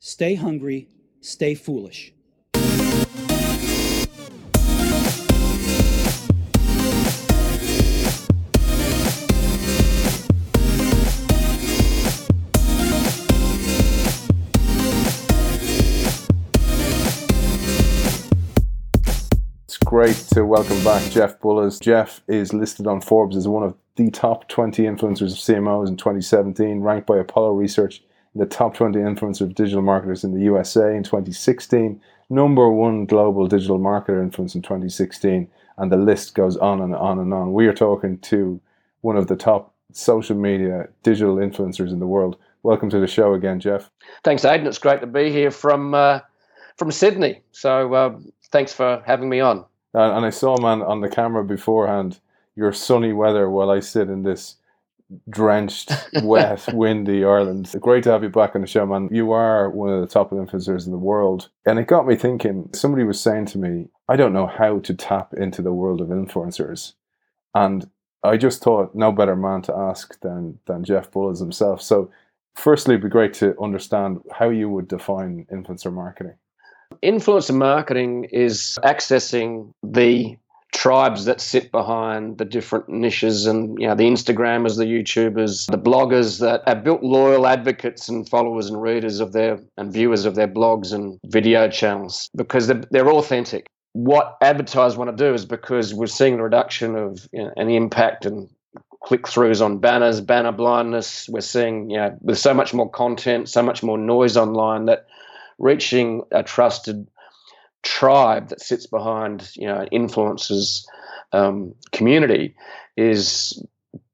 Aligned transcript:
Stay 0.00 0.36
hungry, 0.36 0.86
stay 1.20 1.56
foolish. 1.56 2.12
It's 19.64 19.76
great 19.84 20.14
to 20.32 20.44
welcome 20.44 20.84
back 20.84 21.10
Jeff 21.10 21.40
Bullas. 21.40 21.80
Jeff 21.80 22.22
is 22.28 22.52
listed 22.52 22.86
on 22.86 23.00
Forbes 23.00 23.36
as 23.36 23.48
one 23.48 23.64
of 23.64 23.74
the 23.96 24.12
top 24.12 24.48
20 24.48 24.84
influencers 24.84 25.32
of 25.32 25.38
CMOs 25.38 25.88
in 25.88 25.96
2017, 25.96 26.82
ranked 26.82 27.08
by 27.08 27.16
Apollo 27.16 27.54
Research 27.54 28.04
in 28.34 28.40
the 28.40 28.46
top 28.46 28.74
20 28.74 28.98
influencer 28.98 29.42
of 29.42 29.54
digital 29.54 29.82
marketers 29.82 30.24
in 30.24 30.34
the 30.34 30.42
USA 30.42 30.94
in 30.96 31.02
2016, 31.02 32.00
number 32.30 32.70
one 32.70 33.06
global 33.06 33.46
digital 33.46 33.78
marketer 33.78 34.22
influence 34.22 34.54
in 34.54 34.62
2016, 34.62 35.48
and 35.78 35.92
the 35.92 35.96
list 35.96 36.34
goes 36.34 36.56
on 36.56 36.80
and 36.80 36.94
on 36.94 37.18
and 37.18 37.32
on. 37.32 37.52
We 37.52 37.66
are 37.66 37.74
talking 37.74 38.18
to 38.18 38.60
one 39.00 39.16
of 39.16 39.28
the 39.28 39.36
top 39.36 39.74
social 39.92 40.36
media 40.36 40.88
digital 41.02 41.36
influencers 41.36 41.92
in 41.92 41.98
the 41.98 42.06
world. 42.06 42.36
Welcome 42.62 42.90
to 42.90 43.00
the 43.00 43.06
show 43.06 43.34
again, 43.34 43.60
Jeff. 43.60 43.90
Thanks, 44.24 44.44
Aidan. 44.44 44.66
It's 44.66 44.78
great 44.78 45.00
to 45.00 45.06
be 45.06 45.30
here 45.30 45.50
from 45.50 45.94
uh, 45.94 46.20
from 46.76 46.90
Sydney. 46.90 47.42
So 47.52 47.94
uh, 47.94 48.18
thanks 48.50 48.72
for 48.72 49.02
having 49.06 49.28
me 49.28 49.40
on. 49.40 49.64
And, 49.94 50.16
and 50.18 50.26
I 50.26 50.30
saw, 50.30 50.58
man, 50.58 50.82
on 50.82 51.00
the 51.00 51.08
camera 51.08 51.44
beforehand, 51.44 52.20
your 52.56 52.72
sunny 52.72 53.12
weather 53.12 53.48
while 53.48 53.70
I 53.70 53.80
sit 53.80 54.08
in 54.08 54.22
this 54.22 54.56
drenched, 55.28 55.92
wet, 56.22 56.66
windy 56.72 57.24
Ireland. 57.24 57.74
Great 57.80 58.04
to 58.04 58.10
have 58.10 58.22
you 58.22 58.28
back 58.28 58.54
on 58.54 58.60
the 58.60 58.66
show, 58.66 58.86
man. 58.86 59.08
You 59.10 59.32
are 59.32 59.70
one 59.70 59.90
of 59.90 60.00
the 60.00 60.06
top 60.06 60.30
influencers 60.30 60.86
in 60.86 60.92
the 60.92 60.98
world. 60.98 61.48
And 61.66 61.78
it 61.78 61.86
got 61.86 62.06
me 62.06 62.16
thinking 62.16 62.70
somebody 62.74 63.04
was 63.04 63.20
saying 63.20 63.46
to 63.46 63.58
me, 63.58 63.88
I 64.08 64.16
don't 64.16 64.32
know 64.32 64.46
how 64.46 64.80
to 64.80 64.94
tap 64.94 65.34
into 65.34 65.62
the 65.62 65.72
world 65.72 66.00
of 66.00 66.08
influencers. 66.08 66.94
And 67.54 67.90
I 68.22 68.36
just 68.36 68.62
thought 68.62 68.94
no 68.94 69.12
better 69.12 69.36
man 69.36 69.62
to 69.62 69.74
ask 69.74 70.20
than 70.20 70.58
than 70.66 70.84
Jeff 70.84 71.10
Bullas 71.10 71.38
himself. 71.38 71.80
So 71.80 72.10
firstly 72.54 72.94
it'd 72.94 73.04
be 73.04 73.08
great 73.08 73.34
to 73.34 73.58
understand 73.60 74.20
how 74.32 74.50
you 74.50 74.68
would 74.68 74.88
define 74.88 75.46
influencer 75.52 75.92
marketing. 75.92 76.34
Influencer 77.02 77.54
marketing 77.54 78.24
is 78.24 78.78
accessing 78.82 79.72
the 79.82 80.36
tribes 80.72 81.24
that 81.24 81.40
sit 81.40 81.72
behind 81.72 82.38
the 82.38 82.44
different 82.44 82.88
niches 82.88 83.46
and 83.46 83.80
you 83.80 83.86
know 83.86 83.94
the 83.94 84.04
Instagrammers, 84.04 84.76
the 84.76 84.84
YouTubers, 84.84 85.70
the 85.70 85.78
bloggers 85.78 86.40
that 86.40 86.62
have 86.66 86.84
built 86.84 87.02
loyal 87.02 87.46
advocates 87.46 88.08
and 88.08 88.28
followers 88.28 88.68
and 88.68 88.80
readers 88.80 89.20
of 89.20 89.32
their 89.32 89.58
and 89.76 89.92
viewers 89.92 90.24
of 90.24 90.34
their 90.34 90.48
blogs 90.48 90.92
and 90.92 91.18
video 91.26 91.68
channels 91.68 92.30
because 92.36 92.66
they're, 92.66 92.82
they're 92.90 93.10
authentic. 93.10 93.66
What 93.94 94.36
advertisers 94.42 94.96
want 94.96 95.16
to 95.16 95.24
do 95.24 95.34
is 95.34 95.44
because 95.44 95.94
we're 95.94 96.06
seeing 96.06 96.36
the 96.36 96.42
reduction 96.42 96.94
of 96.94 97.26
you 97.32 97.44
know, 97.44 97.52
an 97.56 97.70
impact 97.70 98.26
and 98.26 98.48
click 99.02 99.22
throughs 99.22 99.64
on 99.64 99.78
banners, 99.78 100.20
banner 100.20 100.52
blindness. 100.52 101.28
We're 101.28 101.40
seeing, 101.40 101.90
you 101.90 101.96
know, 101.96 102.16
with 102.20 102.38
so 102.38 102.52
much 102.52 102.74
more 102.74 102.90
content, 102.90 103.48
so 103.48 103.62
much 103.62 103.82
more 103.82 103.96
noise 103.96 104.36
online 104.36 104.84
that 104.84 105.06
reaching 105.58 106.22
a 106.30 106.42
trusted 106.42 107.08
tribe 107.82 108.48
that 108.48 108.60
sits 108.60 108.86
behind 108.86 109.50
you 109.54 109.66
know 109.66 109.86
influences 109.92 110.88
um, 111.32 111.74
community 111.92 112.54
is 112.96 113.62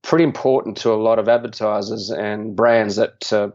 pretty 0.03 0.25
important 0.25 0.77
to 0.77 0.93
a 0.93 0.95
lot 0.95 1.19
of 1.19 1.29
advertisers 1.29 2.11
and 2.11 2.55
brands 2.55 2.97
that 2.97 3.33
uh, 3.33 3.48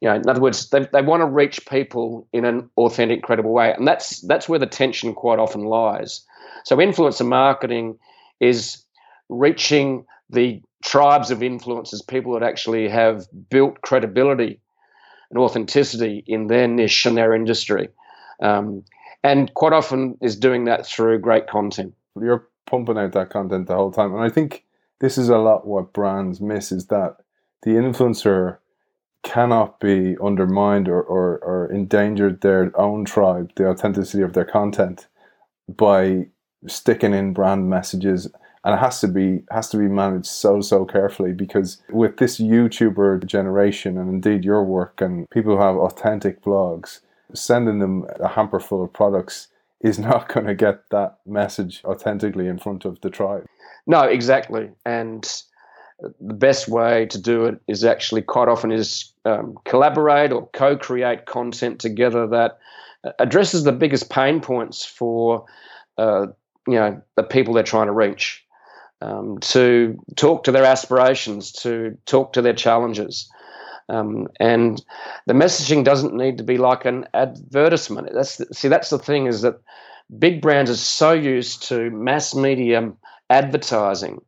you 0.00 0.08
know 0.08 0.14
in 0.14 0.28
other 0.28 0.40
words 0.40 0.70
they, 0.70 0.86
they 0.92 1.02
want 1.02 1.20
to 1.20 1.26
reach 1.26 1.66
people 1.66 2.26
in 2.32 2.44
an 2.44 2.68
authentic 2.78 3.22
credible 3.22 3.52
way 3.52 3.72
and 3.72 3.86
that's 3.86 4.20
that's 4.22 4.48
where 4.48 4.58
the 4.58 4.66
tension 4.66 5.14
quite 5.14 5.38
often 5.38 5.64
lies 5.64 6.24
so 6.64 6.76
influencer 6.76 7.26
marketing 7.26 7.98
is 8.40 8.84
reaching 9.28 10.04
the 10.30 10.62
tribes 10.82 11.30
of 11.30 11.40
influencers 11.40 12.06
people 12.06 12.32
that 12.32 12.42
actually 12.42 12.88
have 12.88 13.26
built 13.50 13.80
credibility 13.82 14.60
and 15.30 15.38
authenticity 15.38 16.24
in 16.26 16.48
their 16.48 16.66
niche 16.66 17.06
and 17.06 17.16
their 17.16 17.34
industry. 17.34 17.88
Um, 18.42 18.84
and 19.22 19.52
quite 19.54 19.72
often 19.72 20.16
is 20.20 20.36
doing 20.36 20.64
that 20.64 20.86
through 20.86 21.18
great 21.18 21.46
content. 21.46 21.94
You're 22.20 22.48
pumping 22.66 22.98
out 22.98 23.12
that 23.12 23.30
content 23.30 23.66
the 23.66 23.74
whole 23.74 23.92
time. 23.92 24.14
And 24.14 24.22
I 24.22 24.28
think 24.28 24.64
this 25.00 25.18
is 25.18 25.28
a 25.28 25.38
lot 25.38 25.66
what 25.66 25.92
brands 25.92 26.40
miss 26.40 26.72
is 26.72 26.86
that 26.86 27.16
the 27.62 27.72
influencer 27.72 28.58
cannot 29.22 29.80
be 29.80 30.16
undermined 30.22 30.88
or, 30.88 31.02
or, 31.02 31.38
or 31.38 31.70
endangered 31.70 32.40
their 32.40 32.78
own 32.80 33.04
tribe, 33.04 33.52
the 33.56 33.68
authenticity 33.68 34.22
of 34.22 34.32
their 34.32 34.44
content 34.44 35.06
by 35.68 36.26
sticking 36.66 37.14
in 37.14 37.32
brand 37.32 37.68
messages 37.68 38.30
and 38.64 38.74
it 38.74 38.78
has 38.78 39.00
to 39.00 39.08
be 39.08 39.42
has 39.50 39.68
to 39.70 39.78
be 39.78 39.88
managed 39.88 40.26
so 40.26 40.60
so 40.60 40.84
carefully 40.84 41.32
because 41.32 41.82
with 41.90 42.18
this 42.18 42.38
YouTuber 42.38 43.24
generation 43.26 43.96
and 43.96 44.10
indeed 44.10 44.44
your 44.44 44.64
work 44.64 45.00
and 45.00 45.28
people 45.30 45.56
who 45.56 45.62
have 45.62 45.76
authentic 45.76 46.42
blogs, 46.42 47.00
sending 47.34 47.78
them 47.78 48.06
a 48.18 48.28
hamper 48.28 48.60
full 48.60 48.82
of 48.82 48.92
products 48.92 49.48
is 49.80 49.98
not 50.10 50.28
going 50.28 50.46
to 50.46 50.54
get 50.54 50.88
that 50.90 51.18
message 51.26 51.82
authentically 51.84 52.46
in 52.46 52.58
front 52.58 52.84
of 52.84 53.00
the 53.00 53.10
tribe. 53.10 53.46
No, 53.86 54.02
exactly, 54.02 54.70
and 54.84 55.42
the 56.20 56.34
best 56.34 56.68
way 56.68 57.06
to 57.06 57.20
do 57.20 57.44
it 57.44 57.60
is 57.66 57.84
actually 57.84 58.22
quite 58.22 58.48
often 58.48 58.72
is 58.72 59.12
um, 59.24 59.58
collaborate 59.64 60.32
or 60.32 60.48
co-create 60.52 61.26
content 61.26 61.78
together 61.78 62.26
that 62.26 62.58
addresses 63.18 63.64
the 63.64 63.72
biggest 63.72 64.10
pain 64.10 64.40
points 64.40 64.84
for 64.84 65.44
uh, 65.98 66.26
you 66.66 66.74
know 66.74 67.00
the 67.16 67.22
people 67.22 67.54
they're 67.54 67.62
trying 67.62 67.86
to 67.86 67.92
reach 67.92 68.44
um, 69.02 69.38
to 69.40 69.98
talk 70.16 70.44
to 70.44 70.52
their 70.52 70.64
aspirations, 70.64 71.52
to 71.52 71.96
talk 72.06 72.34
to 72.34 72.42
their 72.42 72.52
challenges. 72.52 73.30
Um, 73.90 74.28
and 74.38 74.82
the 75.26 75.34
messaging 75.34 75.84
doesn't 75.84 76.14
need 76.14 76.38
to 76.38 76.44
be 76.44 76.58
like 76.58 76.84
an 76.84 77.06
advertisement. 77.12 78.10
That's 78.14 78.40
see, 78.56 78.68
that's 78.68 78.90
the 78.90 78.98
thing 78.98 79.26
is 79.26 79.42
that 79.42 79.60
big 80.16 80.40
brands 80.40 80.70
are 80.70 80.76
so 80.76 81.12
used 81.12 81.64
to 81.64 81.90
mass 81.90 82.34
media 82.34 82.92
advertising 83.28 84.20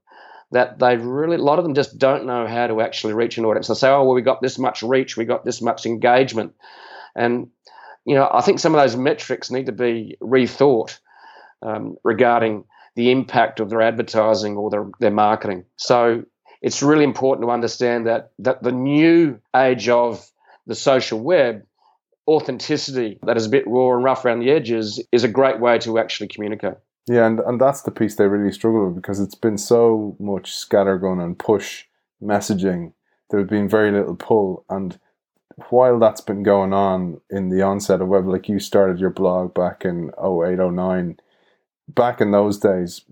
that 0.50 0.80
they 0.80 0.96
really 0.96 1.36
a 1.36 1.42
lot 1.42 1.58
of 1.58 1.64
them 1.64 1.74
just 1.74 1.96
don't 1.96 2.26
know 2.26 2.46
how 2.46 2.66
to 2.66 2.80
actually 2.80 3.14
reach 3.14 3.38
an 3.38 3.44
audience. 3.44 3.68
They 3.68 3.74
say, 3.74 3.88
"Oh, 3.88 4.02
well, 4.04 4.14
we 4.14 4.22
got 4.22 4.42
this 4.42 4.58
much 4.58 4.82
reach, 4.82 5.16
we 5.16 5.24
got 5.24 5.44
this 5.44 5.62
much 5.62 5.86
engagement," 5.86 6.54
and 7.14 7.48
you 8.04 8.16
know, 8.16 8.28
I 8.32 8.40
think 8.40 8.58
some 8.58 8.74
of 8.74 8.80
those 8.80 8.96
metrics 8.96 9.50
need 9.50 9.66
to 9.66 9.72
be 9.72 10.16
rethought 10.20 10.98
um, 11.62 11.96
regarding 12.02 12.64
the 12.96 13.12
impact 13.12 13.60
of 13.60 13.70
their 13.70 13.80
advertising 13.80 14.56
or 14.56 14.70
their, 14.70 14.90
their 14.98 15.10
marketing. 15.12 15.64
So 15.76 16.24
it's 16.62 16.82
really 16.82 17.04
important 17.04 17.46
to 17.46 17.50
understand 17.50 18.06
that 18.06 18.30
that 18.38 18.62
the 18.62 18.72
new 18.72 19.38
age 19.54 19.88
of 19.88 20.24
the 20.66 20.74
social 20.74 21.20
web 21.20 21.66
authenticity 22.28 23.18
that 23.24 23.36
is 23.36 23.46
a 23.46 23.50
bit 23.50 23.66
raw 23.66 23.94
and 23.94 24.04
rough 24.04 24.24
around 24.24 24.38
the 24.38 24.50
edges 24.50 25.02
is 25.10 25.24
a 25.24 25.28
great 25.28 25.60
way 25.60 25.78
to 25.78 25.98
actually 25.98 26.28
communicate. 26.28 26.74
Yeah, 27.08 27.26
and, 27.26 27.40
and 27.40 27.60
that's 27.60 27.82
the 27.82 27.90
piece 27.90 28.14
they 28.14 28.28
really 28.28 28.52
struggle 28.52 28.86
with 28.86 28.94
because 28.94 29.18
it's 29.18 29.34
been 29.34 29.58
so 29.58 30.16
much 30.20 30.52
scattergun 30.52 31.22
and 31.22 31.36
push 31.36 31.84
messaging. 32.22 32.92
There's 33.30 33.48
been 33.48 33.68
very 33.68 33.90
little 33.90 34.14
pull. 34.14 34.64
And 34.70 35.00
while 35.68 35.98
that's 35.98 36.20
been 36.20 36.44
going 36.44 36.72
on 36.72 37.20
in 37.28 37.48
the 37.48 37.62
onset 37.62 38.00
of 38.00 38.06
web, 38.06 38.28
like 38.28 38.48
you 38.48 38.60
started 38.60 39.00
your 39.00 39.10
blog 39.10 39.52
back 39.52 39.84
in 39.84 40.12
08, 40.16 40.58
09, 40.58 41.18
back 41.88 42.20
in 42.20 42.30
those 42.30 42.58
days, 42.58 43.02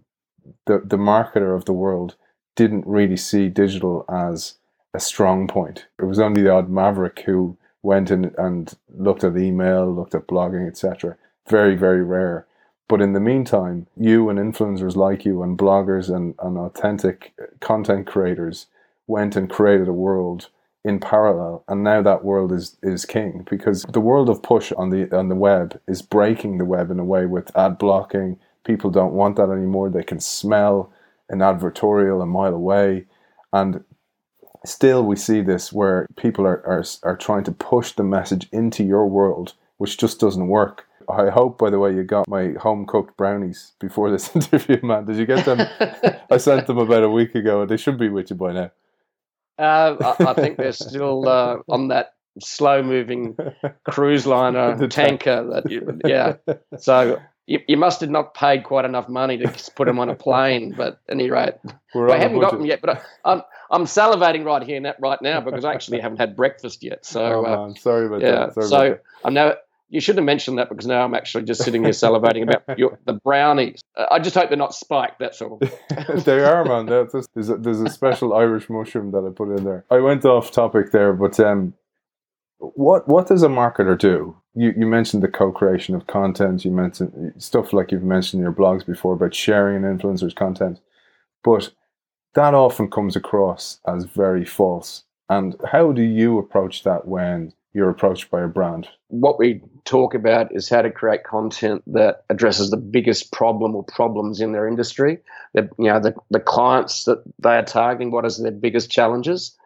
the 0.67 0.81
the 0.85 0.97
marketer 0.97 1.55
of 1.55 1.65
the 1.65 1.73
world 1.73 2.17
didn't 2.61 2.87
really 2.87 3.17
see 3.17 3.49
digital 3.49 4.05
as 4.07 4.57
a 4.93 5.01
strong 5.01 5.49
point. 5.49 5.87
It 5.99 6.05
was 6.05 6.19
only 6.19 6.43
the 6.43 6.51
odd 6.51 6.69
maverick 6.69 7.21
who 7.25 7.57
went 7.83 8.11
and 8.11 8.77
looked 8.95 9.25
at 9.25 9.35
email, 9.39 9.91
looked 9.91 10.15
at 10.15 10.27
blogging, 10.27 10.69
etc. 10.69 11.17
Very, 11.49 11.75
very 11.75 12.05
rare. 12.05 12.47
But 12.87 13.01
in 13.01 13.15
the 13.15 13.21
meantime, 13.21 13.87
you 13.97 14.29
and 14.29 14.39
influencers 14.39 14.95
like 14.95 15.25
you 15.25 15.43
and 15.43 15.57
bloggers 15.57 16.15
and, 16.15 16.35
and 16.43 16.59
authentic 16.59 17.33
content 17.61 18.07
creators 18.07 18.67
went 19.07 19.37
and 19.37 19.49
created 19.49 19.89
a 19.89 19.95
world 19.95 20.51
in 20.85 20.99
parallel 20.99 21.63
and 21.69 21.85
now 21.85 22.01
that 22.01 22.25
world 22.25 22.51
is 22.51 22.79
is 22.83 23.05
king 23.05 23.47
because 23.51 23.83
the 23.83 24.01
world 24.01 24.31
of 24.31 24.43
push 24.43 24.73
on 24.79 24.89
the 24.89 25.15
on 25.15 25.29
the 25.29 25.35
web 25.35 25.79
is 25.87 26.01
breaking 26.01 26.57
the 26.57 26.65
web 26.65 26.91
in 26.91 26.99
a 26.99 27.05
way 27.05 27.27
with 27.27 27.55
ad 27.55 27.77
blocking 27.77 28.39
People 28.65 28.91
don't 28.91 29.15
want 29.15 29.37
that 29.37 29.51
anymore. 29.51 29.89
They 29.89 30.03
can 30.03 30.21
smell 30.21 30.93
an 31.31 31.39
advertorial 31.39 32.23
a 32.23 32.27
mile 32.27 32.55
away. 32.55 33.07
And 33.53 33.85
still, 34.65 35.05
we 35.05 35.17
see 35.17 35.41
this 35.41 35.73
where 35.73 36.07
people 36.17 36.47
are, 36.47 36.65
are, 36.67 36.85
are 37.03 37.17
trying 37.17 37.45
to 37.45 37.53
push 37.53 37.93
the 37.93 38.03
message 38.03 38.49
into 38.53 38.85
your 38.85 39.07
world, 39.07 39.55
which 39.79 39.97
just 39.97 40.21
doesn't 40.21 40.49
work. 40.49 40.87
I 41.09 41.31
hope, 41.31 41.59
by 41.59 41.71
the 41.71 41.79
way, 41.79 41.95
you 41.95 42.05
got 42.05 42.29
my 42.29 42.53
home 42.61 42.87
cooked 42.87 43.17
brownies 43.17 43.73
before 43.81 44.11
this 44.11 44.35
interview, 44.37 44.79
man. 44.83 45.07
Did 45.07 45.17
you 45.17 45.27
get 45.27 45.45
them? 45.45 45.61
I 46.31 46.37
sent 46.37 46.67
them 46.67 46.79
about 46.79 47.03
a 47.03 47.11
week 47.11 47.35
ago, 47.35 47.63
and 47.63 47.71
they 47.71 47.77
should 47.77 47.99
be 47.99 48.09
with 48.09 48.31
you 48.31 48.37
by 48.37 48.53
now. 48.53 48.71
Uh, 49.59 50.15
I, 50.21 50.25
I, 50.31 50.35
think 50.35 50.57
they're 50.57 50.73
still 50.73 51.29
uh, 51.29 51.59
on 51.69 51.89
that 51.89 52.15
slow 52.39 52.83
moving 52.83 53.37
cruise 53.85 54.27
liner 54.27 54.75
The 54.77 54.89
tanker 54.89 55.47
that 55.53 55.71
you, 55.71 56.01
yeah. 56.05 56.37
So 56.79 57.21
you, 57.51 57.59
you 57.67 57.77
must 57.77 58.01
have 58.01 58.11
not 58.11 58.33
paid 58.33 58.63
quite 58.63 58.85
enough 58.85 59.09
money 59.09 59.37
to 59.39 59.49
put 59.75 59.87
them 59.87 59.99
on 59.99 60.09
a 60.09 60.15
plane. 60.15 60.73
But 60.77 61.01
at 61.09 61.13
any 61.15 61.29
rate, 61.31 61.55
I 61.95 62.17
haven't 62.17 62.39
got 62.41 62.53
them 62.53 62.65
yet. 62.65 62.81
But 62.81 62.91
I, 62.91 63.01
I'm 63.25 63.43
I'm 63.73 63.85
salivating 63.87 64.45
right 64.45 64.63
here 64.63 64.77
and 64.77 64.87
that 64.87 64.97
right 65.01 65.21
now 65.21 65.41
because 65.41 65.65
I 65.65 65.75
actually 65.75 65.99
haven't 66.01 66.19
had 66.19 66.37
breakfast 66.37 66.83
yet. 66.85 67.05
So 67.05 67.21
Oh, 67.23 67.45
uh, 67.45 67.67
man, 67.67 67.77
sorry 67.77 68.07
about 68.07 68.21
yeah. 68.23 68.47
that. 68.47 68.55
Sorry 68.55 68.69
So 68.69 68.87
about 68.87 69.01
I'm 69.25 69.35
now. 69.35 69.55
You 69.93 70.01
shouldn't 70.01 70.21
have 70.21 70.27
mentioned 70.27 70.59
that 70.59 70.69
because 70.69 70.87
now 70.87 71.03
I'm 71.05 71.15
actually 71.17 71.43
just 71.43 71.65
sitting 71.65 71.83
here 71.83 71.91
salivating 71.91 72.45
about 72.45 72.63
your, 72.79 72.97
the 73.07 73.15
brownies. 73.15 73.81
Uh, 73.97 74.07
I 74.09 74.21
just 74.21 74.37
hope 74.37 74.49
they're 74.49 74.57
not 74.57 74.73
spiked. 74.73 75.19
That's 75.19 75.43
all. 75.43 75.61
they 76.15 76.45
are, 76.45 76.65
man. 76.65 76.87
Just- 77.11 77.29
There's 77.35 77.49
a, 77.51 77.57
there's 77.57 77.81
a 77.81 77.91
special 77.91 78.33
Irish 78.33 78.71
mushroom 78.71 79.11
that 79.11 79.27
I 79.27 79.31
put 79.35 79.49
in 79.59 79.65
there. 79.65 79.85
I 79.91 79.99
went 79.99 80.25
off 80.25 80.53
topic 80.53 80.93
there, 80.93 81.13
but 81.13 81.41
um, 81.41 81.75
what 82.61 83.09
what 83.09 83.27
does 83.27 83.43
a 83.43 83.49
marketer 83.49 83.99
do? 83.99 84.37
You 84.55 84.73
you 84.77 84.87
mentioned 84.87 85.23
the 85.23 85.29
co-creation 85.29 85.95
of 85.95 86.07
content. 86.07 86.65
You 86.65 86.71
mentioned 86.71 87.35
stuff 87.39 87.73
like 87.73 87.93
you've 87.93 88.03
mentioned 88.03 88.41
in 88.41 88.45
your 88.45 88.53
blogs 88.53 88.87
before 88.87 89.15
about 89.15 89.35
sharing 89.35 89.85
an 89.85 89.99
influencer's 89.99 90.35
content, 90.35 90.81
but 91.43 91.71
that 92.35 92.55
often 92.55 92.91
comes 92.91 93.17
across 93.17 93.81
as 93.87 94.05
very 94.05 94.45
false. 94.45 95.05
And 95.29 95.57
how 95.73 95.93
do 95.93 96.03
you 96.03 96.39
approach 96.39 96.83
that 96.85 97.07
when 97.07 97.53
you're 97.73 97.91
approached 97.91 98.31
by 98.31 98.43
a 98.43 98.49
brand? 98.49 98.89
what 99.11 99.39
we 99.39 99.61
talk 99.85 100.15
about 100.15 100.55
is 100.55 100.69
how 100.69 100.83
to 100.83 100.91
create 100.91 101.25
content 101.25 101.83
that 101.87 102.25
addresses 102.31 102.71
the 102.71 102.77
biggest 102.77 103.33
problem 103.33 103.75
or 103.75 103.83
problems 103.83 104.41
in 104.41 104.53
their 104.53 104.69
industry. 104.69 105.19
The, 105.55 105.69
you 105.79 105.87
know, 105.87 105.99
the, 105.99 106.15
the 106.31 106.41
clients 106.41 107.05
that 107.05 107.23
they 107.41 107.57
are 107.57 107.65
targeting, 107.65 108.13
what 108.13 108.25
is 108.25 108.39
their 108.39 108.53
biggest 108.53 108.91
challenges? 108.91 109.57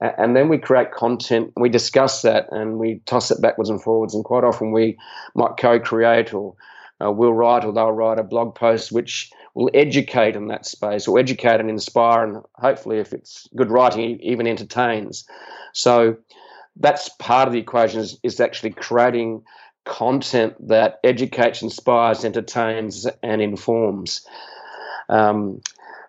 And 0.00 0.36
then 0.36 0.48
we 0.48 0.58
create 0.58 0.92
content, 0.92 1.52
we 1.56 1.68
discuss 1.68 2.22
that 2.22 2.52
and 2.52 2.78
we 2.78 3.00
toss 3.04 3.30
it 3.30 3.40
backwards 3.40 3.70
and 3.70 3.82
forwards. 3.82 4.14
And 4.14 4.24
quite 4.24 4.44
often 4.44 4.70
we 4.70 4.96
might 5.34 5.56
co 5.58 5.80
create 5.80 6.32
or 6.32 6.54
uh, 7.04 7.10
we'll 7.10 7.32
write 7.32 7.64
or 7.64 7.72
they'll 7.72 7.90
write 7.90 8.18
a 8.18 8.24
blog 8.24 8.54
post 8.54 8.92
which 8.92 9.30
will 9.54 9.70
educate 9.74 10.36
in 10.36 10.48
that 10.48 10.66
space 10.66 11.08
or 11.08 11.18
educate 11.18 11.60
and 11.60 11.68
inspire. 11.68 12.24
And 12.24 12.44
hopefully, 12.54 12.98
if 12.98 13.12
it's 13.12 13.48
good 13.56 13.70
writing, 13.70 14.20
even 14.20 14.46
entertains. 14.46 15.24
So, 15.72 16.16
that's 16.76 17.08
part 17.18 17.48
of 17.48 17.52
the 17.52 17.58
equation 17.58 18.00
is, 18.00 18.20
is 18.22 18.38
actually 18.38 18.70
creating 18.70 19.42
content 19.84 20.54
that 20.68 21.00
educates, 21.02 21.62
inspires, 21.62 22.24
entertains, 22.24 23.06
and 23.22 23.42
informs. 23.42 24.24
Um, 25.08 25.60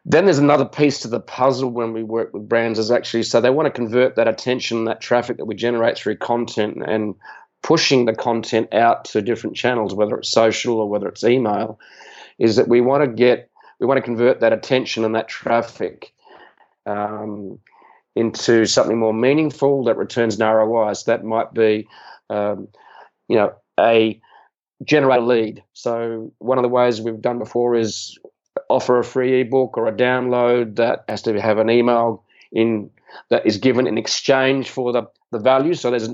then 0.06 0.26
there's 0.26 0.40
another 0.40 0.66
piece 0.66 1.00
to 1.02 1.08
the 1.08 1.20
puzzle 1.20 1.70
when 1.70 1.94
we 1.94 2.04
work 2.04 2.34
with 2.34 2.48
brands 2.48 2.80
is 2.80 2.92
actually 2.92 3.24
so 3.24 3.42
they 3.42 3.50
want 3.50 3.66
to 3.66 3.72
convert 3.72 4.16
that 4.16 4.28
attention, 4.28 4.86
that 4.86 5.02
traffic 5.02 5.38
that 5.38 5.46
we 5.46 5.56
generate 5.56 5.98
through 5.98 6.18
content 6.18 6.82
and 6.86 7.16
pushing 7.62 8.06
the 8.06 8.16
content 8.16 8.74
out 8.74 9.06
to 9.06 9.22
different 9.22 9.56
channels, 9.56 9.94
whether 9.94 10.18
it's 10.18 10.30
social 10.30 10.80
or 10.80 10.90
whether 10.90 11.08
it's 11.08 11.24
email, 11.24 11.80
is 12.38 12.56
that 12.56 12.68
we 12.68 12.82
want 12.82 13.04
to 13.04 13.08
get 13.08 13.50
we 13.80 13.86
want 13.86 13.98
to 13.98 14.02
convert 14.02 14.42
that 14.42 14.54
attention 14.54 15.06
and 15.06 15.16
that 15.16 15.30
traffic 15.30 16.14
um, 16.86 17.60
into 18.16 18.66
something 18.66 18.98
more 18.98 19.14
meaningful 19.14 19.86
that 19.86 19.98
returns 19.98 20.40
an 20.40 20.46
ROI. 20.46 20.94
So 20.94 21.12
that 21.12 21.24
might 21.24 21.54
be, 21.54 21.88
um, 22.30 22.68
you 23.30 23.38
know, 23.38 23.54
a 23.80 24.20
generate 24.84 25.22
a 25.22 25.26
lead. 25.26 25.64
So 25.74 26.34
one 26.40 26.58
of 26.58 26.64
the 26.64 26.70
ways 26.70 27.02
we've 27.02 27.22
done 27.22 27.40
before 27.40 27.76
is 27.76 28.18
offer 28.70 29.00
a 29.00 29.04
free 29.04 29.42
ebook 29.42 29.78
or 29.78 29.88
a 29.88 29.94
download 29.94 30.76
that 30.76 31.06
has 31.08 31.22
to 31.24 31.40
have 31.40 31.58
an 31.58 31.70
email 31.70 32.24
in 32.52 32.90
that 33.30 33.46
is 33.46 33.58
given 33.58 33.88
in 33.88 33.98
exchange 33.98 34.70
for 34.70 34.92
the, 34.92 35.04
the 35.32 35.40
value. 35.40 35.74
So 35.74 35.90
there's 35.90 36.10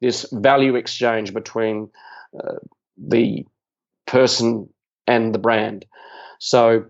this 0.00 0.26
value 0.32 0.74
exchange 0.74 1.32
between 1.32 1.88
uh, 2.38 2.56
the 2.98 3.46
person 4.06 4.68
and 5.06 5.34
the 5.34 5.38
brand. 5.38 5.86
So 6.38 6.86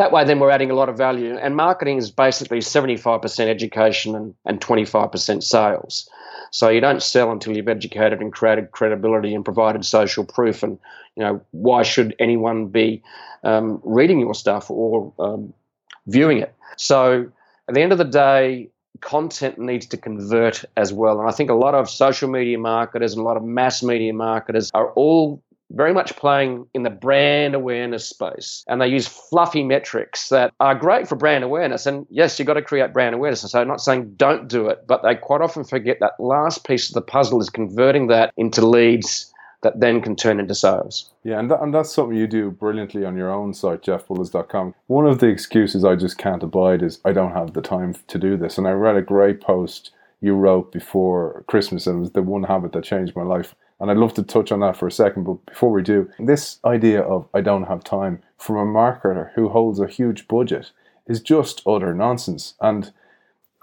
that 0.00 0.12
way, 0.12 0.24
then 0.24 0.40
we're 0.40 0.50
adding 0.50 0.70
a 0.70 0.74
lot 0.74 0.88
of 0.88 0.96
value. 0.96 1.36
And 1.36 1.54
marketing 1.54 1.98
is 1.98 2.10
basically 2.10 2.60
75% 2.60 3.48
education 3.48 4.14
and, 4.14 4.34
and 4.46 4.58
25% 4.58 5.42
sales. 5.42 6.08
So 6.50 6.70
you 6.70 6.80
don't 6.80 7.02
sell 7.02 7.30
until 7.30 7.54
you've 7.54 7.68
educated 7.68 8.20
and 8.20 8.32
created 8.32 8.70
credibility 8.70 9.34
and 9.34 9.44
provided 9.44 9.84
social 9.84 10.24
proof. 10.24 10.62
And 10.62 10.78
you 11.16 11.22
know 11.22 11.42
why 11.50 11.82
should 11.82 12.16
anyone 12.18 12.68
be 12.68 13.02
um, 13.44 13.80
reading 13.84 14.20
your 14.20 14.34
stuff 14.34 14.70
or 14.70 15.12
um, 15.18 15.52
viewing 16.06 16.38
it? 16.38 16.54
So 16.76 17.30
at 17.68 17.74
the 17.74 17.82
end 17.82 17.92
of 17.92 17.98
the 17.98 18.04
day, 18.04 18.70
content 19.02 19.58
needs 19.58 19.86
to 19.88 19.98
convert 19.98 20.64
as 20.78 20.94
well. 20.94 21.20
And 21.20 21.28
I 21.28 21.32
think 21.32 21.50
a 21.50 21.54
lot 21.54 21.74
of 21.74 21.90
social 21.90 22.30
media 22.30 22.58
marketers 22.58 23.12
and 23.12 23.20
a 23.20 23.24
lot 23.24 23.36
of 23.36 23.44
mass 23.44 23.82
media 23.82 24.14
marketers 24.14 24.70
are 24.72 24.90
all 24.92 25.42
very 25.70 25.92
much 25.94 26.16
playing 26.16 26.66
in 26.74 26.82
the 26.82 26.90
brand 26.90 27.54
awareness 27.54 28.08
space. 28.08 28.64
And 28.68 28.80
they 28.80 28.88
use 28.88 29.06
fluffy 29.06 29.62
metrics 29.62 30.28
that 30.28 30.52
are 30.60 30.74
great 30.74 31.08
for 31.08 31.16
brand 31.16 31.44
awareness. 31.44 31.86
And 31.86 32.06
yes, 32.10 32.38
you've 32.38 32.46
got 32.46 32.54
to 32.54 32.62
create 32.62 32.92
brand 32.92 33.14
awareness. 33.14 33.42
So 33.42 33.60
I'm 33.60 33.68
not 33.68 33.80
saying 33.80 34.14
don't 34.16 34.48
do 34.48 34.68
it, 34.68 34.86
but 34.86 35.02
they 35.02 35.14
quite 35.14 35.40
often 35.40 35.64
forget 35.64 35.98
that 36.00 36.12
last 36.18 36.66
piece 36.66 36.88
of 36.88 36.94
the 36.94 37.02
puzzle 37.02 37.40
is 37.40 37.50
converting 37.50 38.08
that 38.08 38.32
into 38.36 38.66
leads 38.66 39.32
that 39.62 39.78
then 39.78 40.00
can 40.00 40.16
turn 40.16 40.40
into 40.40 40.54
sales. 40.54 41.10
Yeah, 41.22 41.38
and, 41.38 41.50
that, 41.50 41.60
and 41.60 41.74
that's 41.74 41.92
something 41.92 42.16
you 42.16 42.26
do 42.26 42.50
brilliantly 42.50 43.04
on 43.04 43.16
your 43.16 43.30
own 43.30 43.52
site, 43.52 43.82
jeffbullas.com. 43.82 44.74
One 44.86 45.06
of 45.06 45.18
the 45.18 45.26
excuses 45.26 45.84
I 45.84 45.96
just 45.96 46.16
can't 46.16 46.42
abide 46.42 46.82
is 46.82 46.98
I 47.04 47.12
don't 47.12 47.32
have 47.32 47.52
the 47.52 47.60
time 47.60 47.94
to 48.08 48.18
do 48.18 48.36
this. 48.36 48.56
And 48.56 48.66
I 48.66 48.70
read 48.72 48.96
a 48.96 49.02
great 49.02 49.40
post 49.40 49.90
you 50.22 50.34
wrote 50.34 50.72
before 50.72 51.44
Christmas, 51.46 51.86
and 51.86 51.98
it 51.98 52.00
was 52.00 52.12
the 52.12 52.22
one 52.22 52.44
habit 52.44 52.72
that 52.72 52.84
changed 52.84 53.16
my 53.16 53.22
life. 53.22 53.54
And 53.80 53.90
I'd 53.90 53.96
love 53.96 54.14
to 54.14 54.22
touch 54.22 54.52
on 54.52 54.60
that 54.60 54.76
for 54.76 54.86
a 54.86 54.92
second, 54.92 55.24
but 55.24 55.44
before 55.46 55.70
we 55.70 55.82
do, 55.82 56.08
this 56.18 56.58
idea 56.64 57.00
of 57.00 57.26
I 57.32 57.40
don't 57.40 57.64
have 57.64 57.82
time 57.82 58.22
from 58.36 58.56
a 58.56 58.66
marketer 58.66 59.32
who 59.34 59.48
holds 59.48 59.80
a 59.80 59.86
huge 59.86 60.28
budget 60.28 60.70
is 61.06 61.20
just 61.20 61.62
utter 61.66 61.94
nonsense. 61.94 62.54
And 62.60 62.92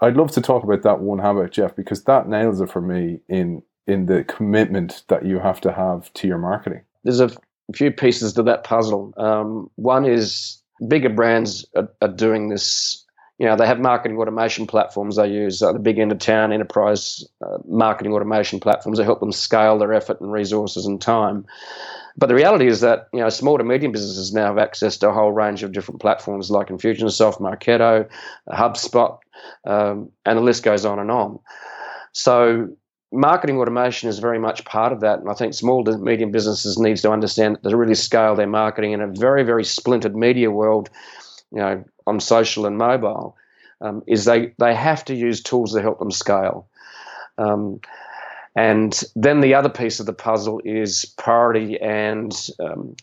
I'd 0.00 0.16
love 0.16 0.32
to 0.32 0.40
talk 0.40 0.64
about 0.64 0.82
that 0.82 1.00
one 1.00 1.18
habit, 1.18 1.52
Jeff, 1.52 1.74
because 1.74 2.04
that 2.04 2.28
nails 2.28 2.60
it 2.60 2.70
for 2.70 2.80
me 2.80 3.20
in 3.28 3.62
in 3.86 4.04
the 4.04 4.22
commitment 4.24 5.02
that 5.08 5.24
you 5.24 5.38
have 5.38 5.62
to 5.62 5.72
have 5.72 6.12
to 6.12 6.28
your 6.28 6.36
marketing. 6.36 6.82
There's 7.04 7.20
a 7.20 7.30
few 7.74 7.90
pieces 7.90 8.34
to 8.34 8.42
that 8.42 8.62
puzzle. 8.62 9.14
Um, 9.16 9.70
one 9.76 10.04
is 10.04 10.62
bigger 10.86 11.08
brands 11.08 11.64
are, 11.74 11.88
are, 12.02 12.08
doing 12.08 12.50
this. 12.50 13.04
You 13.38 13.46
know, 13.46 13.56
they 13.56 13.66
have 13.66 13.78
marketing 13.78 14.18
automation 14.18 14.66
platforms 14.66 15.16
they 15.16 15.28
use, 15.28 15.62
uh, 15.62 15.72
the 15.72 15.78
big 15.78 15.98
end 15.98 16.10
of 16.10 16.18
town 16.18 16.52
enterprise 16.52 17.24
uh, 17.40 17.58
marketing 17.68 18.12
automation 18.12 18.58
platforms 18.58 18.98
that 18.98 19.04
help 19.04 19.20
them 19.20 19.30
scale 19.30 19.78
their 19.78 19.92
effort 19.92 20.20
and 20.20 20.32
resources 20.32 20.86
and 20.86 21.00
time. 21.00 21.46
But 22.16 22.26
the 22.26 22.34
reality 22.34 22.66
is 22.66 22.80
that 22.80 23.08
you 23.12 23.20
know 23.20 23.28
small 23.28 23.56
to 23.56 23.64
medium 23.64 23.92
businesses 23.92 24.34
now 24.34 24.46
have 24.46 24.58
access 24.58 24.96
to 24.98 25.10
a 25.10 25.12
whole 25.12 25.30
range 25.30 25.62
of 25.62 25.70
different 25.70 26.00
platforms 26.00 26.50
like 26.50 26.66
Infusionsoft, 26.66 27.40
Marketo, 27.40 28.08
HubSpot, 28.48 29.18
um, 29.64 30.10
and 30.26 30.36
the 30.36 30.42
list 30.42 30.64
goes 30.64 30.84
on 30.84 30.98
and 30.98 31.12
on. 31.12 31.38
So 32.12 32.68
marketing 33.12 33.58
automation 33.58 34.08
is 34.08 34.18
very 34.18 34.38
much 34.38 34.64
part 34.64 34.92
of 34.92 35.00
that 35.00 35.18
and 35.18 35.30
i 35.30 35.32
think 35.32 35.54
small 35.54 35.82
to 35.82 35.96
medium 35.96 36.30
businesses 36.30 36.78
needs 36.78 37.00
to 37.00 37.10
understand 37.10 37.56
to 37.62 37.74
really 37.74 37.94
scale 37.94 38.34
their 38.34 38.46
marketing 38.46 38.92
in 38.92 39.00
a 39.00 39.06
very 39.06 39.42
very 39.42 39.64
splintered 39.64 40.14
media 40.14 40.50
world 40.50 40.90
you 41.52 41.58
know 41.58 41.84
on 42.06 42.20
social 42.20 42.66
and 42.66 42.78
mobile 42.78 43.36
um, 43.80 44.02
is 44.06 44.24
they 44.24 44.54
they 44.58 44.74
have 44.74 45.04
to 45.06 45.14
use 45.14 45.42
tools 45.42 45.72
to 45.74 45.82
help 45.82 45.98
them 45.98 46.10
scale. 46.10 46.68
Um, 47.36 47.80
and 48.56 49.00
then 49.14 49.40
the 49.40 49.54
other 49.54 49.68
piece 49.68 50.00
of 50.00 50.06
the 50.06 50.12
puzzle 50.12 50.60
is 50.64 51.04
priority 51.16 51.80
and 51.80 52.34
um, 52.58 52.96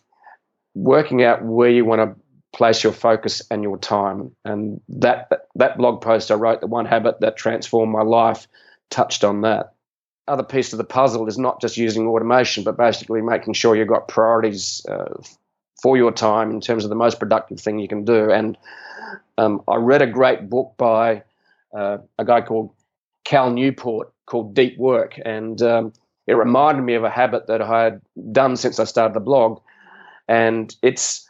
working 0.74 1.24
out 1.24 1.44
where 1.44 1.70
you 1.70 1.86
want 1.86 2.02
to 2.02 2.22
place 2.56 2.84
your 2.84 2.94
focus 2.94 3.42
and 3.50 3.64
your 3.64 3.78
time. 3.78 4.36
And 4.44 4.82
that 4.90 5.30
that 5.56 5.78
blog 5.78 6.02
post 6.02 6.32
i 6.32 6.34
wrote 6.34 6.62
the 6.62 6.68
one 6.68 6.86
habit 6.86 7.22
that 7.22 7.38
transformed 7.38 7.92
my 7.92 8.02
life 8.02 8.48
touched 8.90 9.24
on 9.24 9.42
that. 9.42 9.74
Other 10.28 10.44
piece 10.44 10.74
of 10.74 10.78
the 10.78 10.84
puzzle 10.84 11.28
is 11.28 11.38
not 11.38 11.62
just 11.62 11.78
using 11.78 12.08
automation, 12.08 12.64
but 12.64 12.78
basically 12.78 13.22
making 13.22 13.54
sure 13.54 13.75
you've 13.75 13.88
got 13.88 14.08
priorities 14.08 14.86
uh, 14.90 15.22
for 15.82 15.98
your 15.98 16.12
time 16.12 16.51
in 16.51 16.62
terms 16.62 16.84
of 16.84 16.89
the 16.89 16.96
most 16.96 17.20
productive 17.20 17.60
thing 17.60 17.79
you 17.79 17.88
can 17.88 18.05
do. 18.05 18.32
And 18.32 18.58
um, 19.38 19.62
I 19.67 19.75
read 19.75 20.01
a 20.01 20.08
great 20.08 20.50
book 20.50 20.74
by 20.77 21.24
uh, 21.77 21.98
a 22.17 22.25
guy 22.25 22.41
called 22.41 22.72
Cal 23.25 23.51
Newport 23.51 24.12
called 24.25 24.55
Deep 24.55 24.77
Work, 24.77 25.20
and 25.24 25.62
um, 25.62 25.94
it 26.27 26.34
reminded 26.34 26.84
me 26.84 26.96
of 26.96 27.03
a 27.03 27.10
habit 27.10 27.48
that 27.48 27.62
I 27.62 27.84
had 27.84 28.01
done 28.32 28.55
since 28.55 28.79
I 28.79 28.86
started 28.86 29.13
the 29.13 29.20
blog, 29.20 29.62
and 30.27 30.75
it's 30.82 31.27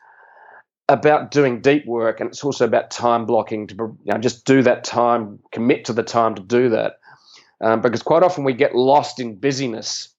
about 0.88 1.32
doing 1.32 1.62
deep 1.62 1.86
work, 1.86 2.20
and 2.20 2.30
it's 2.30 2.44
also 2.44 2.66
about 2.66 2.92
time 2.92 3.26
blocking 3.26 3.68
to 3.68 3.76
you 3.76 4.14
know, 4.14 4.18
just 4.20 4.46
do 4.46 4.62
that 4.62 4.84
time, 4.84 5.40
commit 5.52 5.86
to 5.86 5.94
the 5.94 6.04
time 6.04 6.36
to 6.36 6.42
do 6.42 6.70
that. 6.70 7.00
Um, 7.62 7.82
because 7.82 8.04
quite 8.04 8.22
often 8.22 8.44
we 8.44 8.54
get 8.54 8.76
lost 8.76 9.20
in 9.20 9.36
busyness, 9.36 10.10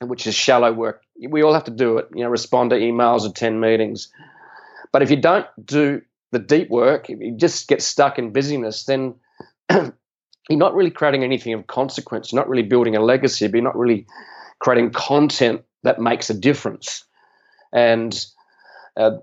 which 0.00 0.26
is 0.26 0.34
shallow 0.34 0.72
work. 0.72 1.02
We 1.28 1.42
all 1.42 1.54
have 1.54 1.64
to 1.64 1.70
do 1.70 1.98
it, 1.98 2.08
you 2.14 2.22
know, 2.22 2.30
respond 2.30 2.70
to 2.70 2.76
emails, 2.76 3.28
attend 3.28 3.60
meetings. 3.60 4.08
But 4.92 5.02
if 5.02 5.10
you 5.10 5.16
don't 5.16 5.46
do 5.64 6.02
the 6.30 6.38
deep 6.38 6.70
work, 6.70 7.10
if 7.10 7.20
you 7.20 7.36
just 7.36 7.68
get 7.68 7.82
stuck 7.82 8.18
in 8.18 8.32
busyness, 8.32 8.84
then 8.84 9.14
you're 9.70 9.92
not 10.50 10.74
really 10.74 10.90
creating 10.90 11.24
anything 11.24 11.52
of 11.52 11.66
consequence. 11.66 12.32
You're 12.32 12.40
not 12.40 12.48
really 12.48 12.62
building 12.62 12.96
a 12.96 13.00
legacy, 13.00 13.46
but 13.46 13.54
you're 13.54 13.64
not 13.64 13.76
really 13.76 14.06
creating 14.60 14.90
content 14.92 15.62
that 15.82 16.00
makes 16.00 16.30
a 16.30 16.34
difference. 16.34 17.04
And 17.72 18.24
uh, 18.96 19.18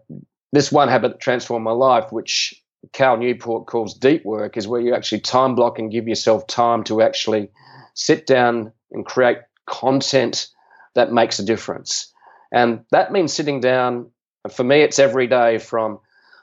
this 0.51 0.71
one 0.71 0.89
habit 0.89 1.13
that 1.13 1.19
transformed 1.19 1.63
my 1.63 1.71
life, 1.71 2.11
which 2.11 2.61
Cal 2.93 3.17
Newport 3.17 3.67
calls 3.67 3.93
deep 3.93 4.25
work, 4.25 4.57
is 4.57 4.67
where 4.67 4.81
you 4.81 4.93
actually 4.93 5.21
time 5.21 5.55
block 5.55 5.79
and 5.79 5.91
give 5.91 6.07
yourself 6.07 6.47
time 6.47 6.83
to 6.85 7.01
actually 7.01 7.49
sit 7.93 8.27
down 8.27 8.71
and 8.91 9.05
create 9.05 9.39
content 9.65 10.47
that 10.95 11.11
makes 11.11 11.39
a 11.39 11.45
difference. 11.45 12.11
And 12.51 12.81
that 12.91 13.11
means 13.11 13.33
sitting 13.33 13.59
down. 13.59 14.09
For 14.51 14.63
me, 14.63 14.81
it's 14.81 14.99
every 14.99 15.27
day 15.27 15.57
from 15.57 15.99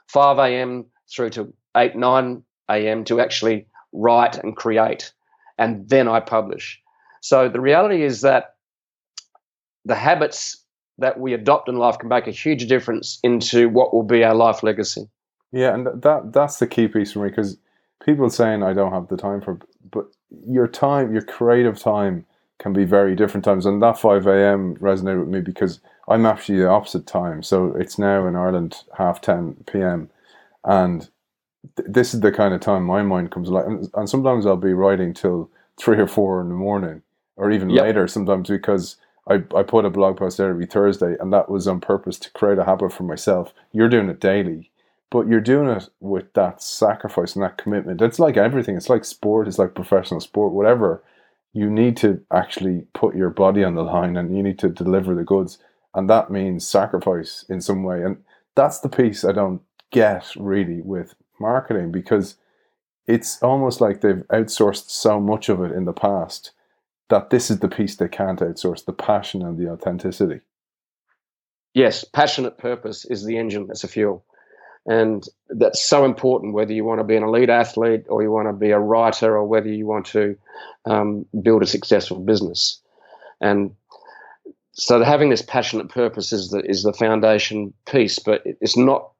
5 0.07 0.37
a.m. 0.39 0.85
through 1.13 1.31
to 1.31 1.53
8, 1.75 1.95
9 1.95 2.43
a.m. 2.69 3.03
to 3.05 3.19
actually 3.19 3.67
write 3.91 4.37
and 4.37 4.55
create. 4.55 5.11
And 5.57 5.87
then 5.89 6.07
I 6.07 6.19
publish. 6.19 6.81
So 7.21 7.47
the 7.49 7.61
reality 7.61 8.03
is 8.03 8.21
that 8.21 8.55
the 9.85 9.95
habits 9.95 10.63
that 10.97 11.19
we 11.19 11.33
adopt 11.33 11.69
in 11.69 11.77
life 11.77 11.97
can 11.97 12.09
make 12.09 12.27
a 12.27 12.31
huge 12.31 12.67
difference 12.67 13.19
into 13.23 13.69
what 13.69 13.93
will 13.93 14.03
be 14.03 14.23
our 14.23 14.35
life 14.35 14.63
legacy. 14.63 15.09
Yeah, 15.51 15.73
and 15.73 15.87
that 16.01 16.33
that's 16.33 16.57
the 16.57 16.67
key 16.67 16.87
piece 16.87 17.13
for 17.13 17.19
me 17.19 17.29
because 17.29 17.57
people 18.03 18.29
saying 18.29 18.63
I 18.63 18.73
don't 18.73 18.91
have 18.91 19.07
the 19.07 19.17
time 19.17 19.41
for, 19.41 19.59
but 19.91 20.05
your 20.47 20.67
time, 20.67 21.13
your 21.13 21.21
creative 21.21 21.79
time, 21.79 22.25
can 22.63 22.73
be 22.73 22.85
very 22.85 23.13
different 23.15 23.45
times. 23.45 23.65
And 23.65 23.81
that 23.83 23.99
five 23.99 24.25
a.m. 24.25 24.77
resonated 24.77 25.19
with 25.19 25.33
me 25.35 25.41
because 25.41 25.81
I'm 26.07 26.25
actually 26.25 26.59
the 26.59 26.69
opposite 26.69 27.05
time. 27.05 27.43
So 27.43 27.75
it's 27.81 27.99
now 27.99 28.25
in 28.27 28.35
Ireland 28.35 28.83
half 28.97 29.19
ten 29.19 29.55
p.m. 29.71 30.09
and 30.63 31.09
th- 31.75 31.89
this 31.97 32.13
is 32.13 32.21
the 32.21 32.31
kind 32.31 32.53
of 32.53 32.61
time 32.61 32.83
my 32.83 33.03
mind 33.03 33.31
comes 33.31 33.49
alive. 33.49 33.67
And, 33.67 33.89
and 33.93 34.09
sometimes 34.09 34.45
I'll 34.45 34.55
be 34.55 34.73
writing 34.73 35.13
till 35.13 35.49
three 35.77 35.99
or 35.99 36.07
four 36.07 36.41
in 36.41 36.49
the 36.49 36.55
morning, 36.55 37.01
or 37.35 37.51
even 37.51 37.69
yep. 37.69 37.83
later 37.83 38.07
sometimes 38.07 38.49
because 38.49 38.95
I, 39.27 39.35
I 39.55 39.63
put 39.63 39.85
a 39.85 39.89
blog 39.89 40.17
post 40.17 40.39
out 40.39 40.49
every 40.49 40.65
Thursday, 40.65 41.15
and 41.19 41.31
that 41.33 41.49
was 41.49 41.67
on 41.67 41.79
purpose 41.81 42.17
to 42.19 42.31
create 42.31 42.59
a 42.59 42.65
habit 42.65 42.93
for 42.93 43.03
myself. 43.03 43.53
You're 43.71 43.89
doing 43.89 44.09
it 44.09 44.19
daily, 44.19 44.71
but 45.09 45.27
you're 45.27 45.41
doing 45.53 45.69
it 45.69 45.89
with 45.99 46.31
that 46.33 46.61
sacrifice 46.61 47.35
and 47.35 47.43
that 47.43 47.57
commitment. 47.57 48.01
It's 48.01 48.19
like 48.19 48.37
everything. 48.37 48.75
It's 48.77 48.89
like 48.89 49.05
sport. 49.05 49.47
It's 49.47 49.59
like 49.59 49.75
professional 49.75 50.21
sport. 50.21 50.53
Whatever. 50.53 51.01
You 51.53 51.69
need 51.69 51.97
to 51.97 52.21
actually 52.31 52.87
put 52.93 53.15
your 53.15 53.29
body 53.29 53.63
on 53.63 53.75
the 53.75 53.83
line, 53.83 54.17
and 54.17 54.35
you 54.35 54.43
need 54.43 54.59
to 54.59 54.69
deliver 54.69 55.15
the 55.15 55.23
goods, 55.23 55.59
and 55.93 56.09
that 56.09 56.31
means 56.31 56.67
sacrifice 56.67 57.45
in 57.47 57.61
some 57.61 57.83
way. 57.83 58.03
And 58.03 58.17
that's 58.55 58.79
the 58.79 58.89
piece 58.89 59.23
I 59.23 59.31
don't 59.31 59.61
get 59.91 60.33
really 60.35 60.81
with 60.81 61.15
marketing 61.39 61.91
because 61.91 62.35
it's 63.07 63.41
almost 63.41 63.81
like 63.81 64.01
they've 64.01 64.23
outsourced 64.31 64.89
so 64.89 65.19
much 65.19 65.49
of 65.49 65.61
it 65.61 65.71
in 65.71 65.85
the 65.85 65.93
past 65.93 66.51
that 67.09 67.29
this 67.29 67.51
is 67.51 67.59
the 67.59 67.67
piece 67.67 67.95
they 67.95 68.07
can't 68.07 68.39
outsource 68.39 68.85
the 68.85 68.93
passion 68.93 69.41
and 69.41 69.57
the 69.57 69.69
authenticity. 69.69 70.41
Yes, 71.73 72.03
passionate 72.03 72.57
purpose 72.57 73.05
is 73.05 73.25
the 73.25 73.37
engine, 73.37 73.67
it's 73.69 73.83
a 73.83 73.87
fuel. 73.87 74.25
And 74.85 75.25
that's 75.49 75.81
so 75.81 76.03
important 76.03 76.53
whether 76.53 76.73
you 76.73 76.83
want 76.83 76.99
to 76.99 77.05
be 77.05 77.15
an 77.15 77.23
elite 77.23 77.49
athlete 77.49 78.05
or 78.09 78.21
you 78.21 78.31
want 78.31 78.49
to 78.49 78.53
be 78.53 78.71
a 78.71 78.79
writer 78.79 79.37
or 79.37 79.45
whether 79.45 79.69
you 79.69 79.85
want 79.85 80.05
to 80.07 80.37
um, 80.85 81.25
build 81.41 81.63
a 81.63 81.67
successful 81.67 82.19
business. 82.19 82.81
And 83.39 83.73
so 84.73 85.03
having 85.03 85.29
this 85.29 85.41
passionate 85.41 85.89
purpose 85.89 86.33
is 86.33 86.49
the, 86.49 86.59
is 86.69 86.83
the 86.83 86.93
foundation 86.93 87.73
piece, 87.85 88.19
but 88.19 88.41
it's 88.45 88.75
not 88.75 89.11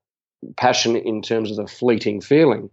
passion 0.58 0.96
in 0.96 1.22
terms 1.22 1.51
of 1.51 1.58
the 1.58 1.67
fleeting 1.67 2.20
feeling. 2.20 2.70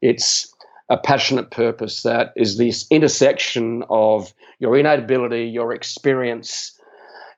It's 0.00 0.54
a 0.88 0.96
passionate 0.96 1.50
purpose 1.50 2.02
that 2.02 2.32
is 2.36 2.58
this 2.58 2.86
intersection 2.90 3.82
of 3.88 4.32
your 4.58 4.76
innate 4.76 4.98
ability, 5.00 5.46
your 5.46 5.72
experience, 5.72 6.78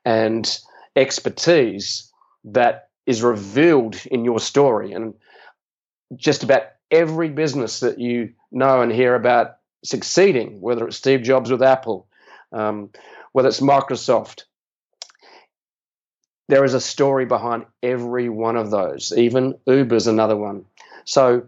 and 0.03 0.59
expertise 0.95 2.11
that 2.43 2.84
is 3.05 3.21
revealed 3.21 3.95
in 4.07 4.25
your 4.25 4.39
story. 4.39 4.93
And 4.93 5.13
just 6.15 6.43
about 6.43 6.63
every 6.91 7.29
business 7.29 7.79
that 7.79 7.99
you 7.99 8.33
know 8.51 8.81
and 8.81 8.91
hear 8.91 9.15
about 9.15 9.57
succeeding, 9.83 10.61
whether 10.61 10.87
it's 10.87 10.97
Steve 10.97 11.21
Jobs 11.21 11.51
with 11.51 11.61
Apple, 11.61 12.07
um, 12.51 12.89
whether 13.33 13.47
it's 13.47 13.59
Microsoft, 13.59 14.43
there 16.47 16.63
is 16.63 16.73
a 16.73 16.81
story 16.81 17.25
behind 17.25 17.65
every 17.81 18.29
one 18.29 18.55
of 18.55 18.71
those. 18.71 19.13
Even 19.17 19.55
Uber's 19.67 20.07
another 20.07 20.37
one. 20.37 20.65
So 21.05 21.47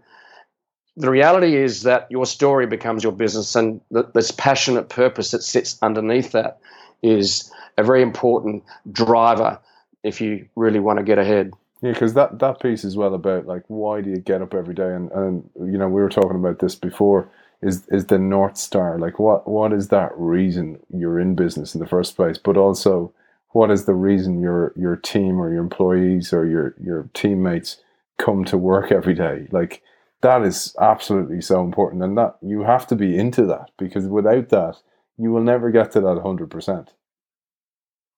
the 0.95 1.11
reality 1.11 1.55
is 1.55 1.83
that 1.83 2.07
your 2.09 2.25
story 2.25 2.65
becomes 2.65 3.03
your 3.03 3.13
business, 3.13 3.55
and 3.55 3.79
this 4.13 4.31
passionate 4.31 4.89
purpose 4.89 5.31
that 5.31 5.43
sits 5.43 5.77
underneath 5.81 6.31
that 6.31 6.59
is 7.03 7.51
a 7.77 7.83
very 7.83 8.01
important 8.01 8.63
driver 8.91 9.59
if 10.07 10.21
you 10.21 10.47
really 10.55 10.79
want 10.79 10.99
to 10.99 11.03
get 11.03 11.17
ahead. 11.17 11.53
Yeah, 11.81 11.91
because 11.91 12.13
that, 12.15 12.39
that 12.39 12.59
piece 12.59 12.83
is 12.83 12.97
well 12.97 13.13
about 13.13 13.45
like 13.45 13.63
why 13.67 14.01
do 14.01 14.09
you 14.09 14.17
get 14.17 14.41
up 14.41 14.53
every 14.53 14.73
day, 14.73 14.93
and 14.93 15.11
and 15.11 15.49
you 15.55 15.77
know 15.77 15.87
we 15.87 16.01
were 16.01 16.09
talking 16.09 16.37
about 16.37 16.59
this 16.59 16.75
before. 16.75 17.29
Is 17.61 17.87
is 17.89 18.05
the 18.05 18.19
north 18.19 18.55
star 18.55 18.99
like 18.99 19.17
what 19.17 19.47
what 19.47 19.73
is 19.73 19.87
that 19.87 20.11
reason 20.15 20.79
you're 20.93 21.19
in 21.19 21.33
business 21.33 21.73
in 21.73 21.79
the 21.79 21.87
first 21.87 22.15
place? 22.15 22.37
But 22.37 22.55
also, 22.55 23.11
what 23.49 23.71
is 23.71 23.85
the 23.85 23.95
reason 23.95 24.41
your 24.41 24.73
your 24.75 24.95
team 24.95 25.39
or 25.39 25.51
your 25.51 25.61
employees 25.61 26.33
or 26.33 26.47
your 26.47 26.75
your 26.81 27.09
teammates 27.13 27.77
come 28.19 28.45
to 28.45 28.57
work 28.57 28.91
every 28.91 29.15
day? 29.15 29.47
Like 29.51 29.81
that 30.21 30.43
is 30.43 30.75
absolutely 30.79 31.41
so 31.41 31.63
important 31.63 32.03
and 32.03 32.17
that 32.17 32.37
you 32.41 32.61
have 32.61 32.87
to 32.87 32.95
be 32.95 33.17
into 33.17 33.45
that 33.45 33.69
because 33.77 34.07
without 34.07 34.49
that 34.49 34.77
you 35.17 35.31
will 35.31 35.41
never 35.41 35.71
get 35.71 35.91
to 35.91 36.01
that 36.01 36.17
100% 36.17 36.87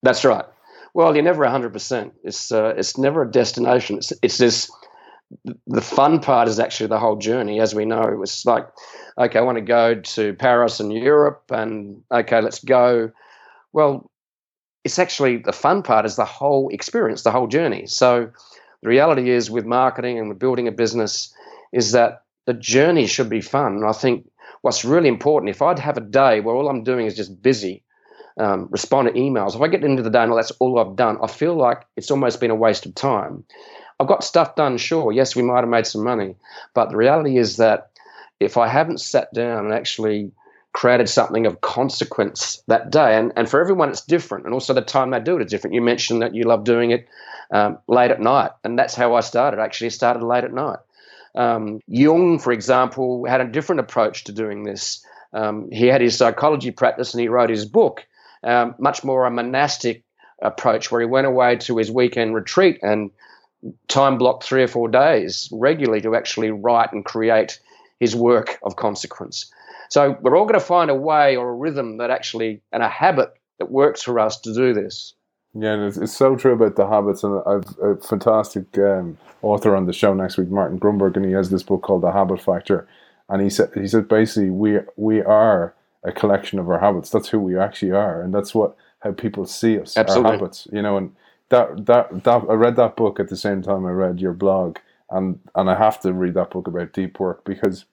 that's 0.01 0.25
right 0.25 0.45
well 0.93 1.13
you're 1.15 1.23
never 1.23 1.45
100% 1.45 2.11
it's 2.23 2.51
uh, 2.51 2.73
it's 2.77 2.97
never 2.97 3.23
a 3.23 3.31
destination. 3.31 3.97
It's, 3.97 4.13
it's 4.21 4.37
this 4.37 4.71
the 5.67 5.81
fun 5.81 6.19
part 6.19 6.47
is 6.47 6.59
actually 6.59 6.87
the 6.87 6.99
whole 6.99 7.15
journey 7.15 7.59
as 7.59 7.75
we 7.75 7.85
know. 7.85 8.03
It 8.03 8.17
was 8.17 8.45
like 8.45 8.67
okay 9.17 9.39
i 9.39 9.41
want 9.41 9.57
to 9.57 9.61
go 9.61 9.95
to 9.95 10.33
paris 10.35 10.79
and 10.79 10.93
europe 10.93 11.43
and 11.51 12.01
okay 12.11 12.41
let's 12.41 12.63
go. 12.63 13.11
Well 13.73 14.09
it's 14.83 14.99
actually 14.99 15.37
the 15.37 15.51
fun 15.51 15.83
part 15.83 16.05
is 16.05 16.15
the 16.15 16.25
whole 16.25 16.69
experience 16.69 17.23
the 17.23 17.31
whole 17.31 17.47
journey. 17.47 17.85
So 17.85 18.31
the 18.81 18.89
reality 18.89 19.29
is 19.29 19.51
with 19.51 19.65
marketing 19.65 20.17
and 20.17 20.29
with 20.29 20.39
building 20.39 20.67
a 20.67 20.71
business 20.71 21.33
is 21.73 21.91
that 21.91 22.23
the 22.45 22.53
journey 22.53 23.05
should 23.05 23.29
be 23.29 23.41
fun. 23.41 23.73
And 23.75 23.85
I 23.85 23.91
think 23.91 24.27
what's 24.61 24.85
really 24.85 25.09
important, 25.09 25.49
if 25.49 25.61
I'd 25.61 25.79
have 25.79 25.97
a 25.97 26.01
day 26.01 26.39
where 26.39 26.55
all 26.55 26.69
I'm 26.69 26.83
doing 26.83 27.05
is 27.05 27.15
just 27.15 27.41
busy, 27.41 27.83
um, 28.39 28.67
respond 28.71 29.07
to 29.07 29.13
emails, 29.13 29.55
if 29.55 29.61
I 29.61 29.67
get 29.67 29.83
into 29.83 30.01
the 30.01 30.09
day 30.09 30.23
and 30.23 30.35
that's 30.35 30.51
all 30.59 30.79
I've 30.79 30.95
done, 30.95 31.17
I 31.21 31.27
feel 31.27 31.55
like 31.55 31.85
it's 31.95 32.11
almost 32.11 32.39
been 32.39 32.51
a 32.51 32.55
waste 32.55 32.85
of 32.85 32.95
time. 32.95 33.43
I've 33.99 34.07
got 34.07 34.23
stuff 34.23 34.55
done, 34.55 34.77
sure. 34.77 35.11
Yes, 35.11 35.35
we 35.35 35.43
might 35.43 35.59
have 35.59 35.69
made 35.69 35.85
some 35.85 36.03
money. 36.03 36.35
But 36.73 36.89
the 36.89 36.97
reality 36.97 37.37
is 37.37 37.57
that 37.57 37.91
if 38.39 38.57
I 38.57 38.67
haven't 38.67 39.01
sat 39.01 39.33
down 39.33 39.65
and 39.65 39.73
actually 39.73 40.31
created 40.71 41.09
something 41.09 41.45
of 41.45 41.61
consequence 41.61 42.63
that 42.67 42.91
day, 42.91 43.17
and, 43.17 43.33
and 43.35 43.49
for 43.49 43.59
everyone 43.59 43.89
it's 43.89 44.05
different, 44.05 44.45
and 44.45 44.53
also 44.53 44.73
the 44.73 44.81
time 44.81 45.09
they 45.09 45.19
do 45.19 45.35
it 45.35 45.45
is 45.45 45.51
different. 45.51 45.73
You 45.73 45.81
mentioned 45.81 46.21
that 46.21 46.33
you 46.33 46.43
love 46.45 46.63
doing 46.63 46.91
it 46.91 47.07
um, 47.51 47.77
late 47.87 48.11
at 48.11 48.21
night, 48.21 48.51
and 48.63 48.79
that's 48.79 48.95
how 48.95 49.15
I 49.15 49.19
started. 49.19 49.59
Actually, 49.59 49.87
I 49.87 49.89
started 49.89 50.23
late 50.23 50.45
at 50.45 50.53
night. 50.53 50.79
Um, 51.35 51.81
Jung, 51.87 52.39
for 52.39 52.51
example, 52.51 53.25
had 53.25 53.41
a 53.41 53.47
different 53.47 53.81
approach 53.81 54.25
to 54.25 54.31
doing 54.31 54.63
this. 54.63 55.05
Um, 55.33 55.69
he 55.71 55.87
had 55.87 56.01
his 56.01 56.17
psychology 56.17 56.71
practice 56.71 57.13
and 57.13 57.21
he 57.21 57.27
wrote 57.27 57.49
his 57.49 57.65
book, 57.65 58.07
um, 58.43 58.75
much 58.79 59.03
more 59.03 59.25
a 59.25 59.31
monastic 59.31 60.03
approach 60.41 60.91
where 60.91 61.01
he 61.01 61.07
went 61.07 61.27
away 61.27 61.57
to 61.57 61.77
his 61.77 61.91
weekend 61.91 62.33
retreat 62.33 62.79
and 62.81 63.11
time 63.87 64.17
blocked 64.17 64.43
three 64.43 64.63
or 64.63 64.67
four 64.67 64.87
days 64.87 65.49
regularly 65.51 66.01
to 66.01 66.15
actually 66.15 66.51
write 66.51 66.93
and 66.93 67.03
create 67.03 67.59
his 67.99 68.15
work 68.15 68.57
of 68.63 68.75
consequence. 68.77 69.51
So 69.89 70.17
we're 70.21 70.37
all 70.37 70.45
going 70.45 70.59
to 70.59 70.65
find 70.65 70.89
a 70.89 70.95
way 70.95 71.35
or 71.35 71.49
a 71.49 71.55
rhythm 71.55 71.97
that 71.97 72.09
actually, 72.11 72.61
and 72.71 72.83
a 72.83 72.87
habit 72.87 73.33
that 73.57 73.71
works 73.71 74.01
for 74.01 74.19
us 74.19 74.39
to 74.41 74.53
do 74.53 74.73
this. 74.73 75.13
Yeah, 75.53 75.85
it's, 75.85 75.97
it's 75.97 76.15
so 76.15 76.35
true 76.35 76.53
about 76.53 76.75
the 76.75 76.87
habits, 76.87 77.23
and 77.23 77.41
I've 77.45 77.77
a 77.81 77.95
fantastic 77.97 78.77
um, 78.77 79.17
author 79.41 79.75
on 79.75 79.87
the 79.87 79.93
show 79.93 80.13
next 80.13 80.37
week, 80.37 80.49
Martin 80.49 80.79
Grunberg, 80.79 81.15
and 81.15 81.25
he 81.25 81.31
has 81.31 81.49
this 81.49 81.63
book 81.63 81.81
called 81.81 82.03
The 82.03 82.11
Habit 82.11 82.39
Factor, 82.39 82.87
and 83.27 83.41
he 83.41 83.49
said 83.49 83.71
he 83.73 83.87
said 83.87 84.07
basically 84.07 84.51
we 84.51 84.77
we 84.95 85.23
are 85.23 85.73
a 86.03 86.11
collection 86.11 86.59
of 86.59 86.69
our 86.69 86.79
habits. 86.79 87.09
That's 87.09 87.29
who 87.29 87.39
we 87.39 87.57
actually 87.57 87.91
are, 87.91 88.21
and 88.21 88.33
that's 88.33 88.55
what 88.55 88.75
how 88.99 89.11
people 89.11 89.45
see 89.45 89.79
us, 89.79 89.97
Absolutely. 89.97 90.31
our 90.31 90.37
habits. 90.37 90.67
You 90.71 90.81
know, 90.81 90.97
and 90.97 91.15
that 91.49 91.85
that 91.85 92.23
that 92.23 92.43
I 92.49 92.53
read 92.53 92.75
that 92.77 92.95
book 92.95 93.19
at 93.19 93.29
the 93.29 93.37
same 93.37 93.61
time 93.61 93.85
I 93.85 93.91
read 93.91 94.19
your 94.19 94.33
blog, 94.33 94.77
and 95.09 95.39
and 95.55 95.69
I 95.69 95.75
have 95.75 95.99
to 96.01 96.13
read 96.13 96.35
that 96.35 96.51
book 96.51 96.67
about 96.67 96.93
deep 96.93 97.19
work 97.19 97.43
because 97.43 97.85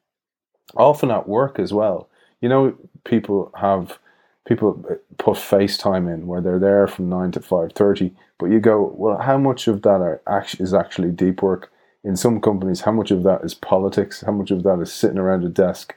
often 0.76 1.10
at 1.10 1.28
work 1.28 1.58
as 1.58 1.72
well, 1.72 2.08
you 2.40 2.48
know, 2.48 2.76
people 3.04 3.52
have 3.56 3.98
people 4.46 4.84
put 5.18 5.36
FaceTime 5.36 6.12
in 6.12 6.26
where 6.26 6.40
they're 6.40 6.58
there 6.58 6.86
from 6.86 7.08
nine 7.08 7.32
to 7.32 7.40
five 7.40 7.72
thirty. 7.72 8.14
But 8.38 8.46
you 8.46 8.60
go, 8.60 8.92
well, 8.96 9.18
how 9.18 9.38
much 9.38 9.66
of 9.66 9.82
that 9.82 10.00
are 10.00 10.20
actually 10.28 10.64
is 10.64 10.74
actually 10.74 11.10
deep 11.10 11.42
work? 11.42 11.72
In 12.04 12.16
some 12.16 12.40
companies, 12.40 12.82
how 12.82 12.92
much 12.92 13.10
of 13.10 13.24
that 13.24 13.42
is 13.42 13.54
politics? 13.54 14.22
How 14.24 14.30
much 14.30 14.52
of 14.52 14.62
that 14.62 14.78
is 14.80 14.92
sitting 14.92 15.18
around 15.18 15.42
a 15.42 15.48
desk, 15.48 15.92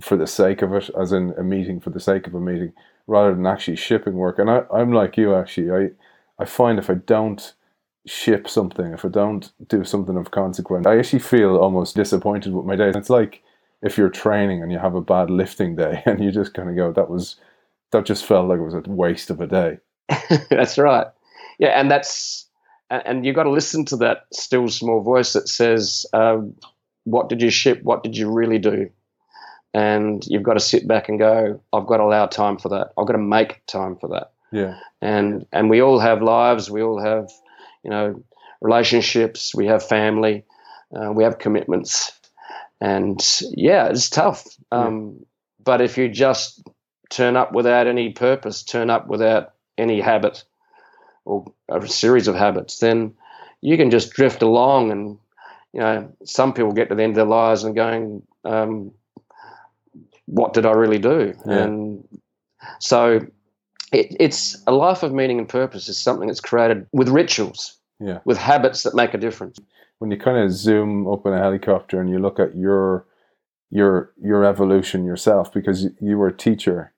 for 0.00 0.16
the 0.16 0.26
sake 0.26 0.62
of 0.62 0.72
it, 0.72 0.90
as 1.00 1.12
in 1.12 1.34
a 1.38 1.42
meeting 1.42 1.80
for 1.80 1.90
the 1.90 2.00
sake 2.00 2.26
of 2.26 2.34
a 2.34 2.40
meeting, 2.40 2.72
rather 3.06 3.34
than 3.34 3.46
actually 3.46 3.76
shipping 3.76 4.14
work. 4.14 4.38
And 4.38 4.50
I, 4.50 4.62
I'm 4.72 4.92
like 4.92 5.16
you 5.16 5.34
actually. 5.34 5.70
I 5.70 5.90
I 6.42 6.44
find 6.44 6.78
if 6.78 6.90
I 6.90 6.94
don't 6.94 7.54
ship 8.06 8.48
something, 8.48 8.92
if 8.92 9.04
I 9.04 9.08
don't 9.08 9.50
do 9.68 9.84
something 9.84 10.16
of 10.16 10.30
consequence, 10.30 10.86
I 10.86 10.98
actually 10.98 11.20
feel 11.20 11.56
almost 11.56 11.96
disappointed 11.96 12.52
with 12.52 12.66
my 12.66 12.76
day. 12.76 12.90
It's 12.94 13.10
like 13.10 13.42
if 13.82 13.96
you're 13.96 14.10
training 14.10 14.62
and 14.62 14.72
you 14.72 14.78
have 14.78 14.94
a 14.94 15.00
bad 15.00 15.30
lifting 15.30 15.76
day 15.76 16.02
and 16.06 16.22
you 16.22 16.30
just 16.30 16.54
kind 16.54 16.68
of 16.68 16.76
go, 16.76 16.92
that 16.92 17.10
was 17.10 17.36
that 17.92 18.04
just 18.04 18.24
felt 18.24 18.48
like 18.48 18.58
it 18.58 18.62
was 18.62 18.74
a 18.74 18.82
waste 18.86 19.30
of 19.30 19.40
a 19.40 19.46
day. 19.46 19.78
that's 20.50 20.78
right. 20.78 21.06
Yeah, 21.58 21.80
and 21.80 21.90
that's 21.90 22.48
and 22.90 23.24
you've 23.24 23.36
got 23.36 23.44
to 23.44 23.50
listen 23.50 23.84
to 23.86 23.96
that 23.98 24.26
still 24.32 24.68
small 24.68 25.00
voice 25.00 25.32
that 25.32 25.48
says, 25.48 26.04
um, 26.12 26.54
"What 27.04 27.28
did 27.28 27.40
you 27.40 27.50
ship? 27.50 27.82
What 27.82 28.02
did 28.02 28.16
you 28.16 28.30
really 28.30 28.58
do?" 28.58 28.90
And 29.74 30.24
you've 30.26 30.44
got 30.44 30.54
to 30.54 30.60
sit 30.60 30.86
back 30.86 31.08
and 31.08 31.18
go, 31.18 31.60
"I've 31.72 31.86
got 31.86 31.96
to 31.96 32.04
allow 32.04 32.26
time 32.26 32.58
for 32.58 32.68
that. 32.70 32.92
I've 32.96 33.06
got 33.06 33.14
to 33.14 33.18
make 33.18 33.66
time 33.66 33.96
for 33.96 34.08
that." 34.10 34.32
Yeah. 34.52 34.78
And 35.02 35.46
and 35.52 35.68
we 35.68 35.82
all 35.82 35.98
have 35.98 36.22
lives. 36.22 36.70
We 36.70 36.82
all 36.82 37.00
have, 37.00 37.28
you 37.82 37.90
know, 37.90 38.22
relationships. 38.60 39.54
We 39.54 39.66
have 39.66 39.84
family. 39.84 40.44
Uh, 40.94 41.12
we 41.12 41.24
have 41.24 41.38
commitments. 41.38 42.12
And 42.80 43.20
yeah, 43.50 43.88
it's 43.88 44.08
tough. 44.08 44.46
Um, 44.70 45.16
yeah. 45.18 45.24
But 45.64 45.80
if 45.80 45.98
you 45.98 46.08
just 46.08 46.62
turn 47.10 47.36
up 47.36 47.52
without 47.52 47.86
any 47.86 48.10
purpose, 48.10 48.62
turn 48.62 48.90
up 48.90 49.06
without 49.06 49.54
any 49.78 50.00
habit 50.00 50.44
or 51.24 51.52
a 51.68 51.86
series 51.88 52.28
of 52.28 52.34
habits, 52.34 52.78
then 52.78 53.14
you 53.60 53.76
can 53.76 53.90
just 53.90 54.12
drift 54.12 54.42
along. 54.42 54.90
And, 54.92 55.18
you 55.72 55.80
know, 55.80 56.12
some 56.24 56.52
people 56.52 56.72
get 56.72 56.90
to 56.90 56.94
the 56.94 57.02
end 57.02 57.12
of 57.12 57.16
their 57.16 57.24
lives 57.24 57.64
and 57.64 57.74
going, 57.74 58.22
um, 58.44 58.92
what 60.26 60.52
did 60.52 60.66
I 60.66 60.72
really 60.72 60.98
do? 60.98 61.34
Yeah. 61.46 61.64
And 61.64 62.08
so 62.80 63.20
it, 63.92 64.16
it's 64.18 64.62
a 64.66 64.72
life 64.72 65.02
of 65.02 65.12
meaning 65.12 65.38
and 65.38 65.48
purpose 65.48 65.88
is 65.88 65.98
something 65.98 66.28
that's 66.28 66.40
created 66.40 66.86
with 66.92 67.08
rituals, 67.08 67.78
yeah. 68.00 68.20
with 68.24 68.38
habits 68.38 68.82
that 68.82 68.94
make 68.94 69.14
a 69.14 69.18
difference. 69.18 69.58
When 69.98 70.10
you 70.10 70.18
kind 70.18 70.38
of 70.38 70.52
zoom 70.52 71.06
up 71.06 71.26
in 71.26 71.32
a 71.32 71.38
helicopter 71.38 72.00
and 72.00 72.10
you 72.10 72.18
look 72.18 72.38
at 72.40 72.56
your 72.56 73.06
your 73.70 74.12
your 74.20 74.44
evolution 74.44 75.04
yourself, 75.04 75.52
because 75.52 75.88
you 76.00 76.18
were 76.18 76.28
a 76.28 76.36
teacher 76.36 76.92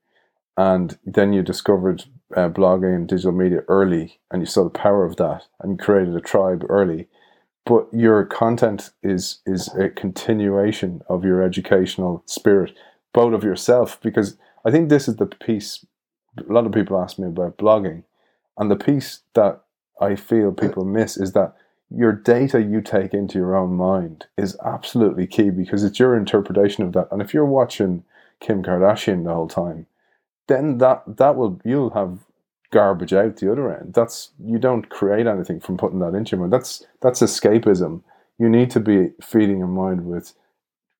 and 0.56 0.98
then 1.04 1.32
you 1.32 1.42
discovered 1.42 2.04
uh, 2.36 2.48
blogging 2.48 2.94
and 2.94 3.08
digital 3.08 3.32
media 3.32 3.60
early 3.68 4.18
and 4.30 4.42
you 4.42 4.46
saw 4.46 4.64
the 4.64 4.70
power 4.70 5.04
of 5.04 5.16
that 5.16 5.44
and 5.60 5.72
you 5.72 5.76
created 5.76 6.14
a 6.16 6.20
tribe 6.20 6.64
early 6.68 7.06
but 7.64 7.86
your 7.92 8.24
content 8.24 8.90
is 9.02 9.40
is 9.44 9.68
a 9.74 9.88
continuation 9.90 11.02
of 11.08 11.24
your 11.24 11.42
educational 11.42 12.22
spirit 12.26 12.72
both 13.16 13.34
of 13.34 13.42
yourself 13.42 14.00
because 14.02 14.36
i 14.64 14.70
think 14.70 14.88
this 14.88 15.08
is 15.08 15.16
the 15.16 15.26
piece 15.26 15.84
a 16.38 16.52
lot 16.52 16.66
of 16.66 16.72
people 16.72 17.00
ask 17.00 17.18
me 17.18 17.26
about 17.26 17.56
blogging 17.56 18.02
and 18.58 18.70
the 18.70 18.76
piece 18.76 19.20
that 19.34 19.62
i 20.00 20.14
feel 20.14 20.52
people 20.52 20.84
miss 20.84 21.16
is 21.16 21.32
that 21.32 21.54
your 21.90 22.12
data 22.12 22.60
you 22.60 22.80
take 22.80 23.14
into 23.14 23.38
your 23.38 23.56
own 23.56 23.72
mind 23.72 24.26
is 24.36 24.56
absolutely 24.64 25.26
key 25.26 25.50
because 25.50 25.82
it's 25.84 25.98
your 25.98 26.16
interpretation 26.16 26.84
of 26.84 26.92
that 26.92 27.08
and 27.10 27.22
if 27.22 27.32
you're 27.32 27.54
watching 27.60 28.04
kim 28.40 28.62
kardashian 28.62 29.24
the 29.24 29.32
whole 29.32 29.48
time 29.48 29.86
then 30.46 30.78
that 30.78 31.02
that 31.06 31.36
will 31.36 31.60
you'll 31.64 31.90
have 31.90 32.18
garbage 32.70 33.12
out 33.12 33.36
the 33.36 33.50
other 33.50 33.74
end. 33.74 33.94
That's 33.94 34.32
you 34.38 34.58
don't 34.58 34.88
create 34.88 35.26
anything 35.26 35.60
from 35.60 35.76
putting 35.76 36.00
that 36.00 36.14
into 36.14 36.32
your 36.32 36.40
mind. 36.40 36.52
That's 36.52 36.84
that's 37.00 37.20
escapism. 37.20 38.02
You 38.38 38.48
need 38.48 38.70
to 38.72 38.80
be 38.80 39.12
feeding 39.22 39.58
your 39.58 39.68
mind 39.68 40.06
with 40.06 40.34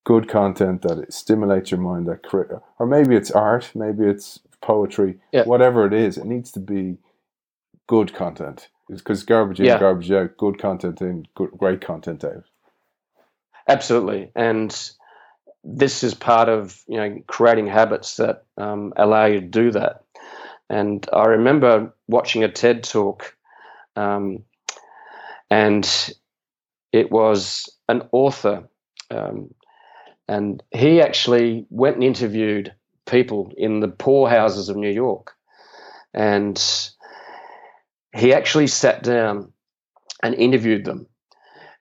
good 0.06 0.28
content 0.28 0.82
that 0.82 1.12
stimulates 1.12 1.72
your 1.72 1.80
mind. 1.80 2.06
That 2.06 2.22
create, 2.22 2.50
or 2.78 2.86
maybe 2.86 3.16
it's 3.16 3.30
art, 3.30 3.72
maybe 3.74 4.04
it's 4.04 4.40
poetry, 4.62 5.18
yeah. 5.32 5.44
whatever 5.44 5.84
it 5.84 5.92
is. 5.92 6.16
It 6.16 6.24
needs 6.24 6.50
to 6.52 6.60
be 6.60 6.96
good 7.88 8.14
content 8.14 8.68
because 8.88 9.24
garbage 9.24 9.60
in, 9.60 9.66
yeah. 9.66 9.78
garbage 9.78 10.10
out. 10.12 10.36
Good 10.36 10.58
content 10.58 11.02
in, 11.02 11.26
good, 11.34 11.50
great 11.58 11.80
content 11.80 12.24
out. 12.24 12.44
Absolutely, 13.68 14.30
and 14.36 14.90
this 15.64 16.04
is 16.04 16.14
part 16.14 16.48
of 16.48 16.82
you 16.86 16.96
know 16.96 17.18
creating 17.26 17.66
habits 17.66 18.16
that 18.16 18.44
um, 18.56 18.94
allow 18.96 19.26
you 19.26 19.40
to 19.40 19.46
do 19.46 19.72
that. 19.72 20.04
And 20.70 21.06
I 21.12 21.24
remember 21.26 21.92
watching 22.08 22.44
a 22.44 22.48
TED 22.48 22.84
talk, 22.84 23.36
um, 23.96 24.44
and 25.50 26.14
it 26.92 27.10
was 27.10 27.68
an 27.88 28.02
author, 28.12 28.68
um, 29.10 29.52
and 30.28 30.62
he 30.72 31.00
actually 31.00 31.66
went 31.70 31.96
and 31.96 32.04
interviewed 32.04 32.74
people 33.06 33.52
in 33.56 33.80
the 33.80 33.88
poorhouses 33.88 34.68
of 34.68 34.76
New 34.76 34.90
York, 34.90 35.34
and 36.12 36.90
he 38.14 38.32
actually 38.32 38.66
sat 38.66 39.02
down 39.02 39.52
and 40.22 40.34
interviewed 40.34 40.84
them 40.84 41.06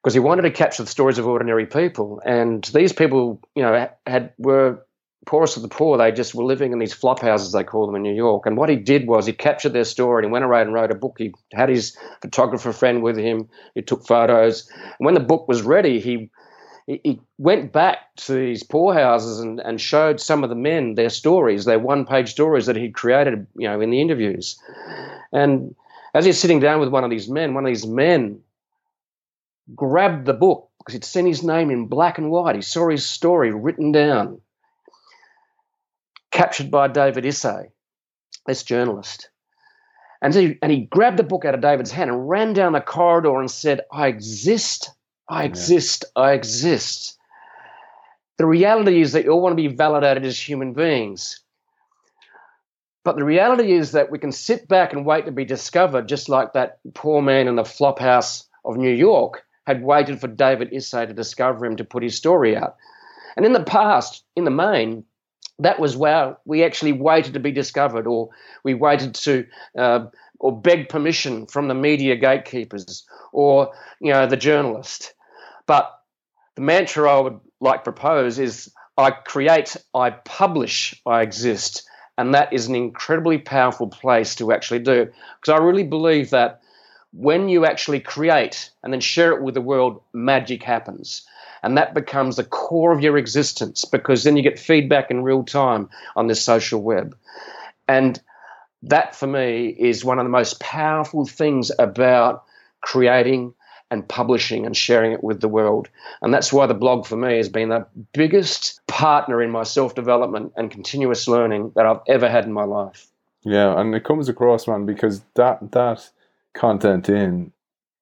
because 0.04 0.14
he 0.14 0.20
wanted 0.20 0.44
to 0.44 0.52
capture 0.52 0.84
the 0.84 0.90
stories 0.90 1.18
of 1.18 1.26
ordinary 1.26 1.66
people. 1.66 2.22
And 2.26 2.64
these 2.66 2.94
people, 2.94 3.42
you 3.56 3.64
know, 3.64 3.90
had 4.06 4.34
were 4.38 4.86
poorest 5.26 5.58
of 5.58 5.64
the 5.64 5.70
poor. 5.70 5.98
They 5.98 6.12
just 6.12 6.36
were 6.36 6.44
living 6.44 6.72
in 6.72 6.80
these 6.80 6.94
flop 6.94 7.20
houses, 7.20 7.52
they 7.52 7.64
call 7.64 7.86
them 7.88 7.96
in 7.96 8.04
New 8.04 8.14
York. 8.14 8.46
And 8.46 8.58
what 8.58 8.70
he 8.70 8.76
did 8.76 9.08
was 9.08 9.26
he 9.26 9.34
captured 9.34 9.74
their 9.74 9.84
story 9.84 10.24
and 10.24 10.30
he 10.30 10.32
went 10.32 10.46
around 10.46 10.68
and 10.68 10.74
wrote 10.74 10.92
a 10.92 10.96
book. 10.96 11.16
He 11.18 11.34
had 11.54 11.70
his 11.70 11.98
photographer 12.22 12.72
friend 12.72 13.02
with 13.02 13.18
him. 13.18 13.50
He 13.74 13.82
took 13.82 14.06
photos. 14.06 14.70
And 15.00 15.06
when 15.06 15.16
the 15.16 15.20
book 15.20 15.48
was 15.48 15.64
ready, 15.64 16.00
he 16.00 16.30
he 16.88 17.20
went 17.40 17.72
back 17.72 18.16
to 18.16 18.34
these 18.34 18.62
poorhouses 18.62 19.40
and, 19.40 19.60
and 19.60 19.82
showed 19.82 20.20
some 20.20 20.44
of 20.44 20.50
the 20.50 20.56
men 20.56 20.94
their 20.96 21.10
stories, 21.10 21.66
their 21.66 21.80
one-page 21.80 22.30
stories 22.30 22.68
that 22.68 22.76
he'd 22.76 22.94
created, 22.94 23.48
you 23.56 23.68
know, 23.68 23.82
in 23.82 23.90
the 23.90 24.02
interviews. 24.02 24.60
And 25.32 25.76
as 26.14 26.26
he's 26.26 26.40
sitting 26.40 26.60
down 26.60 26.80
with 26.80 26.90
one 26.90 27.04
of 27.04 27.10
these 27.10 27.28
men, 27.28 27.54
one 27.54 27.66
of 27.66 27.70
these 27.70 27.88
men 27.88 28.40
grabbed 29.74 30.26
the 30.26 30.34
book 30.34 30.70
because 30.78 30.94
he'd 30.94 31.04
seen 31.04 31.26
his 31.26 31.44
name 31.44 31.72
in 31.72 31.88
black 31.88 32.20
and 32.20 32.30
white. 32.30 32.56
He 32.56 32.62
saw 32.62 32.90
his 32.90 33.06
story 33.06 33.52
written 33.52 33.92
down, 33.92 34.40
captured 36.30 36.70
by 36.70 36.88
David 36.88 37.24
Isay, 37.24 37.70
this 38.46 38.62
journalist. 38.62 39.30
And 40.22 40.34
he, 40.34 40.58
and 40.62 40.72
he 40.72 40.82
grabbed 40.82 41.18
the 41.18 41.24
book 41.24 41.46
out 41.46 41.56
of 41.56 41.62
David's 41.62 41.92
hand 41.92 42.12
and 42.12 42.30
ran 42.30 42.54
down 42.54 42.74
the 42.74 42.82
corridor 42.82 43.40
and 43.40 43.50
said, 43.50 43.82
I 43.92 44.08
exist, 44.08 44.92
I 45.28 45.44
exist, 45.46 46.06
yeah. 46.16 46.24
I 46.24 46.34
exist. 46.34 47.18
The 48.38 48.46
reality 48.46 49.02
is 49.02 49.14
that 49.14 49.24
you 49.24 49.32
all 49.32 49.42
want 49.42 49.54
to 49.58 49.70
be 49.70 49.74
validated 49.74 50.26
as 50.26 50.40
human 50.40 50.74
beings. 50.74 51.42
But 53.04 53.18
the 53.18 53.24
reality 53.24 53.72
is 53.72 53.92
that 53.92 54.12
we 54.12 54.20
can 54.20 54.32
sit 54.32 54.68
back 54.68 54.92
and 54.92 55.06
wait 55.06 55.26
to 55.26 55.32
be 55.32 55.46
discovered, 55.46 56.08
just 56.08 56.28
like 56.28 56.54
that 56.54 56.80
poor 56.94 57.22
man 57.22 57.48
in 57.48 57.56
the 57.56 57.64
flop 57.64 58.00
house 58.00 58.48
of 58.66 58.78
New 58.78 58.94
York 58.94 59.46
had 59.66 59.84
waited 59.84 60.20
for 60.20 60.28
David 60.28 60.72
Isay 60.72 61.08
to 61.08 61.14
discover 61.14 61.66
him 61.66 61.76
to 61.78 61.84
put 61.84 62.04
his 62.04 62.16
story 62.16 62.56
out. 62.56 62.76
And 63.36 63.46
in 63.46 63.54
the 63.54 63.64
past, 63.64 64.24
in 64.36 64.44
the 64.44 64.52
main, 64.52 65.04
that 65.60 65.80
was 65.80 65.96
where 65.96 66.38
we 66.46 66.64
actually 66.64 66.92
waited 66.92 67.34
to 67.34 67.40
be 67.40 67.52
discovered, 67.52 68.08
or 68.08 68.30
we 68.64 68.74
waited 68.74 69.16
to, 69.16 69.46
uh, 69.78 70.06
or 70.40 70.60
beg 70.60 70.90
permission 70.90 71.46
from 71.48 71.68
the 71.68 71.74
media 71.74 72.16
gatekeepers, 72.16 73.06
or 73.32 73.72
you 74.02 74.12
know 74.12 74.28
the 74.28 74.38
journalist. 74.38 75.14
But 75.68 75.92
the 76.56 76.62
mantra 76.62 77.10
I 77.10 77.20
would 77.20 77.40
like 77.60 77.84
propose 77.84 78.40
is: 78.40 78.72
I 78.98 79.12
create, 79.12 79.76
I 79.94 80.12
publish, 80.12 81.02
I 81.06 81.22
exist, 81.22 81.88
and 82.18 82.34
that 82.34 82.54
is 82.54 82.68
an 82.68 82.76
incredibly 82.76 83.38
powerful 83.38 83.88
place 83.88 84.36
to 84.36 84.52
actually 84.52 84.80
do. 84.80 85.06
Because 85.40 85.60
I 85.60 85.64
really 85.64 85.84
believe 85.84 86.30
that 86.30 86.62
when 87.12 87.50
you 87.50 87.66
actually 87.66 88.00
create 88.00 88.70
and 88.84 88.92
then 88.92 89.00
share 89.00 89.32
it 89.32 89.42
with 89.42 89.54
the 89.54 89.62
world, 89.62 90.02
magic 90.14 90.64
happens. 90.64 91.26
And 91.64 91.78
that 91.78 91.94
becomes 91.94 92.36
the 92.36 92.44
core 92.44 92.92
of 92.92 93.02
your 93.02 93.18
existence 93.18 93.86
because 93.86 94.24
then 94.24 94.38
you 94.38 94.44
get 94.44 94.60
feedback 94.60 95.10
in 95.10 95.24
real 95.24 95.44
time 95.44 95.90
on 96.16 96.28
the 96.28 96.36
social 96.36 96.82
web. 96.82 97.18
And 97.88 98.22
that 98.84 99.16
for 99.16 99.28
me 99.28 99.70
is 99.70 100.06
one 100.06 100.20
of 100.20 100.26
the 100.26 100.30
most 100.30 100.60
powerful 100.60 101.26
things 101.26 101.72
about 101.80 102.44
creating 102.82 103.54
and 103.96 104.08
publishing 104.08 104.66
and 104.66 104.78
sharing 104.78 105.14
it 105.14 105.24
with 105.24 105.42
the 105.42 105.48
world. 105.48 105.90
And 106.22 106.34
that's 106.34 106.54
why 106.54 106.68
the 106.68 106.74
blog 106.74 107.06
for 107.06 107.16
me 107.16 107.38
has 107.38 107.50
been 107.50 107.70
the 107.70 107.88
biggest 108.14 108.86
partner 108.88 109.42
in 109.42 109.50
my 109.50 109.64
self 109.64 109.96
development 109.96 110.54
and 110.56 110.70
continuous 110.70 111.28
learning 111.28 111.72
that 111.76 111.86
I've 111.86 112.02
ever 112.08 112.30
had 112.30 112.46
in 112.46 112.54
my 112.54 112.66
life. 112.66 113.08
Yeah, 113.44 113.80
and 113.80 113.96
it 113.96 114.04
comes 114.04 114.28
across, 114.28 114.68
man, 114.68 114.86
because 114.86 115.22
that 115.36 115.72
that 115.72 116.10
content 116.54 117.10
in 117.10 117.52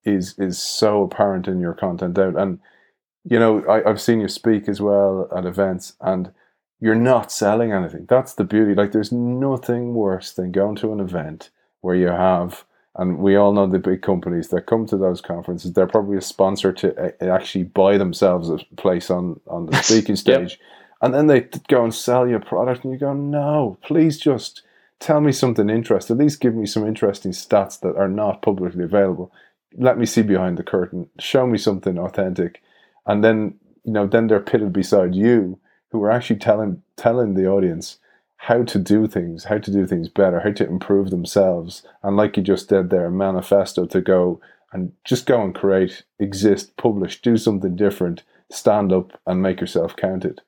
is 0.04 0.36
is 0.38 0.62
so 0.62 1.04
apparent 1.04 1.48
in 1.48 1.60
your 1.60 1.74
content 1.74 2.18
out. 2.18 2.36
And 2.36 2.60
you 3.24 3.40
know, 3.40 3.64
I, 3.66 3.90
I've 3.90 4.02
seen 4.02 4.20
you 4.20 4.28
speak 4.28 4.68
as 4.68 4.82
well 4.82 5.30
at 5.36 5.46
events, 5.46 5.94
and 6.02 6.32
you're 6.80 6.96
not 6.96 7.32
selling 7.32 7.72
anything. 7.72 8.06
That's 8.10 8.34
the 8.34 8.44
beauty. 8.44 8.76
Like, 8.76 8.92
there's 8.92 9.12
nothing 9.12 9.94
worse 9.94 10.34
than 10.34 10.52
going 10.52 10.76
to 10.78 10.92
an 10.92 11.00
event 11.00 11.50
where 11.82 11.96
you 11.96 12.08
have, 12.08 12.66
and 12.96 13.18
we 13.18 13.36
all 13.36 13.54
know 13.54 13.68
the 13.68 13.80
big 13.80 14.02
companies 14.02 14.50
that 14.50 14.68
come 14.68 14.86
to 14.88 14.98
those 14.98 15.22
conferences. 15.22 15.74
They're 15.74 15.88
probably 15.88 16.18
a 16.18 16.22
sponsor 16.22 16.72
to 16.74 16.98
eh, 17.00 17.12
eh, 17.22 17.28
actually 17.28 17.64
buy 17.64 17.98
themselves 17.98 18.50
a 18.50 18.60
place 18.78 19.10
on 19.10 19.40
on 19.48 19.66
the 19.68 19.76
speaking 19.84 20.16
stage. 20.16 20.52
yep 20.52 20.60
And 21.02 21.14
then 21.14 21.28
they 21.28 21.42
go 21.68 21.84
and 21.84 21.94
sell 21.94 22.28
you 22.28 22.36
a 22.36 22.40
product, 22.40 22.84
and 22.84 22.94
you 22.94 23.00
go, 23.00 23.14
no, 23.14 23.78
please 23.84 24.18
just 24.18 24.62
tell 25.00 25.22
me 25.22 25.32
something 25.32 25.70
interesting. 25.70 26.16
At 26.16 26.24
least 26.24 26.40
give 26.40 26.56
me 26.56 26.66
some 26.66 26.88
interesting 26.88 27.32
stats 27.32 27.80
that 27.82 27.98
are 27.98 28.08
not 28.08 28.42
publicly 28.42 28.84
available. 28.84 29.32
Let 29.76 29.98
me 29.98 30.06
see 30.06 30.22
behind 30.22 30.58
the 30.58 30.64
curtain. 30.64 31.10
Show 31.20 31.48
me 31.48 31.58
something 31.58 31.98
authentic, 31.98 32.62
and 33.06 33.24
then 33.24 33.56
you 33.84 33.92
know, 33.92 34.08
then 34.08 34.28
they're 34.28 34.40
pitted 34.40 34.72
beside 34.72 35.14
you, 35.14 35.60
who 35.92 36.02
are 36.04 36.12
actually 36.12 36.40
telling 36.40 36.82
telling 36.96 37.34
the 37.34 37.48
audience 37.48 37.98
how 38.44 38.62
to 38.62 38.78
do 38.78 39.08
things, 39.08 39.46
how 39.46 39.58
to 39.58 39.72
do 39.72 39.88
things 39.88 40.10
better, 40.10 40.42
how 40.42 40.52
to 40.52 40.68
improve 40.68 41.12
themselves, 41.12 41.82
and 42.04 42.18
like 42.18 42.36
you 42.36 42.44
just 42.44 42.68
did 42.68 42.90
there, 42.90 43.06
a 43.06 43.12
manifesto 43.12 43.86
to 43.86 44.02
go 44.02 44.42
and 44.74 44.92
just 45.06 45.26
go 45.26 45.42
and 45.42 45.56
create, 45.56 46.04
exist, 46.20 46.76
publish, 46.76 47.22
do 47.22 47.38
something 47.38 47.74
different, 47.78 48.22
stand 48.52 48.92
up, 48.92 49.18
and 49.26 49.42
make 49.42 49.62
yourself 49.62 49.96
counted. 49.96 50.42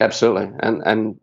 Absolutely, 0.00 0.50
and 0.60 0.82
and 0.84 1.18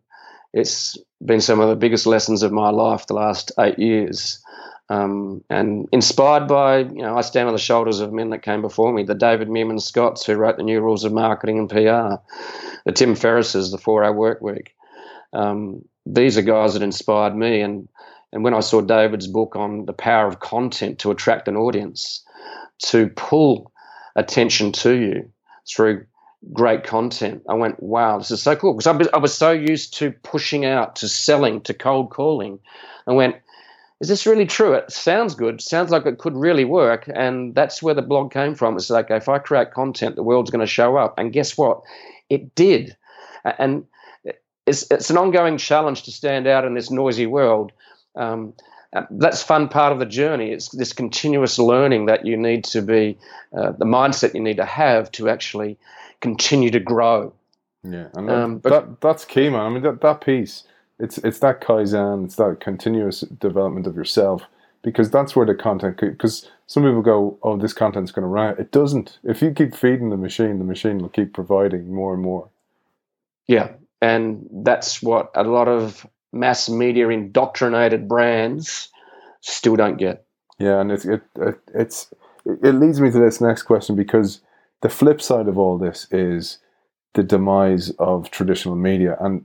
it's 0.52 0.98
been 1.24 1.40
some 1.40 1.60
of 1.60 1.68
the 1.68 1.76
biggest 1.76 2.04
lessons 2.04 2.42
of 2.42 2.50
my 2.50 2.70
life 2.70 3.06
the 3.06 3.14
last 3.14 3.52
eight 3.60 3.78
years. 3.78 4.42
Um, 4.88 5.44
and 5.48 5.88
inspired 5.92 6.48
by, 6.48 6.78
you 6.80 7.02
know, 7.02 7.16
I 7.16 7.20
stand 7.20 7.46
on 7.46 7.54
the 7.54 7.60
shoulders 7.60 8.00
of 8.00 8.12
men 8.12 8.30
that 8.30 8.42
came 8.42 8.60
before 8.60 8.92
me, 8.92 9.04
the 9.04 9.14
David 9.14 9.48
Meerman 9.48 9.80
Scotts 9.80 10.26
who 10.26 10.34
wrote 10.34 10.56
the 10.56 10.64
new 10.64 10.80
rules 10.80 11.04
of 11.04 11.12
marketing 11.12 11.58
and 11.60 11.70
PR, 11.70 12.20
the 12.84 12.92
Tim 12.92 13.14
Ferrisses, 13.14 13.70
the 13.70 13.78
four 13.78 14.02
hour 14.02 14.12
work 14.12 14.42
week. 14.42 14.74
Um, 15.34 15.84
these 16.06 16.38
are 16.38 16.42
guys 16.42 16.74
that 16.74 16.82
inspired 16.82 17.36
me. 17.36 17.60
And, 17.60 17.88
and 18.32 18.44
when 18.44 18.54
I 18.54 18.60
saw 18.60 18.80
David's 18.80 19.26
book 19.26 19.56
on 19.56 19.86
the 19.86 19.92
power 19.92 20.26
of 20.26 20.40
content 20.40 20.98
to 21.00 21.10
attract 21.10 21.48
an 21.48 21.56
audience, 21.56 22.24
to 22.86 23.08
pull 23.10 23.72
attention 24.16 24.72
to 24.72 24.94
you 24.94 25.30
through 25.68 26.04
great 26.52 26.84
content. 26.84 27.42
I 27.48 27.54
went, 27.54 27.82
wow, 27.82 28.18
this 28.18 28.30
is 28.30 28.42
so 28.42 28.54
cool. 28.54 28.74
Because 28.74 29.08
I, 29.12 29.18
was 29.18 29.34
so 29.34 29.50
used 29.50 29.94
to 29.94 30.12
pushing 30.22 30.64
out, 30.64 30.96
to 30.96 31.08
selling, 31.08 31.60
to 31.62 31.74
cold 31.74 32.10
calling. 32.10 32.58
I 33.06 33.12
went, 33.12 33.36
is 34.00 34.08
this 34.08 34.26
really 34.26 34.44
true? 34.44 34.74
It 34.74 34.90
sounds 34.92 35.34
good. 35.34 35.62
Sounds 35.62 35.90
like 35.90 36.04
it 36.04 36.18
could 36.18 36.36
really 36.36 36.64
work. 36.64 37.08
And 37.14 37.54
that's 37.54 37.82
where 37.82 37.94
the 37.94 38.02
blog 38.02 38.32
came 38.32 38.54
from. 38.54 38.76
It's 38.76 38.90
like, 38.90 39.10
if 39.10 39.28
I 39.28 39.38
create 39.38 39.70
content, 39.70 40.16
the 40.16 40.22
world's 40.22 40.50
going 40.50 40.60
to 40.60 40.66
show 40.66 40.96
up. 40.96 41.18
And 41.18 41.32
guess 41.32 41.56
what? 41.56 41.80
It 42.28 42.54
did. 42.54 42.96
And 43.58 43.84
it's, 44.66 44.90
it's 44.90 45.10
an 45.10 45.18
ongoing 45.18 45.58
challenge 45.58 46.02
to 46.04 46.12
stand 46.12 46.46
out 46.46 46.64
in 46.64 46.74
this 46.74 46.90
noisy 46.90 47.26
world. 47.26 47.72
Um, 48.16 48.54
uh, 48.94 49.02
that's 49.10 49.42
fun 49.42 49.68
part 49.68 49.92
of 49.92 49.98
the 49.98 50.06
journey. 50.06 50.52
It's 50.52 50.68
this 50.68 50.92
continuous 50.92 51.58
learning 51.58 52.06
that 52.06 52.24
you 52.24 52.36
need 52.36 52.64
to 52.64 52.80
be, 52.80 53.18
uh, 53.56 53.72
the 53.72 53.84
mindset 53.84 54.34
you 54.34 54.40
need 54.40 54.56
to 54.58 54.64
have 54.64 55.10
to 55.12 55.28
actually 55.28 55.76
continue 56.20 56.70
to 56.70 56.80
grow. 56.80 57.32
Yeah, 57.84 58.08
and 58.14 58.28
that, 58.28 58.36
um, 58.36 58.58
but, 58.58 58.70
that 58.70 59.00
that's 59.00 59.24
key, 59.24 59.50
man. 59.50 59.60
I 59.60 59.68
mean, 59.68 59.82
that, 59.82 60.00
that 60.00 60.22
piece, 60.22 60.64
it's 60.98 61.18
it's 61.18 61.40
that 61.40 61.60
kaizen, 61.60 62.24
it's 62.24 62.36
that 62.36 62.58
continuous 62.60 63.20
development 63.20 63.86
of 63.86 63.94
yourself, 63.94 64.42
because 64.82 65.10
that's 65.10 65.36
where 65.36 65.44
the 65.44 65.54
content. 65.54 65.98
Because 65.98 66.50
some 66.66 66.84
people 66.84 67.02
go, 67.02 67.38
"Oh, 67.42 67.58
this 67.58 67.74
content's 67.74 68.10
going 68.10 68.22
to 68.22 68.28
run." 68.28 68.56
It 68.58 68.72
doesn't. 68.72 69.18
If 69.22 69.42
you 69.42 69.50
keep 69.50 69.74
feeding 69.74 70.08
the 70.08 70.16
machine, 70.16 70.58
the 70.58 70.64
machine 70.64 70.98
will 70.98 71.10
keep 71.10 71.34
providing 71.34 71.92
more 71.92 72.14
and 72.14 72.22
more. 72.22 72.48
Yeah, 73.46 73.72
and 74.00 74.46
that's 74.64 75.02
what 75.02 75.30
a 75.34 75.44
lot 75.44 75.68
of 75.68 76.06
mass 76.32 76.68
media 76.68 77.08
indoctrinated 77.08 78.08
brands 78.08 78.90
still 79.40 79.76
don't 79.76 79.96
get. 79.96 80.26
Yeah, 80.58 80.80
and 80.80 80.92
it's 80.92 81.04
it, 81.04 81.22
it 81.36 81.58
it's 81.74 82.12
it 82.44 82.74
leads 82.74 83.00
me 83.00 83.10
to 83.10 83.18
this 83.18 83.40
next 83.40 83.62
question 83.62 83.96
because 83.96 84.40
the 84.82 84.88
flip 84.88 85.22
side 85.22 85.48
of 85.48 85.58
all 85.58 85.78
this 85.78 86.06
is 86.10 86.58
the 87.14 87.22
demise 87.22 87.90
of 87.98 88.30
traditional 88.30 88.76
media, 88.76 89.16
and 89.20 89.44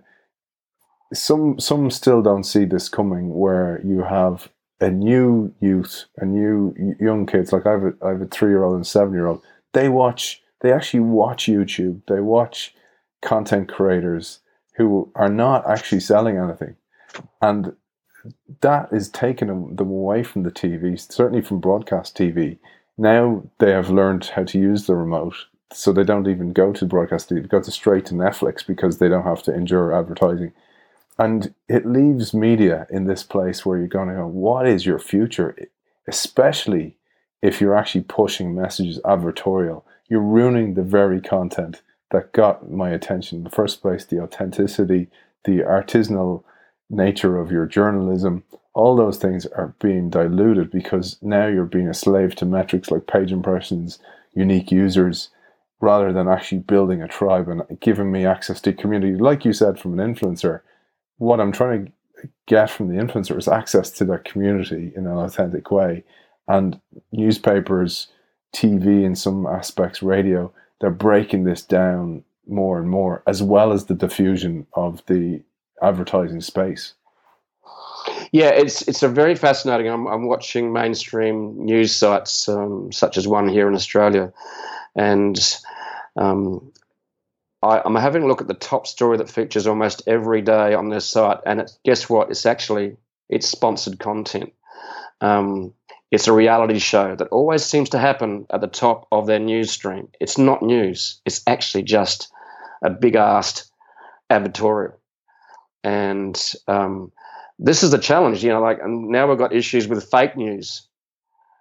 some 1.14 1.60
some 1.60 1.90
still 1.90 2.22
don't 2.22 2.44
see 2.44 2.66
this 2.66 2.90
coming. 2.90 3.34
Where 3.34 3.82
you 3.84 4.04
have 4.04 4.50
a 4.82 4.90
new 4.90 5.54
youth, 5.60 6.06
a 6.18 6.26
new 6.26 6.74
young 7.00 7.26
kids, 7.26 7.52
like 7.52 7.66
I 7.66 7.72
have 7.72 7.84
a, 7.84 7.94
I 8.04 8.10
have 8.10 8.22
a 8.22 8.28
three 8.28 8.50
year 8.50 8.64
old 8.64 8.76
and 8.76 8.88
seven 8.88 9.14
year 9.14 9.28
old. 9.28 9.42
They 9.74 9.90
watch, 9.90 10.42
they 10.62 10.72
actually 10.72 11.02
watch 11.02 11.46
YouTube. 11.46 12.02
They 12.08 12.22
watch 12.22 12.74
content 13.22 13.70
creators 13.70 14.40
who 14.76 15.12
are 15.16 15.30
not 15.30 15.68
actually 15.68 16.00
selling 16.00 16.38
anything, 16.38 16.76
and 17.42 17.76
that 18.62 18.90
is 18.92 19.10
taking 19.10 19.48
them, 19.48 19.76
away 19.80 20.24
from 20.24 20.44
the 20.44 20.52
TV, 20.52 21.00
certainly 21.00 21.42
from 21.42 21.60
broadcast 21.60 22.18
TV, 22.18 22.58
now 22.98 23.44
they 23.60 23.72
have 23.72 23.90
learned 23.90 24.26
how 24.26 24.44
to 24.44 24.60
use 24.60 24.86
the 24.86 24.96
remote, 24.96 25.36
so 25.72 25.92
they 25.94 26.04
don't 26.04 26.28
even 26.28 26.52
go 26.52 26.74
to 26.74 26.86
broadcast. 26.86 27.30
TV, 27.30 27.42
They 27.42 27.48
go 27.48 27.62
to 27.62 27.72
straight 27.72 28.06
to 28.08 28.14
Netflix 28.14 28.66
because 28.66 28.98
they 28.98 29.08
don't 29.08 29.24
have 29.24 29.44
to 29.44 29.54
endure 29.54 29.94
advertising. 29.94 30.52
And 31.18 31.54
it 31.68 31.86
leaves 31.86 32.34
media 32.34 32.88
in 32.90 33.06
this 33.06 33.24
place 33.24 33.66
where 33.66 33.78
you're 33.78 33.88
going 33.88 34.10
to 34.10 34.16
go, 34.16 34.28
what 34.28 34.68
is 34.68 34.86
your 34.86 35.00
future? 35.00 35.56
Especially 36.08 36.96
if 37.42 37.62
you're 37.62 37.76
actually 37.76 38.04
pushing 38.04 38.56
messages 38.56 39.00
advertorial. 39.06 39.84
You're 40.10 40.22
ruining 40.22 40.74
the 40.74 40.84
very 40.84 41.22
content 41.22 41.82
that 42.12 42.34
got 42.34 42.72
my 42.72 42.90
attention 42.90 43.40
in 43.40 43.44
the 43.44 43.50
first 43.50 43.82
place 43.82 44.06
the 44.06 44.20
authenticity, 44.20 45.08
the 45.46 45.60
artisanal 45.60 46.44
nature 46.90 47.38
of 47.38 47.52
your 47.52 47.66
journalism, 47.66 48.44
all 48.74 48.96
those 48.96 49.18
things 49.18 49.46
are 49.48 49.76
being 49.82 50.10
diluted 50.10 50.72
because 50.72 51.18
now 51.22 51.48
you're 51.48 51.66
being 51.66 51.88
a 51.88 51.94
slave 51.94 52.36
to 52.36 52.46
metrics 52.46 52.92
like 52.92 53.08
page 53.08 53.32
impressions, 53.32 54.00
unique 54.34 54.72
users, 54.72 55.30
rather 55.82 56.12
than 56.12 56.28
actually 56.28 56.60
building 56.60 57.02
a 57.02 57.08
tribe 57.08 57.48
and 57.48 57.64
giving 57.80 58.12
me 58.12 58.26
access 58.26 58.60
to 58.62 58.74
community. 58.74 59.16
Like 59.16 59.46
you 59.46 59.54
said, 59.54 59.80
from 59.80 59.98
an 60.00 60.14
influencer, 60.14 60.62
what 61.18 61.40
I'm 61.40 61.52
trying 61.52 61.86
to 61.86 62.30
get 62.48 62.70
from 62.70 62.90
the 62.90 63.02
influencer 63.02 63.38
is 63.38 63.48
access 63.48 63.90
to 63.92 64.06
that 64.06 64.26
community 64.26 64.92
in 64.96 65.08
an 65.08 65.18
authentic 65.18 65.72
way. 65.72 66.04
And 66.48 66.80
newspapers, 67.12 68.08
TV, 68.56 69.04
in 69.04 69.16
some 69.16 69.46
aspects, 69.46 70.02
radio, 70.02 70.52
they're 70.80 70.90
breaking 70.90 71.44
this 71.44 71.62
down 71.62 72.24
more 72.48 72.80
and 72.80 72.90
more, 72.90 73.24
as 73.28 73.44
well 73.44 73.72
as 73.72 73.86
the 73.86 73.94
diffusion 73.94 74.66
of 74.74 75.06
the 75.06 75.42
advertising 75.82 76.42
space. 76.42 76.94
Yeah, 78.32 78.50
it's 78.50 78.88
it's 78.88 79.04
a 79.04 79.08
very 79.08 79.36
fascinating. 79.36 79.88
I'm, 79.88 80.08
I'm 80.08 80.26
watching 80.26 80.72
mainstream 80.72 81.66
news 81.66 81.96
sites 81.96 82.48
um, 82.48 82.92
such 82.92 83.18
as 83.18 83.28
one 83.28 83.48
here 83.48 83.68
in 83.68 83.76
Australia, 83.76 84.32
and 84.96 85.38
um, 86.16 86.72
I, 87.62 87.82
am 87.86 87.96
having 87.96 88.24
a 88.24 88.28
look 88.28 88.42
at 88.42 88.48
the 88.48 88.54
top 88.54 88.88
story 88.88 89.18
that 89.18 89.30
features 89.30 89.68
almost 89.68 90.02
every 90.08 90.42
day 90.42 90.74
on 90.74 90.90
their 90.90 91.00
site, 91.00 91.40
and 91.46 91.62
it, 91.62 91.72
guess 91.84 92.10
what? 92.10 92.30
It's 92.30 92.46
actually 92.46 92.98
it's 93.30 93.48
sponsored 93.48 94.00
content. 94.00 94.54
Um, 95.22 95.74
it's 96.12 96.28
a 96.28 96.34
reality 96.34 96.80
show 96.80 97.16
that 97.16 97.28
always 97.30 97.64
seems 97.64 97.90
to 97.90 98.00
happen 98.00 98.46
at 98.50 98.62
the 98.62 98.68
top 98.68 99.08
of 99.12 99.28
their 99.28 99.40
news 99.40 99.72
stream. 99.72 100.10
It's 100.20 100.38
not 100.38 100.62
news. 100.62 101.22
It's 101.26 101.42
actually 101.48 101.84
just 101.84 102.32
a 102.84 102.90
big 102.90 103.14
assed 103.14 103.70
advertorial, 104.32 104.94
and 105.84 106.42
um, 106.68 107.12
this 107.60 107.84
is 107.84 107.92
the 107.92 107.98
challenge, 107.98 108.44
you 108.44 108.50
know, 108.50 108.62
like, 108.62 108.80
and 108.82 109.10
now 109.10 109.28
we've 109.28 109.38
got 109.38 109.54
issues 109.54 109.88
with 109.88 110.10
fake 110.10 110.38
news 110.38 110.88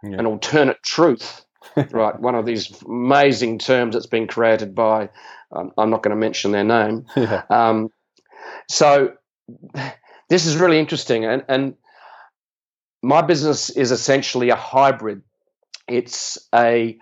yeah. 0.05 0.17
and 0.17 0.27
alternate 0.27 0.81
truth, 0.85 1.45
right? 1.91 2.19
One 2.21 2.37
of 2.37 2.47
these 2.47 2.81
amazing 2.83 3.59
terms 3.59 3.95
that's 3.95 4.07
been 4.07 4.29
created 4.29 4.75
by, 4.75 5.11
um, 5.51 5.73
I'm 5.77 5.91
not 5.91 6.05
going 6.05 6.15
to 6.15 6.21
mention 6.21 6.53
their 6.53 6.65
name. 6.65 7.05
Yeah. 7.17 7.43
Um, 7.51 7.91
so 8.69 9.15
this 10.29 10.47
is 10.47 10.57
really 10.57 10.79
interesting. 10.79 11.25
And, 11.25 11.45
and 11.49 11.75
my 13.03 13.23
business 13.23 13.71
is 13.71 13.91
essentially 13.91 14.51
a 14.51 14.57
hybrid. 14.57 15.23
It's 15.87 16.39
a 16.55 16.99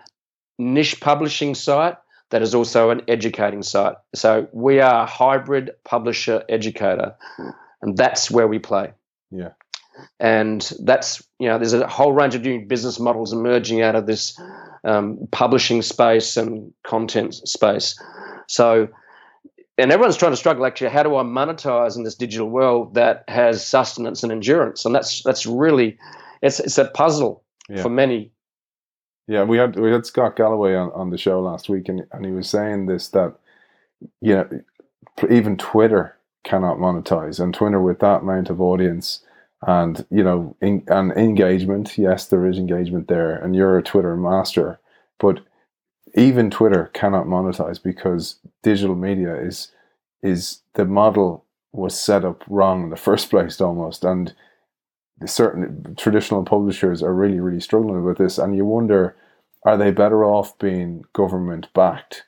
niche 0.57 0.99
publishing 0.99 1.55
site 1.55 1.95
that 2.29 2.41
is 2.41 2.53
also 2.53 2.89
an 2.89 3.01
educating 3.07 3.63
site. 3.63 3.95
So 4.13 4.47
we 4.51 4.79
are 4.79 5.03
a 5.03 5.05
hybrid 5.05 5.71
publisher 5.83 6.43
educator. 6.49 7.15
And 7.81 7.95
that's 7.95 8.29
where 8.29 8.47
we 8.47 8.59
play. 8.59 8.93
Yeah. 9.31 9.51
And 10.19 10.61
that's 10.83 11.23
you 11.39 11.47
know, 11.47 11.57
there's 11.57 11.73
a 11.73 11.87
whole 11.87 12.11
range 12.11 12.35
of 12.35 12.41
new 12.41 12.65
business 12.65 12.99
models 12.99 13.33
emerging 13.33 13.81
out 13.81 13.95
of 13.95 14.05
this 14.05 14.39
um, 14.83 15.27
publishing 15.31 15.81
space 15.81 16.37
and 16.37 16.73
content 16.83 17.33
space. 17.33 17.99
So, 18.47 18.87
and 19.77 19.91
everyone's 19.91 20.17
trying 20.17 20.31
to 20.31 20.37
struggle 20.37 20.65
actually. 20.65 20.89
How 20.89 21.03
do 21.03 21.15
I 21.15 21.23
monetize 21.23 21.95
in 21.95 22.03
this 22.03 22.15
digital 22.15 22.49
world 22.49 22.95
that 22.95 23.23
has 23.27 23.65
sustenance 23.65 24.23
and 24.23 24.31
endurance? 24.31 24.85
And 24.85 24.93
that's 24.93 25.23
that's 25.23 25.45
really 25.45 25.97
it's 26.41 26.59
it's 26.59 26.77
a 26.77 26.85
puzzle 26.85 27.43
yeah. 27.69 27.81
for 27.81 27.89
many. 27.89 28.31
Yeah, 29.27 29.43
we 29.43 29.57
had 29.57 29.75
we 29.75 29.91
had 29.91 30.05
Scott 30.05 30.35
Galloway 30.35 30.75
on, 30.75 30.91
on 30.93 31.09
the 31.09 31.17
show 31.17 31.41
last 31.41 31.69
week, 31.69 31.89
and 31.89 32.05
and 32.11 32.25
he 32.25 32.31
was 32.31 32.49
saying 32.49 32.85
this 32.85 33.09
that 33.09 33.35
you 34.21 34.33
know 34.33 34.49
even 35.29 35.57
Twitter 35.57 36.15
cannot 36.43 36.77
monetize. 36.77 37.39
And 37.39 37.53
Twitter, 37.53 37.81
with 37.81 37.99
that 37.99 38.21
amount 38.21 38.49
of 38.49 38.61
audience 38.61 39.21
and 39.65 40.05
you 40.11 40.23
know, 40.23 40.55
in, 40.61 40.83
and 40.87 41.11
engagement, 41.13 41.97
yes, 41.97 42.27
there 42.27 42.45
is 42.45 42.57
engagement 42.57 43.07
there, 43.07 43.35
and 43.35 43.55
you're 43.55 43.77
a 43.77 43.83
Twitter 43.83 44.15
master, 44.15 44.79
but 45.19 45.39
even 46.17 46.49
Twitter 46.49 46.89
cannot 46.93 47.27
monetize 47.27 47.81
because 47.81 48.39
digital 48.63 48.95
media 48.95 49.35
is 49.35 49.71
is 50.23 50.61
the 50.73 50.83
model 50.83 51.45
was 51.71 51.97
set 51.99 52.25
up 52.25 52.43
wrong 52.49 52.83
in 52.83 52.89
the 52.89 52.95
first 53.07 53.29
place 53.29 53.61
almost. 53.61 54.03
And 54.03 54.33
certain 55.25 55.95
traditional 55.97 56.43
publishers 56.43 57.01
are 57.01 57.13
really 57.13 57.39
really 57.39 57.61
struggling 57.61 58.03
with 58.03 58.17
this. 58.17 58.37
And 58.37 58.55
you 58.55 58.65
wonder 58.65 59.15
are 59.63 59.77
they 59.77 59.91
better 59.91 60.25
off 60.25 60.57
being 60.59 61.05
government 61.13 61.67
backed 61.73 62.23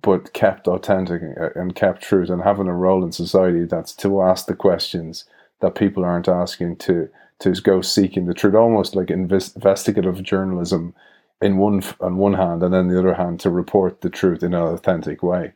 but 0.00 0.32
kept 0.32 0.66
authentic 0.66 1.20
and 1.54 1.74
kept 1.74 2.02
true 2.02 2.24
and 2.26 2.42
having 2.42 2.66
a 2.66 2.74
role 2.74 3.04
in 3.04 3.12
society 3.12 3.64
that's 3.64 3.92
to 3.92 4.22
ask 4.22 4.46
the 4.46 4.54
questions 4.54 5.26
that 5.60 5.74
people 5.74 6.02
aren't 6.02 6.28
asking 6.28 6.76
to 6.76 7.10
to 7.40 7.52
go 7.60 7.82
seeking 7.82 8.24
the 8.24 8.32
truth? 8.32 8.54
Almost 8.54 8.96
like 8.96 9.10
investigative 9.10 10.22
journalism 10.22 10.94
in 11.42 11.58
one 11.58 11.82
on 12.00 12.16
one 12.16 12.34
hand 12.34 12.62
and 12.62 12.72
then 12.72 12.88
the 12.88 12.98
other 12.98 13.14
hand 13.14 13.40
to 13.40 13.50
report 13.50 14.00
the 14.00 14.10
truth 14.10 14.42
in 14.42 14.54
an 14.54 14.62
authentic 14.62 15.22
way. 15.22 15.52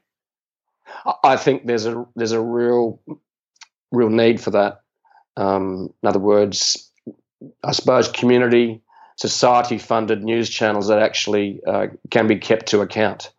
I 1.25 1.37
think 1.37 1.67
there's 1.67 1.87
a 1.87 2.07
there's 2.17 2.33
a 2.33 2.41
real 2.41 3.01
real 3.93 4.11
need 4.11 4.41
for 4.41 4.51
that. 4.51 4.83
Um, 5.37 5.93
in 6.03 6.09
other 6.09 6.19
words 6.19 6.91
i 7.63 7.73
suppose 7.73 8.09
community 8.09 8.81
society 9.17 9.79
funded 9.79 10.23
news 10.23 10.49
channels 10.49 10.89
that 10.89 11.01
actually 11.01 11.61
uh, 11.67 11.87
can 12.11 12.27
be 12.27 12.37
kept 12.37 12.67
to 12.67 12.83
account. 12.83 13.33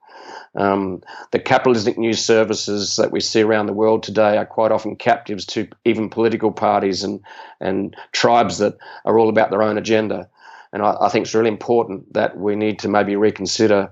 Um, 0.55 1.03
the 1.31 1.39
capitalistic 1.39 1.99
news 1.99 2.23
services 2.23 2.95
that 2.95 3.11
we 3.11 3.19
see 3.19 3.41
around 3.41 3.67
the 3.67 3.73
world 3.73 4.01
today 4.01 4.37
are 4.37 4.45
quite 4.45 4.71
often 4.71 4.95
captives 4.95 5.45
to 5.47 5.67
even 5.85 6.09
political 6.09 6.51
parties 6.51 7.03
and, 7.03 7.19
and 7.59 7.95
tribes 8.11 8.57
that 8.57 8.75
are 9.05 9.19
all 9.19 9.29
about 9.29 9.51
their 9.51 9.61
own 9.61 9.77
agenda. 9.77 10.27
And 10.73 10.81
I, 10.81 10.95
I 11.01 11.09
think 11.09 11.25
it's 11.25 11.35
really 11.35 11.49
important 11.49 12.13
that 12.13 12.37
we 12.37 12.55
need 12.55 12.79
to 12.79 12.87
maybe 12.87 13.15
reconsider 13.15 13.91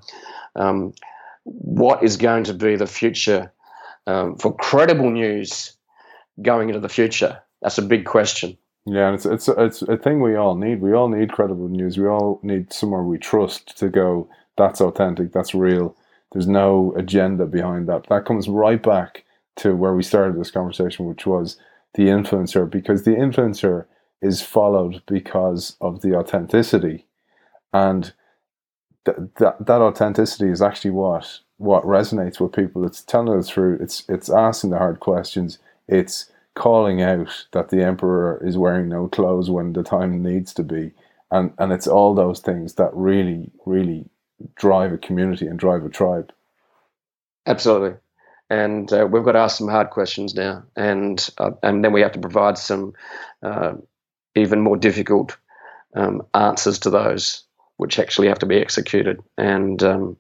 um, 0.56 0.94
what 1.44 2.04
is 2.04 2.18
going 2.18 2.44
to 2.46 2.54
be 2.54 2.76
the 2.76 2.88
future 2.88 3.52
um, 4.08 4.36
for 4.38 4.56
credible 4.56 5.10
news 5.10 5.76
going 6.42 6.70
into 6.70 6.82
the 6.82 6.90
future. 6.90 7.40
That's 7.62 7.78
a 7.78 7.82
big 7.82 8.06
question. 8.06 8.58
Yeah, 8.86 9.08
and 9.08 9.16
it's 9.16 9.26
it's 9.26 9.48
it's 9.48 9.82
a 9.82 9.98
thing 9.98 10.22
we 10.22 10.36
all 10.36 10.56
need. 10.56 10.80
We 10.80 10.94
all 10.94 11.10
need 11.10 11.32
credible 11.32 11.68
news. 11.68 11.98
We 11.98 12.08
all 12.08 12.40
need 12.44 12.72
somewhere 12.72 13.02
we 13.02 13.18
trust 13.18 13.78
to 13.80 13.90
go. 13.90 14.30
That's 14.58 14.80
authentic. 14.80 15.34
That's 15.34 15.56
real. 15.56 15.96
There's 16.32 16.48
no 16.48 16.94
agenda 16.96 17.46
behind 17.48 17.88
that. 17.88 18.08
That 18.10 18.26
comes 18.26 18.48
right 18.48 18.82
back 18.82 19.24
to 19.58 19.76
where 19.76 19.96
we 19.96 20.04
started 20.04 20.40
this 20.40 20.52
conversation, 20.52 21.08
which 21.08 21.26
was 21.26 21.58
the 21.96 22.04
influencer, 22.04 22.70
because 22.70 23.04
the 23.04 23.12
influencer 23.12 23.86
is 24.26 24.42
followed 24.42 25.02
because 25.08 25.78
of 25.80 26.02
the 26.02 26.16
authenticity, 26.16 27.06
and 27.72 28.14
th- 29.06 29.18
that 29.38 29.66
that 29.66 29.82
authenticity 29.82 30.50
is 30.50 30.62
actually 30.62 30.92
what 30.92 31.40
what 31.58 31.84
resonates 31.84 32.40
with 32.40 32.52
people. 32.52 32.86
It's 32.86 33.02
telling 33.02 33.40
the 33.40 33.48
truth. 33.48 33.82
It's 33.82 34.04
it's 34.10 34.30
asking 34.30 34.72
the 34.72 34.78
hard 34.78 35.00
questions. 35.00 35.60
It's 35.88 36.32
calling 36.56 37.02
out 37.02 37.46
that 37.52 37.70
the 37.70 37.84
emperor 37.84 38.42
is 38.46 38.58
wearing 38.58 38.90
no 38.90 39.08
clothes 39.08 39.50
when 39.50 39.74
the 39.74 39.84
time 39.84 40.24
needs 40.24 40.54
to 40.56 40.64
be, 40.64 40.92
and 41.32 41.54
and 41.58 41.72
it's 41.72 41.88
all 41.88 42.16
those 42.16 42.40
things 42.40 42.76
that 42.76 42.92
really 42.94 43.52
really 43.66 44.06
drive 44.56 44.92
a 44.92 44.98
community 44.98 45.48
and 45.48 45.60
drive 45.60 45.86
a 45.86 45.90
tribe. 45.90 46.32
Absolutely. 47.46 47.98
And 48.50 48.92
uh, 48.94 49.08
we've 49.10 49.24
got 49.24 49.32
to 49.32 49.40
ask 49.40 49.58
some 49.58 49.68
hard 49.68 49.90
questions 49.90 50.36
now, 50.36 50.64
and 50.76 51.30
uh, 51.38 51.52
and 51.64 51.84
then 51.84 51.94
we 51.94 52.02
have 52.02 52.12
to 52.14 52.20
provide 52.20 52.58
some 52.58 52.94
uh, 53.42 53.74
even 54.36 54.62
more 54.62 54.78
difficult 54.78 55.38
um, 55.96 56.26
answers 56.34 56.80
to 56.80 56.90
those, 56.90 57.44
which 57.78 58.00
actually 58.00 58.28
have 58.28 58.40
to 58.40 58.46
be 58.46 58.58
executed. 58.58 59.22
And 59.38 59.82
um, 59.84 60.18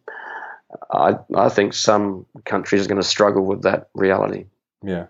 I 0.91 1.15
I 1.35 1.49
think 1.49 1.73
some 1.73 2.25
countries 2.45 2.85
are 2.85 2.89
going 2.89 3.01
to 3.01 3.07
struggle 3.07 3.45
with 3.45 3.63
that 3.63 3.89
reality. 3.93 4.45
Yeah, 4.83 5.07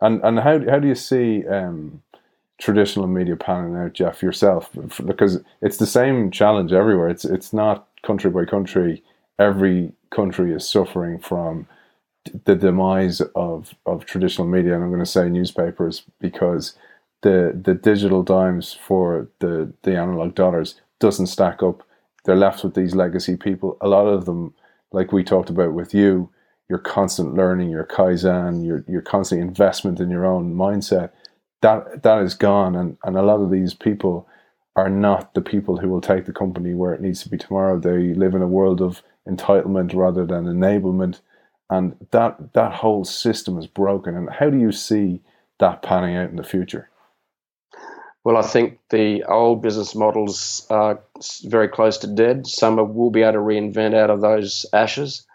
and 0.00 0.22
and 0.24 0.38
how 0.38 0.58
how 0.70 0.78
do 0.78 0.88
you 0.88 0.94
see 0.94 1.46
um, 1.46 2.02
traditional 2.58 3.06
media 3.06 3.36
panning 3.36 3.76
out, 3.76 3.92
Jeff, 3.94 4.22
yourself? 4.22 4.70
Because 5.04 5.40
it's 5.60 5.78
the 5.78 5.86
same 5.86 6.30
challenge 6.30 6.72
everywhere. 6.72 7.08
It's 7.08 7.24
it's 7.24 7.52
not 7.52 7.88
country 8.02 8.30
by 8.30 8.44
country, 8.44 9.02
every 9.38 9.92
country 10.10 10.52
is 10.52 10.68
suffering 10.68 11.18
from 11.18 11.66
the 12.44 12.54
demise 12.54 13.20
of, 13.34 13.74
of 13.86 14.06
traditional 14.06 14.46
media, 14.46 14.74
and 14.74 14.82
I'm 14.82 14.90
going 14.90 15.00
to 15.00 15.06
say 15.06 15.28
newspapers 15.28 16.04
because 16.20 16.74
the 17.24 17.58
the 17.64 17.74
digital 17.74 18.22
dimes 18.22 18.74
for 18.74 19.28
the 19.40 19.72
the 19.82 19.96
analog 19.96 20.34
dollars 20.34 20.80
doesn't 21.00 21.26
stack 21.26 21.62
up. 21.62 21.82
They're 22.24 22.36
left 22.36 22.62
with 22.62 22.74
these 22.74 22.94
legacy 22.94 23.36
people. 23.36 23.76
A 23.80 23.88
lot 23.88 24.06
of 24.06 24.26
them, 24.26 24.54
like 24.92 25.10
we 25.10 25.24
talked 25.24 25.50
about 25.50 25.72
with 25.72 25.94
you, 25.94 26.30
your 26.68 26.78
constant 26.78 27.34
learning, 27.34 27.70
your 27.70 27.86
kaizen, 27.86 28.64
your 28.64 28.84
your 28.86 29.00
constant 29.00 29.40
investment 29.40 30.00
in 30.00 30.10
your 30.10 30.26
own 30.26 30.54
mindset, 30.54 31.10
that 31.62 32.02
that 32.02 32.18
is 32.22 32.34
gone, 32.34 32.76
and 32.76 32.98
and 33.04 33.16
a 33.16 33.22
lot 33.22 33.40
of 33.40 33.50
these 33.50 33.72
people 33.72 34.28
are 34.76 34.90
not 34.90 35.32
the 35.32 35.40
people 35.40 35.78
who 35.78 35.88
will 35.88 36.02
take 36.02 36.26
the 36.26 36.32
company 36.32 36.74
where 36.74 36.92
it 36.92 37.00
needs 37.00 37.22
to 37.22 37.30
be 37.30 37.38
tomorrow. 37.38 37.78
They 37.80 38.12
live 38.12 38.34
in 38.34 38.42
a 38.42 38.46
world 38.58 38.82
of 38.82 39.02
entitlement 39.26 39.94
rather 39.94 40.26
than 40.26 40.44
enablement, 40.44 41.20
and 41.70 41.96
that 42.10 42.52
that 42.52 42.72
whole 42.74 43.06
system 43.06 43.56
is 43.56 43.66
broken. 43.66 44.14
And 44.14 44.28
how 44.28 44.50
do 44.50 44.58
you 44.58 44.72
see 44.72 45.22
that 45.58 45.80
panning 45.80 46.16
out 46.16 46.28
in 46.28 46.36
the 46.36 46.44
future? 46.44 46.90
Well, 48.24 48.38
I 48.38 48.42
think 48.42 48.78
the 48.88 49.22
old 49.24 49.62
business 49.62 49.94
models 49.94 50.66
are 50.70 50.98
very 51.44 51.68
close 51.68 51.98
to 51.98 52.06
dead. 52.06 52.46
Some 52.46 52.76
will 52.94 53.10
be 53.10 53.22
able 53.22 53.34
to 53.34 53.38
reinvent 53.38 53.94
out 53.94 54.10
of 54.10 54.22
those 54.22 54.64
ashes. 54.72 55.26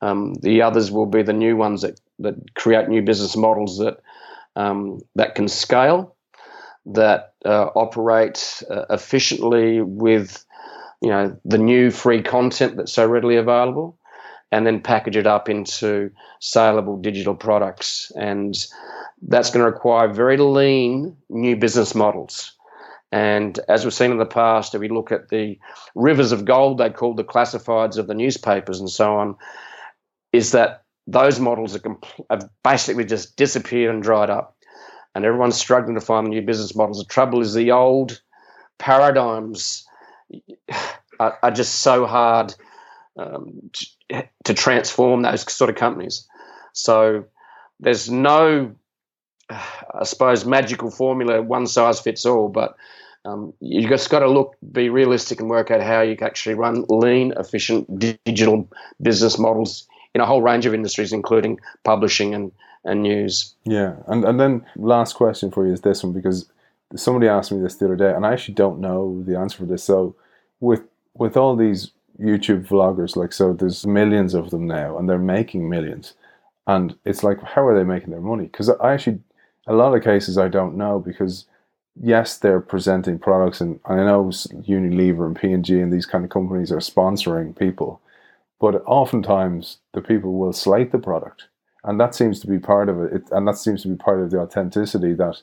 Um, 0.00 0.34
the 0.34 0.60
others 0.62 0.90
will 0.90 1.06
be 1.06 1.22
the 1.22 1.32
new 1.32 1.56
ones 1.56 1.82
that, 1.82 2.00
that 2.18 2.54
create 2.54 2.88
new 2.88 3.02
business 3.02 3.36
models 3.36 3.78
that 3.78 4.00
um, 4.56 5.00
that 5.16 5.34
can 5.34 5.48
scale 5.48 6.14
that 6.86 7.34
uh, 7.44 7.66
operate 7.74 8.62
uh, 8.70 8.84
efficiently 8.90 9.80
with 9.80 10.44
you 11.00 11.08
know 11.08 11.36
the 11.44 11.58
new 11.58 11.90
free 11.90 12.22
content 12.22 12.76
that's 12.76 12.92
so 12.92 13.06
readily 13.06 13.36
available 13.36 13.98
and 14.52 14.66
then 14.66 14.80
package 14.80 15.16
it 15.16 15.26
up 15.26 15.48
into 15.48 16.10
saleable 16.40 16.96
digital 16.96 17.34
products 17.34 18.12
and 18.16 18.66
that's 19.26 19.50
going 19.50 19.64
to 19.64 19.70
require 19.70 20.08
very 20.08 20.36
lean 20.36 21.16
new 21.28 21.56
business 21.56 21.94
models 21.94 22.52
and 23.12 23.60
as 23.68 23.84
we've 23.84 23.94
seen 23.94 24.10
in 24.10 24.18
the 24.18 24.26
past 24.26 24.74
if 24.74 24.80
we 24.80 24.88
look 24.88 25.12
at 25.12 25.28
the 25.28 25.58
rivers 25.94 26.32
of 26.32 26.44
gold 26.44 26.78
they 26.78 26.90
called 26.90 27.16
the 27.16 27.24
classifieds 27.24 27.96
of 27.96 28.06
the 28.06 28.14
newspapers 28.14 28.80
and 28.80 28.90
so 28.90 29.16
on 29.16 29.36
is 30.32 30.52
that 30.52 30.84
those 31.06 31.38
models 31.38 31.76
compl- 31.78 32.26
have 32.30 32.48
basically 32.62 33.04
just 33.04 33.36
disappeared 33.36 33.94
and 33.94 34.02
dried 34.02 34.30
up 34.30 34.56
and 35.14 35.24
everyone's 35.24 35.56
struggling 35.56 35.94
to 35.94 36.00
find 36.00 36.28
new 36.28 36.42
business 36.42 36.74
models. 36.74 36.98
The 36.98 37.04
trouble 37.04 37.40
is 37.40 37.54
the 37.54 37.70
old 37.70 38.20
paradigms 38.78 39.86
are, 41.20 41.38
are 41.42 41.50
just 41.50 41.76
so 41.76 42.06
hard 42.06 42.54
um, 43.16 43.70
to, 44.08 44.28
to, 44.44 44.54
transform 44.54 45.22
those 45.22 45.50
sort 45.52 45.70
of 45.70 45.76
companies. 45.76 46.26
So 46.72 47.26
there's 47.78 48.10
no, 48.10 48.74
I 49.50 50.04
suppose, 50.04 50.44
magical 50.44 50.90
formula, 50.90 51.42
one 51.42 51.66
size 51.66 52.00
fits 52.00 52.24
all, 52.24 52.48
but 52.48 52.74
um, 53.24 53.52
you 53.60 53.88
just 53.88 54.10
got 54.10 54.20
to 54.20 54.30
look, 54.30 54.56
be 54.72 54.88
realistic, 54.88 55.40
and 55.40 55.48
work 55.48 55.70
out 55.70 55.80
how 55.80 56.02
you 56.02 56.16
can 56.16 56.26
actually 56.26 56.54
run 56.54 56.84
lean, 56.88 57.32
efficient 57.36 57.98
digital 57.98 58.68
business 59.00 59.38
models 59.38 59.86
in 60.14 60.20
a 60.20 60.26
whole 60.26 60.42
range 60.42 60.66
of 60.66 60.74
industries, 60.74 61.12
including 61.12 61.60
publishing 61.84 62.34
and 62.34 62.52
and 62.84 63.02
news. 63.02 63.54
Yeah, 63.64 63.96
and 64.06 64.24
and 64.24 64.38
then 64.38 64.64
last 64.76 65.14
question 65.14 65.50
for 65.50 65.66
you 65.66 65.72
is 65.72 65.80
this 65.80 66.02
one 66.04 66.12
because 66.12 66.50
somebody 66.96 67.28
asked 67.28 67.50
me 67.50 67.60
this 67.60 67.76
the 67.76 67.86
other 67.86 67.96
day, 67.96 68.12
and 68.12 68.26
I 68.26 68.32
actually 68.32 68.54
don't 68.54 68.80
know 68.80 69.22
the 69.26 69.38
answer 69.38 69.58
for 69.58 69.64
this. 69.64 69.84
So 69.84 70.14
with 70.60 70.82
with 71.14 71.36
all 71.36 71.56
these 71.56 71.90
YouTube 72.20 72.66
vloggers, 72.66 73.16
like 73.16 73.32
so, 73.32 73.52
there's 73.52 73.86
millions 73.86 74.34
of 74.34 74.50
them 74.50 74.66
now, 74.66 74.98
and 74.98 75.08
they're 75.08 75.18
making 75.18 75.68
millions, 75.68 76.14
and 76.66 76.96
it's 77.04 77.22
like, 77.22 77.42
how 77.42 77.66
are 77.66 77.76
they 77.76 77.84
making 77.84 78.10
their 78.10 78.20
money? 78.20 78.44
Because 78.44 78.68
I 78.68 78.92
actually, 78.92 79.20
a 79.66 79.74
lot 79.74 79.94
of 79.94 80.04
cases, 80.04 80.38
I 80.38 80.48
don't 80.48 80.76
know 80.76 80.98
because 80.98 81.46
yes, 82.00 82.38
they're 82.38 82.60
presenting 82.60 83.18
products, 83.18 83.60
and 83.60 83.80
I 83.86 83.96
know 83.96 84.24
Unilever 84.24 85.26
and 85.26 85.36
P 85.36 85.52
and 85.52 85.64
G 85.64 85.80
and 85.80 85.92
these 85.92 86.06
kind 86.06 86.24
of 86.24 86.30
companies 86.30 86.72
are 86.72 86.78
sponsoring 86.78 87.56
people, 87.58 88.00
but 88.60 88.82
oftentimes 88.86 89.78
the 89.92 90.02
people 90.02 90.34
will 90.34 90.52
slate 90.52 90.92
the 90.92 90.98
product 90.98 91.48
and 91.84 92.00
that 92.00 92.14
seems 92.14 92.40
to 92.40 92.46
be 92.46 92.58
part 92.58 92.88
of 92.88 93.00
it. 93.00 93.12
it. 93.12 93.22
and 93.30 93.46
that 93.46 93.58
seems 93.58 93.82
to 93.82 93.88
be 93.88 93.94
part 93.96 94.20
of 94.20 94.30
the 94.30 94.38
authenticity 94.38 95.12
that 95.12 95.42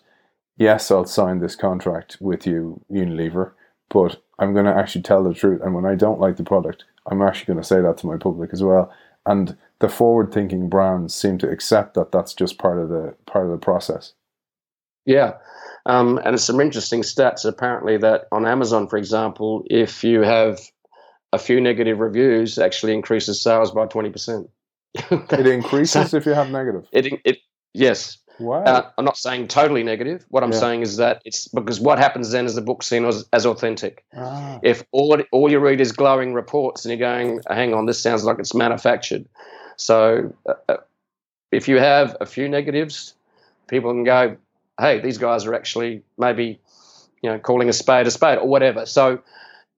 yes 0.58 0.92
i'll 0.92 1.06
sign 1.06 1.40
this 1.40 1.56
contract 1.56 2.18
with 2.20 2.46
you 2.46 2.82
unilever 2.92 3.52
but 3.90 4.22
i'm 4.40 4.54
going 4.54 4.66
to 4.66 4.76
actually 4.76 5.02
tell 5.02 5.24
the 5.24 5.34
truth 5.34 5.62
and 5.62 5.74
when 5.74 5.86
i 5.86 5.96
don't 5.96 6.20
like 6.20 6.38
the 6.38 6.44
product 6.44 6.84
i'm 7.10 7.22
actually 7.22 7.46
going 7.46 7.62
to 7.62 7.68
say 7.68 7.80
that 7.80 7.98
to 7.98 8.08
my 8.08 8.18
public 8.18 8.50
as 8.52 8.64
well 8.64 8.92
and 9.26 9.56
the 9.82 9.90
forward 9.90 10.34
thinking 10.34 10.70
brands 10.70 11.14
seem 11.14 11.38
to 11.38 11.50
accept 11.50 11.94
that 11.96 12.12
that's 12.12 12.34
just 12.34 12.58
part 12.58 12.80
of 12.80 12.90
the 12.90 13.14
part 13.26 13.46
of 13.46 13.52
the 13.52 13.58
process 13.58 14.14
yeah 15.06 15.34
um, 15.86 16.20
and 16.24 16.40
some 16.40 16.62
interesting 16.62 17.02
stats 17.02 17.44
apparently 17.44 17.98
that 17.98 18.26
on 18.32 18.46
amazon 18.46 18.88
for 18.88 18.98
example 18.98 19.64
if 19.70 20.04
you 20.04 20.22
have 20.22 20.60
a 21.34 21.40
few 21.40 21.60
negative 21.62 22.00
reviews 22.00 22.58
actually 22.58 22.94
increases 22.94 23.42
sales 23.42 23.72
by 23.72 23.86
20% 23.86 24.48
it 24.94 25.48
increases 25.48 26.14
if 26.14 26.26
you 26.26 26.34
have 26.34 26.50
negative. 26.50 26.86
It, 26.92 27.22
it 27.24 27.38
yes. 27.74 28.18
Wow. 28.40 28.64
Uh, 28.64 28.90
I'm 28.98 29.06
not 29.06 29.18
saying 29.18 29.48
totally 29.48 29.84
negative. 29.84 30.26
What 30.30 30.44
I'm 30.44 30.52
Yeah. 30.52 30.60
saying 30.60 30.82
is 30.82 30.98
that 30.98 31.22
it's 31.24 31.48
because 31.48 31.80
what 31.80 32.00
happens 32.00 32.32
then 32.32 32.46
is 32.46 32.56
the 32.56 32.62
book's 32.62 32.88
seen 32.88 33.06
as, 33.06 33.24
as 33.32 33.46
authentic. 33.46 34.04
Ah. 34.18 34.60
If 34.64 34.84
all 34.92 35.18
all 35.32 35.50
you 35.52 35.60
read 35.60 35.80
is 35.80 35.92
glowing 35.92 36.34
reports 36.34 36.84
and 36.84 36.90
you're 36.92 37.10
going, 37.10 37.40
hang 37.50 37.74
on, 37.74 37.86
this 37.86 38.02
sounds 38.02 38.26
like 38.26 38.40
it's 38.40 38.54
manufactured. 38.54 39.26
So 39.82 40.34
uh, 40.48 40.54
uh, 40.70 40.78
if 41.52 41.68
you 41.68 41.80
have 41.80 42.16
a 42.22 42.26
few 42.26 42.48
negatives, 42.48 43.16
people 43.68 43.92
can 43.92 44.04
go, 44.04 44.38
hey, 44.80 45.00
these 45.00 45.18
guys 45.18 45.46
are 45.46 45.56
actually 45.56 46.04
maybe, 46.18 46.60
you 47.22 47.30
know, 47.30 47.40
calling 47.40 47.68
a 47.68 47.74
spade 47.74 48.06
a 48.06 48.12
spade 48.12 48.38
or 48.38 48.48
whatever. 48.48 48.86
So, 48.86 49.22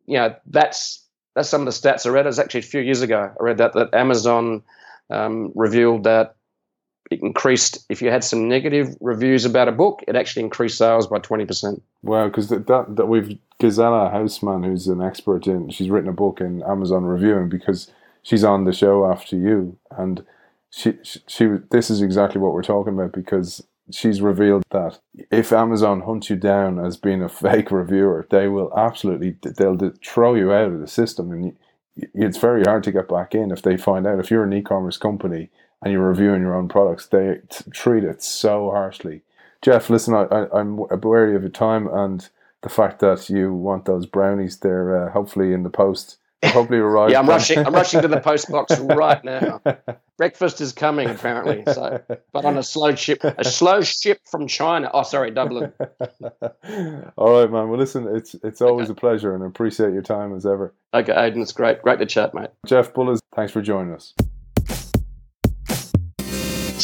you 0.05 0.17
know, 0.17 0.35
that's 0.47 1.01
that's 1.35 1.49
some 1.49 1.61
of 1.61 1.65
the 1.65 1.71
stats 1.71 2.05
I 2.05 2.09
read. 2.09 2.27
It 2.27 2.37
actually 2.37 2.59
a 2.59 2.63
few 2.63 2.81
years 2.81 3.01
ago. 3.01 3.31
I 3.39 3.43
read 3.43 3.57
that 3.59 3.73
that 3.73 3.93
Amazon 3.93 4.61
um, 5.09 5.51
revealed 5.55 6.03
that 6.03 6.35
it 7.09 7.21
increased 7.21 7.85
if 7.89 8.01
you 8.01 8.09
had 8.09 8.23
some 8.23 8.49
negative 8.49 8.95
reviews 8.99 9.45
about 9.45 9.67
a 9.67 9.71
book, 9.71 10.03
it 10.07 10.15
actually 10.15 10.43
increased 10.43 10.77
sales 10.77 11.07
by 11.07 11.19
twenty 11.19 11.45
percent. 11.45 11.81
Wow, 12.01 12.27
because 12.27 12.49
that, 12.49 12.67
that 12.67 12.95
that 12.97 13.05
we've 13.07 13.37
Gisela 13.61 14.11
Hausmann, 14.13 14.65
who's 14.65 14.87
an 14.87 15.01
expert 15.01 15.47
in, 15.47 15.69
she's 15.69 15.89
written 15.89 16.09
a 16.09 16.13
book 16.13 16.41
in 16.41 16.61
Amazon 16.63 17.05
reviewing 17.05 17.47
because 17.47 17.89
she's 18.23 18.43
on 18.43 18.63
the 18.63 18.73
show 18.73 19.05
after 19.09 19.35
you, 19.35 19.77
and 19.91 20.25
she 20.69 20.97
she, 21.03 21.19
she 21.27 21.45
this 21.69 21.89
is 21.89 22.01
exactly 22.01 22.41
what 22.41 22.53
we're 22.53 22.63
talking 22.63 22.93
about 22.93 23.11
because 23.11 23.63
she's 23.91 24.21
revealed 24.21 24.63
that 24.71 24.99
if 25.29 25.51
Amazon 25.53 26.01
hunts 26.01 26.29
you 26.29 26.35
down 26.35 26.83
as 26.83 26.97
being 26.97 27.21
a 27.21 27.29
fake 27.43 27.71
reviewer, 27.71 28.27
they 28.31 28.47
will 28.47 28.71
absolutely 28.77 29.37
they'll 29.57 29.77
throw 30.03 30.33
you 30.33 30.51
out 30.51 30.71
of 30.71 30.79
the 30.79 30.87
system, 30.87 31.31
and 31.31 31.55
it's 31.95 32.37
very 32.37 32.63
hard 32.63 32.83
to 32.83 32.91
get 32.91 33.07
back 33.07 33.35
in 33.35 33.51
if 33.51 33.61
they 33.61 33.77
find 33.77 34.07
out 34.07 34.19
if 34.19 34.31
you're 34.31 34.43
an 34.43 34.53
e-commerce 34.53 34.97
company 34.97 35.49
and 35.83 35.91
you're 35.91 36.01
reviewing 36.07 36.41
your 36.41 36.55
own 36.55 36.67
products, 36.67 37.05
they 37.07 37.39
t- 37.49 37.69
treat 37.71 38.03
it 38.03 38.23
so 38.23 38.71
harshly. 38.71 39.21
Jeff, 39.61 39.89
listen, 39.89 40.13
I, 40.13 40.23
I, 40.23 40.59
I'm 40.59 40.77
wary 40.77 41.35
of 41.35 41.43
your 41.43 41.51
time 41.51 41.87
and 41.87 42.27
the 42.61 42.69
fact 42.69 42.99
that 42.99 43.29
you 43.29 43.53
want 43.53 43.85
those 43.85 44.05
brownies. 44.05 44.57
They're 44.57 45.07
uh, 45.07 45.11
hopefully 45.11 45.53
in 45.53 45.63
the 45.63 45.69
post. 45.69 46.17
Hopefully 46.51 46.79
arrive. 46.79 47.11
Yeah, 47.11 47.19
I'm 47.19 47.27
rushing. 47.27 47.59
I'm 47.65 47.73
rushing 47.73 48.01
to 48.01 48.07
the 48.07 48.19
post 48.19 48.49
box 48.49 48.77
right 48.79 49.23
now. 49.23 49.61
Breakfast 50.17 50.61
is 50.61 50.73
coming 50.73 51.09
apparently. 51.09 51.63
So, 51.73 52.01
but 52.31 52.45
on 52.45 52.57
a 52.57 52.63
slow 52.63 52.95
ship, 52.95 53.23
a 53.23 53.43
slow 53.43 53.81
ship 53.81 54.19
from 54.29 54.47
China. 54.47 54.89
Oh, 54.93 55.03
sorry, 55.03 55.31
Dublin. 55.31 55.73
All 57.17 57.39
right, 57.41 57.51
man. 57.51 57.69
Well, 57.69 57.77
listen, 57.77 58.07
it's 58.15 58.35
it's 58.43 58.61
always 58.61 58.89
a 58.89 58.95
pleasure, 58.95 59.33
and 59.33 59.43
I 59.43 59.47
appreciate 59.47 59.93
your 59.93 60.03
time 60.03 60.35
as 60.35 60.45
ever. 60.45 60.73
Okay, 60.93 61.13
Aiden, 61.13 61.41
it's 61.41 61.51
great. 61.51 61.81
Great 61.81 61.99
to 61.99 62.05
chat, 62.05 62.33
mate. 62.33 62.49
Jeff 62.65 62.93
Bullas, 62.93 63.19
thanks 63.35 63.51
for 63.51 63.61
joining 63.61 63.93
us. 63.93 64.13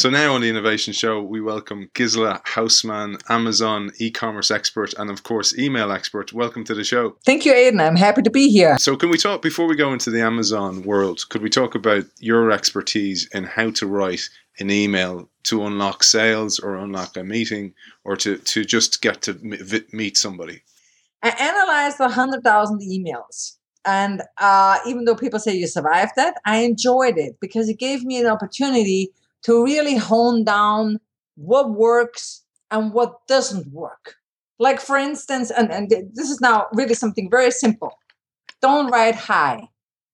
So 0.00 0.08
now 0.08 0.34
on 0.34 0.40
the 0.40 0.48
Innovation 0.48 0.94
Show, 0.94 1.20
we 1.20 1.42
welcome 1.42 1.90
Gisela 1.92 2.40
Hausmann, 2.46 3.20
Amazon 3.28 3.92
e-commerce 3.98 4.50
expert, 4.50 4.94
and 4.94 5.10
of 5.10 5.24
course 5.24 5.54
email 5.58 5.92
expert. 5.92 6.32
Welcome 6.32 6.64
to 6.64 6.74
the 6.74 6.84
show. 6.84 7.18
Thank 7.26 7.44
you, 7.44 7.52
Aidan. 7.52 7.82
I'm 7.82 7.96
happy 7.96 8.22
to 8.22 8.30
be 8.30 8.48
here. 8.48 8.78
So, 8.78 8.96
can 8.96 9.10
we 9.10 9.18
talk 9.18 9.42
before 9.42 9.66
we 9.66 9.76
go 9.76 9.92
into 9.92 10.10
the 10.10 10.22
Amazon 10.22 10.84
world? 10.84 11.28
Could 11.28 11.42
we 11.42 11.50
talk 11.50 11.74
about 11.74 12.04
your 12.18 12.50
expertise 12.50 13.28
in 13.34 13.44
how 13.44 13.72
to 13.72 13.86
write 13.86 14.26
an 14.58 14.70
email 14.70 15.28
to 15.42 15.66
unlock 15.66 16.02
sales, 16.02 16.58
or 16.58 16.76
unlock 16.76 17.18
a 17.18 17.22
meeting, 17.22 17.74
or 18.02 18.16
to 18.16 18.38
to 18.38 18.64
just 18.64 19.02
get 19.02 19.20
to 19.20 19.34
meet 19.92 20.16
somebody? 20.16 20.62
I 21.22 21.28
analyzed 21.28 22.00
100,000 22.00 22.80
emails. 22.80 23.58
And 23.84 24.22
uh, 24.38 24.78
even 24.86 25.04
though 25.04 25.14
people 25.14 25.40
say 25.40 25.54
you 25.54 25.66
survived 25.66 26.12
that, 26.16 26.40
I 26.46 26.58
enjoyed 26.58 27.18
it 27.18 27.36
because 27.38 27.68
it 27.68 27.78
gave 27.78 28.02
me 28.02 28.18
an 28.18 28.26
opportunity 28.26 29.12
to 29.44 29.64
really 29.64 29.96
hone 29.96 30.44
down 30.44 31.00
what 31.36 31.70
works 31.70 32.44
and 32.70 32.92
what 32.92 33.26
doesn't 33.26 33.72
work. 33.72 34.14
Like, 34.58 34.80
for 34.80 34.96
instance, 34.96 35.50
and, 35.50 35.72
and 35.72 35.90
this 35.90 36.28
is 36.28 36.40
now 36.40 36.66
really 36.74 36.94
something 36.94 37.30
very 37.30 37.50
simple 37.50 37.94
don't 38.60 38.90
write 38.90 39.14
hi. 39.14 39.68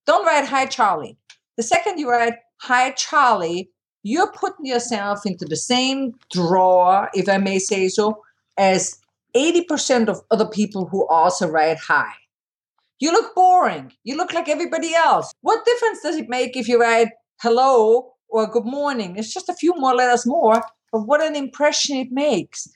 Don't 0.07 0.25
write 0.25 0.47
hi, 0.47 0.67
Charlie. 0.67 1.19
The 1.57 1.65
second 1.65 1.99
you 1.99 2.09
write 2.09 2.35
hi, 2.59 2.93
Charlie, 2.93 3.71
you're 4.05 4.31
putting 4.31 4.67
yourself 4.67 5.27
into 5.27 5.45
the 5.45 5.57
same 5.57 6.15
drawer, 6.31 7.11
if 7.13 7.29
I 7.29 7.39
may 7.39 7.59
say 7.59 7.89
so, 7.89 8.23
as 8.57 9.01
80% 9.35 10.09
of 10.09 10.21
other 10.31 10.47
people 10.47 10.87
who 10.87 11.07
also 11.09 11.49
write 11.49 11.79
hi. 11.79 12.13
You 13.01 13.11
look 13.11 13.35
boring. 13.35 13.93
You 14.05 14.17
look 14.17 14.33
like 14.33 14.49
everybody 14.49 14.95
else. 14.95 15.33
What 15.41 15.67
difference 15.67 16.01
does 16.03 16.17
it 16.17 16.29
make 16.29 16.57
if 16.57 16.69
you 16.69 16.81
write 16.81 17.09
hello 17.43 18.13
or 18.29 18.47
good 18.47 18.65
morning? 18.65 19.17
It's 19.17 19.33
just 19.33 19.49
a 19.49 19.55
few 19.55 19.75
more 19.77 19.95
letters 19.95 20.27
more, 20.27 20.63
but 20.93 21.01
what 21.07 21.23
an 21.23 21.37
impression 21.37 21.97
it 21.97 22.09
makes. 22.11 22.69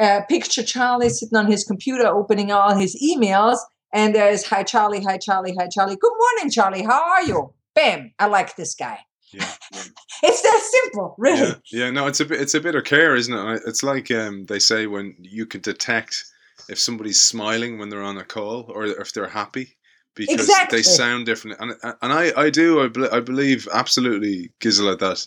Uh, 0.00 0.22
picture 0.28 0.62
Charlie 0.62 1.08
sitting 1.08 1.36
on 1.38 1.46
his 1.50 1.64
computer 1.64 2.06
opening 2.06 2.50
all 2.50 2.74
his 2.74 3.00
emails, 3.02 3.58
and 3.92 4.14
there's 4.14 4.44
hi, 4.44 4.62
Charlie, 4.64 5.02
hi, 5.02 5.18
Charlie, 5.18 5.54
hi, 5.58 5.68
Charlie. 5.70 5.96
Good 5.96 6.12
morning, 6.18 6.50
Charlie. 6.50 6.82
How 6.82 7.02
are 7.02 7.22
you? 7.22 7.54
Bam, 7.74 8.12
I 8.18 8.26
like 8.26 8.56
this 8.56 8.74
guy. 8.74 8.98
Yeah, 9.32 9.48
It's 10.22 10.42
that 10.42 10.60
simple, 10.62 11.14
really. 11.18 11.40
yeah, 11.40 11.54
yeah. 11.86 11.90
No, 11.90 12.06
it's 12.06 12.20
a 12.20 12.24
bit, 12.24 12.40
it's 12.40 12.54
a 12.54 12.60
bit 12.60 12.74
of 12.74 12.84
care, 12.84 13.14
isn't 13.14 13.34
it? 13.34 13.62
It's 13.66 13.82
like 13.82 14.10
um, 14.10 14.46
they 14.46 14.58
say 14.58 14.86
when 14.86 15.14
you 15.20 15.44
can 15.46 15.60
detect 15.60 16.24
if 16.68 16.78
somebody's 16.78 17.20
smiling 17.20 17.78
when 17.78 17.88
they're 17.88 18.02
on 18.02 18.16
a 18.16 18.24
call 18.24 18.70
or 18.74 18.84
if 18.84 19.12
they're 19.12 19.28
happy 19.28 19.76
because 20.14 20.34
Exactly. 20.34 20.78
they 20.78 20.82
sound 20.82 21.26
different. 21.26 21.60
And 21.60 21.74
and 21.82 22.12
I, 22.12 22.32
I 22.36 22.50
do 22.50 22.80
I, 22.80 23.16
I 23.16 23.20
believe 23.20 23.68
absolutely, 23.72 24.52
Gisela, 24.60 24.96
that 24.96 25.26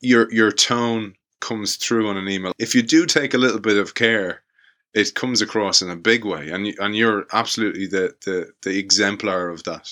your 0.00 0.32
your 0.32 0.52
tone 0.52 1.14
comes 1.40 1.76
through 1.76 2.08
on 2.08 2.16
an 2.16 2.28
email. 2.28 2.52
If 2.58 2.74
you 2.74 2.82
do 2.82 3.06
take 3.06 3.34
a 3.34 3.38
little 3.38 3.60
bit 3.60 3.76
of 3.76 3.94
care, 3.94 4.42
it 4.94 5.14
comes 5.14 5.40
across 5.40 5.82
in 5.82 5.90
a 5.90 5.96
big 5.96 6.24
way, 6.24 6.50
and 6.50 6.66
you, 6.66 6.74
and 6.80 6.96
you're 6.96 7.26
absolutely 7.32 7.86
the, 7.86 8.14
the 8.24 8.50
the 8.62 8.78
exemplar 8.78 9.48
of 9.48 9.64
that. 9.64 9.90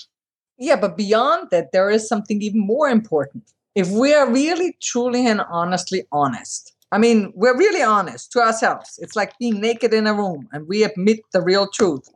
Yeah, 0.58 0.76
but 0.76 0.96
beyond 0.96 1.50
that, 1.50 1.72
there 1.72 1.90
is 1.90 2.08
something 2.08 2.40
even 2.40 2.60
more 2.60 2.88
important. 2.88 3.44
If 3.74 3.90
we 3.90 4.14
are 4.14 4.30
really, 4.30 4.74
truly, 4.80 5.26
and 5.26 5.42
honestly 5.50 6.04
honest, 6.10 6.74
I 6.92 6.98
mean, 6.98 7.32
we're 7.34 7.56
really 7.56 7.82
honest 7.82 8.32
to 8.32 8.40
ourselves. 8.40 8.98
It's 9.02 9.16
like 9.16 9.38
being 9.38 9.60
naked 9.60 9.92
in 9.92 10.06
a 10.06 10.14
room 10.14 10.48
and 10.52 10.66
we 10.66 10.84
admit 10.84 11.20
the 11.32 11.42
real 11.42 11.68
truth. 11.68 12.08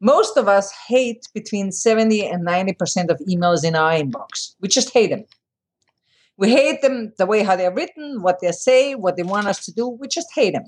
Most 0.00 0.36
of 0.36 0.46
us 0.48 0.72
hate 0.88 1.26
between 1.32 1.72
70 1.72 2.26
and 2.26 2.46
90% 2.46 3.08
of 3.08 3.18
emails 3.20 3.64
in 3.64 3.74
our 3.74 3.92
inbox. 3.92 4.54
We 4.60 4.68
just 4.68 4.92
hate 4.92 5.10
them. 5.10 5.24
We 6.36 6.50
hate 6.50 6.82
them 6.82 7.12
the 7.16 7.24
way 7.24 7.42
how 7.42 7.56
they're 7.56 7.72
written, 7.72 8.20
what 8.20 8.40
they 8.40 8.52
say, 8.52 8.94
what 8.94 9.16
they 9.16 9.22
want 9.22 9.46
us 9.46 9.64
to 9.64 9.72
do. 9.72 9.88
We 9.88 10.06
just 10.08 10.28
hate 10.34 10.52
them. 10.52 10.64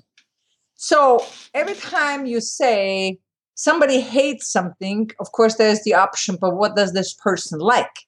So 0.76 1.24
every 1.52 1.74
time 1.74 2.24
you 2.24 2.40
say, 2.40 3.18
somebody 3.54 4.00
hates 4.00 4.50
something, 4.50 5.10
of 5.20 5.32
course, 5.32 5.56
there's 5.56 5.82
the 5.82 5.94
option, 5.94 6.38
but 6.40 6.56
what 6.56 6.76
does 6.76 6.92
this 6.92 7.12
person 7.12 7.58
like? 7.58 8.06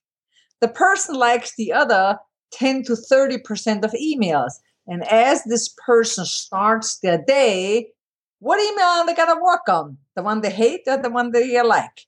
The 0.60 0.68
person 0.68 1.16
likes 1.16 1.54
the 1.56 1.72
other 1.72 2.18
10 2.52 2.84
to 2.84 2.92
30% 2.92 3.84
of 3.84 3.92
emails. 3.92 4.52
And 4.86 5.06
as 5.10 5.44
this 5.44 5.74
person 5.84 6.24
starts 6.24 6.98
their 7.00 7.22
day, 7.26 7.88
what 8.40 8.60
email 8.60 8.86
are 8.86 9.06
they 9.06 9.14
going 9.14 9.34
to 9.34 9.42
work 9.42 9.68
on? 9.68 9.96
The 10.16 10.22
one 10.22 10.40
they 10.40 10.50
hate 10.50 10.82
or 10.86 10.96
the 10.96 11.10
one 11.10 11.30
they 11.30 11.62
like? 11.62 12.06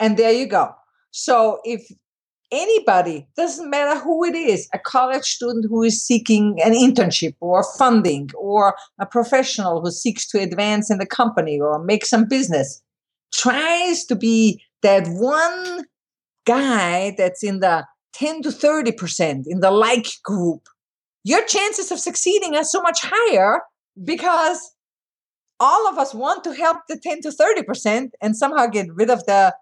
And 0.00 0.16
there 0.16 0.32
you 0.32 0.46
go. 0.46 0.74
So 1.10 1.60
if 1.64 1.90
anybody, 2.50 3.26
doesn't 3.36 3.70
matter 3.70 3.98
who 4.00 4.24
it 4.24 4.34
is, 4.34 4.68
a 4.72 4.78
college 4.78 5.24
student 5.24 5.66
who 5.68 5.82
is 5.82 6.02
seeking 6.02 6.58
an 6.62 6.72
internship 6.72 7.34
or 7.40 7.64
funding, 7.78 8.30
or 8.36 8.74
a 8.98 9.06
professional 9.06 9.80
who 9.80 9.90
seeks 9.90 10.26
to 10.28 10.40
advance 10.40 10.90
in 10.90 10.98
the 10.98 11.06
company 11.06 11.60
or 11.60 11.82
make 11.82 12.04
some 12.04 12.26
business, 12.26 12.82
tries 13.32 14.04
to 14.04 14.16
be 14.16 14.62
that 14.82 15.06
one 15.08 15.84
guy 16.44 17.14
that's 17.18 17.42
in 17.42 17.60
the 17.60 17.84
10 18.14 18.42
to 18.42 18.48
30% 18.48 19.44
in 19.46 19.60
the 19.60 19.70
like 19.70 20.06
group, 20.22 20.68
your 21.24 21.44
chances 21.44 21.90
of 21.90 21.98
succeeding 21.98 22.54
are 22.54 22.64
so 22.64 22.80
much 22.80 23.00
higher 23.02 23.60
because 24.04 24.75
all 25.60 25.88
of 25.88 25.98
us 25.98 26.14
want 26.14 26.44
to 26.44 26.52
help 26.54 26.78
the 26.88 26.98
10 26.98 27.22
to 27.22 27.30
30% 27.30 28.10
and 28.20 28.36
somehow 28.36 28.66
get 28.66 28.92
rid 28.94 29.10
of 29.10 29.24
the 29.26 29.54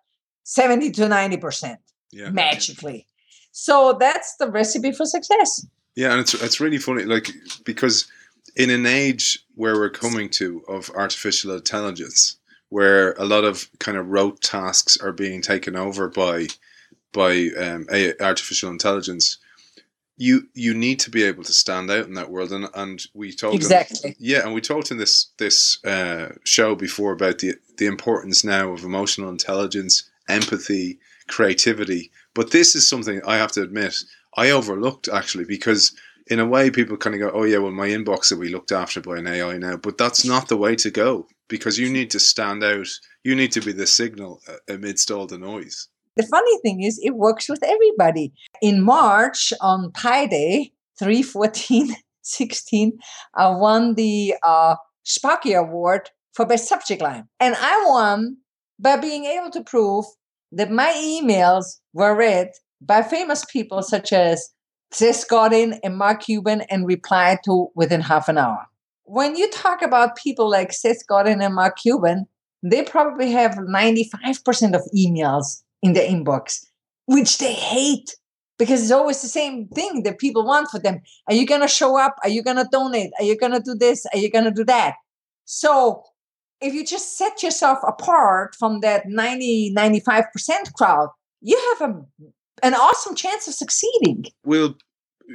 70 0.44 0.90
to 0.92 1.02
90% 1.02 1.76
Yeah. 2.12 2.30
magically. 2.30 3.06
So 3.52 3.96
that's 3.98 4.36
the 4.36 4.50
recipe 4.50 4.92
for 4.92 5.06
success. 5.06 5.66
Yeah, 5.96 6.10
and 6.10 6.20
it's 6.20 6.34
it's 6.34 6.58
really 6.60 6.78
funny, 6.78 7.04
like 7.04 7.30
because 7.64 8.08
in 8.56 8.70
an 8.70 8.84
age 8.84 9.38
where 9.54 9.74
we're 9.76 9.90
coming 9.90 10.28
to 10.30 10.62
of 10.68 10.90
artificial 10.96 11.54
intelligence, 11.54 12.36
where 12.70 13.12
a 13.12 13.24
lot 13.24 13.44
of 13.44 13.68
kind 13.78 13.96
of 13.96 14.08
rote 14.08 14.40
tasks 14.42 14.96
are 14.96 15.12
being 15.12 15.40
taken 15.40 15.76
over 15.76 16.08
by 16.08 16.48
by 17.12 17.50
um, 17.56 17.86
a- 17.92 18.20
artificial 18.20 18.70
intelligence, 18.70 19.38
you 20.16 20.48
you 20.54 20.74
need 20.74 21.00
to 21.00 21.10
be 21.10 21.24
able 21.24 21.42
to 21.44 21.52
stand 21.52 21.90
out 21.90 22.06
in 22.06 22.14
that 22.14 22.30
world. 22.30 22.52
And 22.52 22.68
and 22.74 23.02
we 23.14 23.32
talked 23.32 23.56
Exactly. 23.56 24.16
yeah, 24.18 24.42
and 24.44 24.54
we 24.54 24.60
talked 24.60 24.90
in 24.90 24.98
this 24.98 25.30
this 25.38 25.84
uh, 25.84 26.34
show 26.44 26.74
before 26.74 27.12
about 27.12 27.38
the 27.38 27.54
the 27.78 27.86
importance 27.86 28.44
now 28.44 28.70
of 28.72 28.84
emotional 28.84 29.28
intelligence, 29.28 30.08
empathy, 30.28 30.98
creativity. 31.28 32.10
But 32.34 32.50
this 32.50 32.74
is 32.74 32.86
something 32.86 33.20
I 33.26 33.36
have 33.36 33.52
to 33.52 33.62
admit 33.62 33.96
I 34.36 34.50
overlooked 34.50 35.08
actually 35.08 35.44
because 35.44 35.92
in 36.26 36.40
a 36.40 36.46
way 36.46 36.70
people 36.70 36.96
kind 36.96 37.14
of 37.14 37.20
go, 37.20 37.30
oh 37.34 37.44
yeah, 37.44 37.58
well 37.58 37.72
my 37.72 37.88
inbox 37.88 38.30
will 38.30 38.40
be 38.40 38.48
looked 38.48 38.72
after 38.72 39.00
by 39.00 39.18
an 39.18 39.26
AI 39.26 39.58
now, 39.58 39.76
but 39.76 39.98
that's 39.98 40.24
not 40.24 40.48
the 40.48 40.56
way 40.56 40.74
to 40.76 40.90
go 40.90 41.26
because 41.48 41.78
you 41.78 41.90
need 41.90 42.10
to 42.12 42.20
stand 42.20 42.64
out. 42.64 42.88
You 43.24 43.34
need 43.34 43.52
to 43.52 43.60
be 43.60 43.72
the 43.72 43.86
signal 43.86 44.40
uh, 44.48 44.56
amidst 44.68 45.10
all 45.10 45.26
the 45.26 45.38
noise. 45.38 45.88
The 46.16 46.22
funny 46.24 46.58
thing 46.62 46.82
is, 46.82 47.00
it 47.02 47.16
works 47.16 47.48
with 47.48 47.62
everybody. 47.64 48.32
In 48.62 48.82
March 48.82 49.52
on 49.60 49.90
Pi 49.92 50.26
Day, 50.26 50.72
314 50.98 51.94
16, 52.22 52.98
I 53.34 53.48
won 53.50 53.94
the 53.94 54.34
uh, 54.42 54.76
Sparky 55.02 55.52
Award 55.52 56.10
for 56.32 56.46
Best 56.46 56.68
Subject 56.68 57.02
Line. 57.02 57.28
And 57.40 57.56
I 57.58 57.84
won 57.86 58.36
by 58.78 58.96
being 58.96 59.24
able 59.24 59.50
to 59.50 59.62
prove 59.62 60.04
that 60.52 60.70
my 60.70 60.92
emails 60.96 61.80
were 61.92 62.16
read 62.16 62.50
by 62.80 63.02
famous 63.02 63.44
people 63.44 63.82
such 63.82 64.12
as 64.12 64.50
Seth 64.92 65.28
Godin 65.28 65.80
and 65.82 65.96
Mark 65.96 66.22
Cuban 66.22 66.62
and 66.70 66.86
replied 66.86 67.38
to 67.44 67.68
within 67.74 68.00
half 68.00 68.28
an 68.28 68.38
hour. 68.38 68.66
When 69.04 69.34
you 69.34 69.50
talk 69.50 69.82
about 69.82 70.16
people 70.16 70.48
like 70.48 70.72
Seth 70.72 71.06
Godin 71.08 71.42
and 71.42 71.54
Mark 71.54 71.76
Cuban, 71.78 72.26
they 72.62 72.82
probably 72.82 73.32
have 73.32 73.56
95% 73.56 74.74
of 74.74 74.82
emails 74.96 75.63
in 75.84 75.92
their 75.92 76.08
inbox, 76.08 76.64
which 77.06 77.38
they 77.38 77.52
hate 77.52 78.16
because 78.58 78.82
it's 78.82 78.90
always 78.90 79.20
the 79.20 79.28
same 79.28 79.68
thing 79.68 80.02
that 80.04 80.18
people 80.18 80.44
want 80.44 80.70
for 80.70 80.78
them. 80.78 81.00
Are 81.28 81.34
you 81.34 81.46
going 81.46 81.60
to 81.60 81.68
show 81.68 81.98
up? 81.98 82.16
Are 82.22 82.28
you 82.28 82.42
going 82.42 82.56
to 82.56 82.68
donate? 82.72 83.10
Are 83.18 83.24
you 83.24 83.38
going 83.38 83.52
to 83.52 83.60
do 83.60 83.74
this? 83.74 84.06
Are 84.12 84.18
you 84.18 84.30
going 84.30 84.44
to 84.44 84.50
do 84.50 84.64
that? 84.64 84.94
So 85.44 86.02
if 86.60 86.72
you 86.72 86.86
just 86.86 87.18
set 87.18 87.42
yourself 87.42 87.78
apart 87.86 88.54
from 88.54 88.80
that 88.80 89.06
90, 89.06 89.74
95% 89.76 90.72
crowd, 90.74 91.10
you 91.42 91.76
have 91.78 91.90
a, 91.90 92.02
an 92.62 92.74
awesome 92.74 93.14
chance 93.14 93.46
of 93.46 93.54
succeeding. 93.54 94.24
We'll 94.44 94.76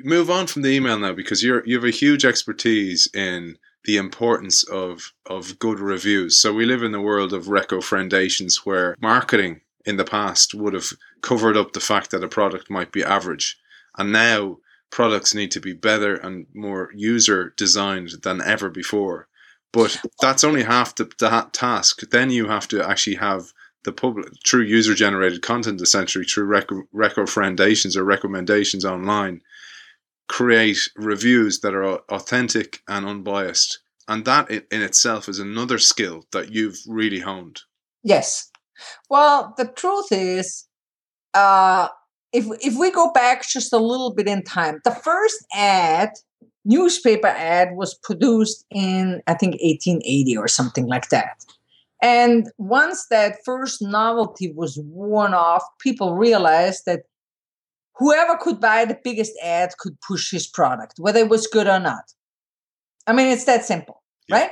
move 0.04 0.32
on 0.32 0.48
from 0.48 0.64
the 0.64 0.70
email 0.70 0.98
now 0.98 1.14
because 1.14 1.44
you're 1.44 1.66
you 1.66 1.76
have 1.76 1.84
a 1.84 1.92
huge 1.92 2.26
expertise 2.26 3.08
in 3.14 3.58
the 3.86 3.98
importance 3.98 4.64
of 4.70 5.14
of 5.28 5.60
good 5.60 5.80
reviews. 5.80 6.40
So 6.40 6.54
we 6.54 6.66
live 6.66 6.84
in 6.84 6.92
the 6.92 7.02
world 7.02 7.34
of 7.34 7.46
reco 7.46 7.78
recommendations 7.78 8.66
where 8.66 8.96
marketing 9.00 9.62
in 9.86 9.98
the 9.98 10.06
past 10.06 10.54
would 10.54 10.74
have 10.74 10.90
covered 11.22 11.58
up 11.58 11.74
the 11.74 11.80
fact 11.80 12.12
that 12.12 12.24
a 12.24 12.28
product 12.28 12.70
might 12.70 12.92
be 12.92 13.04
average. 13.04 13.58
And 13.98 14.12
now 14.12 14.58
products 14.92 15.34
need 15.34 15.52
to 15.52 15.60
be 15.60 15.74
better 15.74 16.16
and 16.16 16.48
more 16.54 16.92
user 16.96 17.54
designed 17.58 18.12
than 18.24 18.42
ever 18.42 18.70
before. 18.70 19.28
But 19.72 20.02
that's 20.20 20.44
only 20.44 20.64
half 20.64 20.96
the, 20.96 21.12
the 21.20 21.48
task. 21.52 22.02
Then 22.10 22.32
you 22.32 22.48
have 22.48 22.68
to 22.70 22.88
actually 22.88 23.18
have 23.18 23.54
the 23.84 23.92
public 23.92 24.28
true 24.44 24.64
user 24.64 24.94
generated 24.94 25.42
content 25.42 25.82
essentially 25.82 26.26
through 26.26 26.46
rec- 26.46 26.70
recommendations 26.92 27.96
or 27.96 28.04
recommendations 28.04 28.86
online 28.86 29.42
create 30.28 30.90
reviews 30.96 31.62
that 31.62 31.74
are 31.74 31.98
authentic 32.10 32.82
and 32.88 33.06
unbiased 33.06 33.80
and 34.08 34.26
that 34.26 34.50
in 34.50 34.82
itself 34.82 35.28
is 35.28 35.40
another 35.40 35.80
skill 35.80 36.26
that 36.32 36.52
you've 36.52 36.78
really 36.88 37.22
honed 37.22 37.62
yes 38.04 38.49
well 39.10 39.54
the 39.58 39.66
truth 39.66 40.08
is 40.12 40.68
uh 41.34 41.88
if 42.32 42.46
if 42.62 42.78
we 42.78 42.92
go 42.92 43.12
back 43.12 43.48
just 43.48 43.74
a 43.74 43.78
little 43.78 44.14
bit 44.14 44.28
in 44.28 44.44
time 44.44 44.80
the 44.84 44.92
first 44.92 45.46
ad 45.54 46.10
newspaper 46.66 47.28
ad 47.28 47.76
was 47.76 47.94
produced 47.96 48.66
in 48.72 49.22
i 49.28 49.34
think 49.34 49.54
1880 49.62 50.38
or 50.38 50.48
something 50.48 50.88
like 50.88 51.10
that. 51.10 51.46
And 52.02 52.50
once 52.58 53.08
that 53.08 53.40
first 53.44 53.82
novelty 53.82 54.54
was 54.54 54.80
worn 54.86 55.34
off 55.34 55.64
people 55.80 56.16
realized 56.16 56.86
that 56.86 57.02
whoever 57.98 58.38
could 58.38 58.62
buy 58.62 58.86
the 58.86 58.98
biggest 59.04 59.34
ad 59.44 59.72
could 59.80 59.98
push 60.08 60.32
his 60.32 60.48
product 60.48 60.94
whether 60.98 61.20
it 61.20 61.30
was 61.30 61.48
good 61.48 61.68
or 61.68 61.80
not. 61.80 62.06
I 63.08 63.14
mean 63.14 63.28
it's 63.28 63.46
that 63.46 63.66
simple 63.66 64.02
yeah. 64.28 64.36
right 64.36 64.52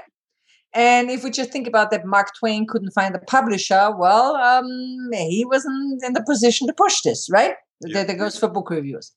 and 0.77 1.09
if 1.09 1.23
we 1.23 1.29
just 1.29 1.51
think 1.51 1.67
about 1.67 1.91
that 1.91 2.05
mark 2.05 2.29
twain 2.39 2.65
couldn't 2.67 2.91
find 2.91 3.15
a 3.15 3.19
publisher 3.19 3.91
well 3.97 4.35
um, 4.35 4.65
he 5.11 5.45
wasn't 5.49 6.03
in 6.03 6.13
the 6.13 6.23
position 6.23 6.67
to 6.67 6.73
push 6.73 7.01
this 7.01 7.27
right 7.31 7.55
yeah. 7.85 8.03
that, 8.03 8.17
goes 8.17 8.37
for 8.37 8.47
book 8.47 8.69
reviews 8.69 9.11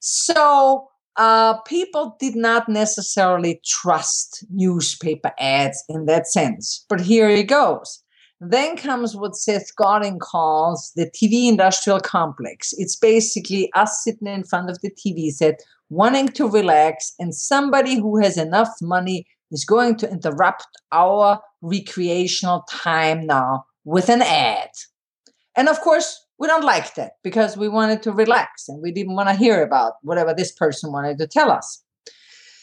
so 0.00 0.88
uh, 1.16 1.60
people 1.62 2.16
did 2.18 2.36
not 2.36 2.68
necessarily 2.68 3.60
trust 3.64 4.44
newspaper 4.50 5.32
ads 5.38 5.84
in 5.88 6.06
that 6.06 6.26
sense. 6.26 6.84
But 6.88 7.00
here 7.00 7.28
it 7.28 7.48
goes. 7.48 8.02
Then 8.40 8.76
comes 8.76 9.14
what 9.14 9.36
Seth 9.36 9.76
Godin 9.76 10.18
calls 10.18 10.92
the 10.96 11.10
TV 11.10 11.46
industrial 11.48 12.00
complex. 12.00 12.72
It's 12.78 12.96
basically 12.96 13.70
us 13.74 14.02
sitting 14.02 14.28
in 14.28 14.44
front 14.44 14.70
of 14.70 14.80
the 14.80 14.90
TV 14.90 15.30
set, 15.30 15.60
wanting 15.90 16.28
to 16.28 16.48
relax, 16.48 17.12
and 17.18 17.34
somebody 17.34 17.96
who 17.96 18.18
has 18.22 18.38
enough 18.38 18.70
money 18.80 19.26
is 19.50 19.64
going 19.64 19.96
to 19.96 20.10
interrupt 20.10 20.66
our 20.92 21.40
recreational 21.62 22.64
time 22.70 23.26
now 23.26 23.64
with 23.84 24.08
an 24.08 24.22
ad. 24.22 24.70
And 25.56 25.68
of 25.68 25.80
course, 25.80 26.18
we 26.38 26.46
don't 26.46 26.64
like 26.64 26.94
that 26.94 27.12
because 27.22 27.56
we 27.56 27.68
wanted 27.68 28.02
to 28.04 28.12
relax 28.12 28.68
and 28.68 28.80
we 28.82 28.92
didn't 28.92 29.14
want 29.14 29.28
to 29.28 29.34
hear 29.34 29.62
about 29.62 29.94
whatever 30.02 30.32
this 30.32 30.52
person 30.52 30.92
wanted 30.92 31.18
to 31.18 31.26
tell 31.26 31.50
us. 31.50 31.82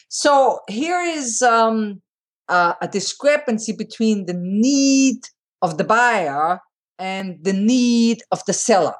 So 0.10 0.62
here 0.68 1.00
is 1.00 1.42
um, 1.42 2.02
uh, 2.50 2.74
a 2.82 2.88
discrepancy 2.88 3.74
between 3.74 4.26
the 4.26 4.34
need 4.36 5.20
of 5.62 5.78
the 5.78 5.84
buyer 5.84 6.60
and 6.98 7.38
the 7.44 7.54
need 7.54 8.24
of 8.32 8.42
the 8.46 8.54
seller. 8.54 8.96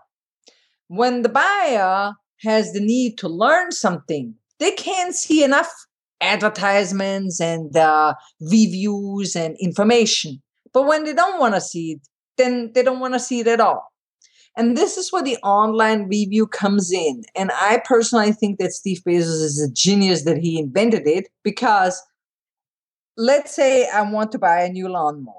When 0.88 1.22
the 1.22 1.30
buyer 1.30 2.14
has 2.42 2.74
the 2.74 2.80
need 2.80 3.18
to 3.20 3.28
learn 3.28 3.72
something, 3.72 4.36
they 4.60 4.72
can't 4.72 5.16
see 5.16 5.44
enough 5.44 5.72
advertisements 6.22 7.40
and 7.40 7.76
uh, 7.76 8.14
reviews 8.42 9.36
and 9.36 9.56
information. 9.60 10.42
But 10.74 10.88
when 10.88 11.04
they 11.04 11.14
don't 11.14 11.40
want 11.40 11.56
to 11.56 11.62
see 11.62 11.94
it, 11.94 12.02
then 12.38 12.72
they 12.74 12.84
don't 12.84 13.00
want 13.00 13.14
to 13.14 13.20
see 13.20 13.40
it 13.40 13.48
at 13.48 13.60
all. 13.60 13.92
And 14.56 14.76
this 14.76 14.98
is 14.98 15.14
where 15.14 15.24
the 15.24 15.38
online 15.38 16.08
review 16.08 16.48
comes 16.48 16.92
in. 16.92 17.24
And 17.36 17.52
I 17.54 17.82
personally 17.86 18.32
think 18.32 18.58
that 18.58 18.72
Steve 18.72 19.02
Bezos 19.08 19.44
is 19.44 19.62
a 19.62 19.72
genius 19.72 20.24
that 20.24 20.38
he 20.38 20.60
invented 20.60 21.06
it 21.06 21.30
because 21.44 22.02
let's 23.18 23.56
say 23.56 23.88
I 23.88 24.02
want 24.02 24.32
to 24.32 24.40
buy 24.40 24.62
a 24.62 24.70
new 24.70 24.90
lawnmower 24.90 25.34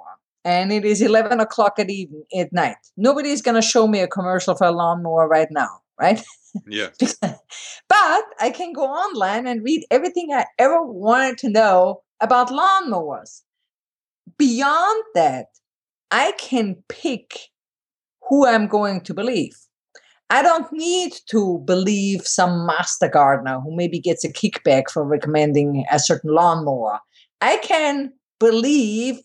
and 0.45 0.73
it 0.73 0.85
is 0.85 1.03
11 1.03 1.41
o'clock 1.41 1.79
at, 1.79 1.91
even, 1.91 2.25
at 2.37 2.53
night. 2.53 2.77
Nobody's 2.97 3.43
going 3.43 3.57
to 3.57 3.63
show 3.63 3.89
me 3.89 4.01
a 4.01 4.07
commercial 4.07 4.55
for 4.55 4.69
a 4.69 4.73
lawnmower 4.73 5.27
right 5.27 5.49
now, 5.51 5.81
right? 6.01 6.23
Yeah. 6.67 6.89
but 7.21 8.25
I 8.41 8.53
can 8.55 8.73
go 8.73 8.85
online 8.85 9.47
and 9.47 9.63
read 9.63 9.85
everything 9.91 10.33
I 10.33 10.47
ever 10.59 10.83
wanted 10.83 11.39
to 11.39 11.51
know 11.51 12.03
about 12.21 12.49
lawnmowers. 12.49 13.43
Beyond 14.39 15.05
that, 15.15 15.47
I 16.11 16.33
can 16.39 16.77
pick 16.89 17.39
who 18.29 18.47
I'm 18.47 18.67
going 18.67 19.01
to 19.03 19.15
believe. 19.15 19.57
I 20.31 20.43
don't 20.43 20.71
need 20.73 21.15
to 21.31 21.63
believe 21.65 22.27
some 22.27 22.67
master 22.67 23.09
gardener 23.09 23.61
who 23.61 23.75
maybe 23.75 23.99
gets 23.99 24.25
a 24.25 24.33
kickback 24.33 24.91
for 24.93 25.03
recommending 25.05 25.87
a 25.91 25.99
certain 25.99 26.35
lawnmower. 26.35 27.01
I 27.41 27.57
can 27.59 28.13
believe 28.39 29.21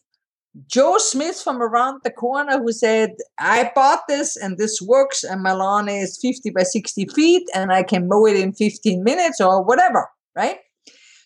Joe 0.67 0.97
Smith 0.99 1.41
from 1.41 1.61
around 1.61 2.01
the 2.03 2.11
corner 2.11 2.59
who 2.59 2.71
said, 2.71 3.15
I 3.39 3.71
bought 3.73 4.01
this 4.07 4.35
and 4.35 4.57
this 4.57 4.79
works, 4.81 5.23
and 5.23 5.41
my 5.41 5.53
lawn 5.53 5.89
is 5.89 6.19
50 6.21 6.51
by 6.51 6.63
60 6.63 7.07
feet, 7.15 7.49
and 7.55 7.71
I 7.71 7.81
can 7.81 8.07
mow 8.07 8.27
it 8.27 8.35
in 8.35 8.53
15 8.53 9.03
minutes 9.03 9.41
or 9.41 9.63
whatever, 9.63 10.07
right? 10.35 10.57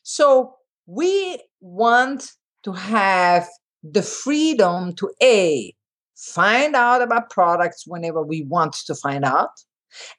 So 0.03 0.55
we 0.85 1.41
want 1.59 2.31
to 2.63 2.71
have 2.71 3.47
the 3.83 4.01
freedom 4.01 4.93
to 4.95 5.11
A, 5.21 5.75
find 6.15 6.75
out 6.75 7.01
about 7.01 7.29
products 7.29 7.83
whenever 7.85 8.23
we 8.23 8.43
want 8.43 8.73
to 8.85 8.95
find 8.95 9.25
out. 9.25 9.51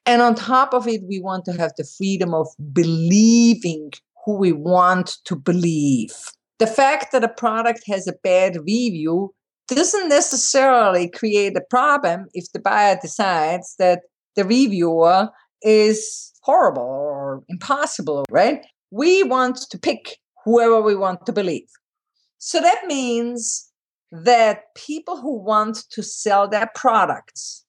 And 0.04 0.20
on 0.20 0.34
top 0.34 0.74
of 0.74 0.86
it, 0.86 1.02
we 1.08 1.20
want 1.20 1.44
to 1.46 1.52
have 1.52 1.72
the 1.76 1.88
freedom 1.96 2.34
of 2.34 2.48
believing 2.72 3.92
who 4.24 4.36
we 4.36 4.52
want 4.52 5.16
to 5.24 5.36
believe. 5.36 6.14
The 6.58 6.66
fact 6.66 7.12
that 7.12 7.24
a 7.24 7.28
product 7.28 7.82
has 7.86 8.06
a 8.06 8.14
bad 8.24 8.56
review 8.56 9.34
doesn't 9.68 10.08
necessarily 10.08 11.08
create 11.08 11.56
a 11.56 11.62
problem 11.70 12.26
if 12.32 12.50
the 12.52 12.58
buyer 12.58 12.98
decides 13.00 13.76
that 13.78 14.00
the 14.34 14.44
reviewer 14.44 15.28
is 15.62 16.32
horrible 16.42 16.82
or 16.82 17.42
impossible, 17.48 18.24
right? 18.30 18.64
We 18.90 19.22
want 19.22 19.58
to 19.70 19.78
pick 19.78 20.18
whoever 20.44 20.80
we 20.80 20.96
want 20.96 21.26
to 21.26 21.32
believe. 21.32 21.68
So 22.38 22.60
that 22.60 22.86
means 22.86 23.70
that 24.10 24.74
people 24.74 25.20
who 25.20 25.38
want 25.38 25.84
to 25.90 26.02
sell 26.02 26.48
their 26.48 26.70
products 26.74 27.64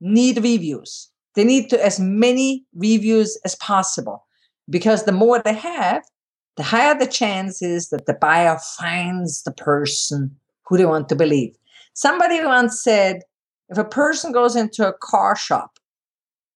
need 0.00 0.42
reviews. 0.42 1.10
They 1.34 1.44
need 1.44 1.68
to 1.70 1.84
as 1.84 2.00
many 2.00 2.64
reviews 2.74 3.38
as 3.44 3.54
possible 3.56 4.26
because 4.70 5.04
the 5.04 5.12
more 5.12 5.40
they 5.40 5.54
have, 5.54 6.02
the 6.56 6.62
higher 6.62 6.98
the 6.98 7.06
chance 7.06 7.62
is 7.62 7.88
that 7.90 8.06
the 8.06 8.14
buyer 8.14 8.58
finds 8.78 9.42
the 9.42 9.52
person 9.52 10.36
who 10.66 10.76
they 10.76 10.84
want 10.84 11.08
to 11.08 11.16
believe. 11.16 11.56
Somebody 11.94 12.44
once 12.44 12.82
said, 12.82 13.22
if 13.68 13.78
a 13.78 13.84
person 13.84 14.32
goes 14.32 14.54
into 14.54 14.86
a 14.86 14.92
car 14.92 15.36
shop, 15.36 15.78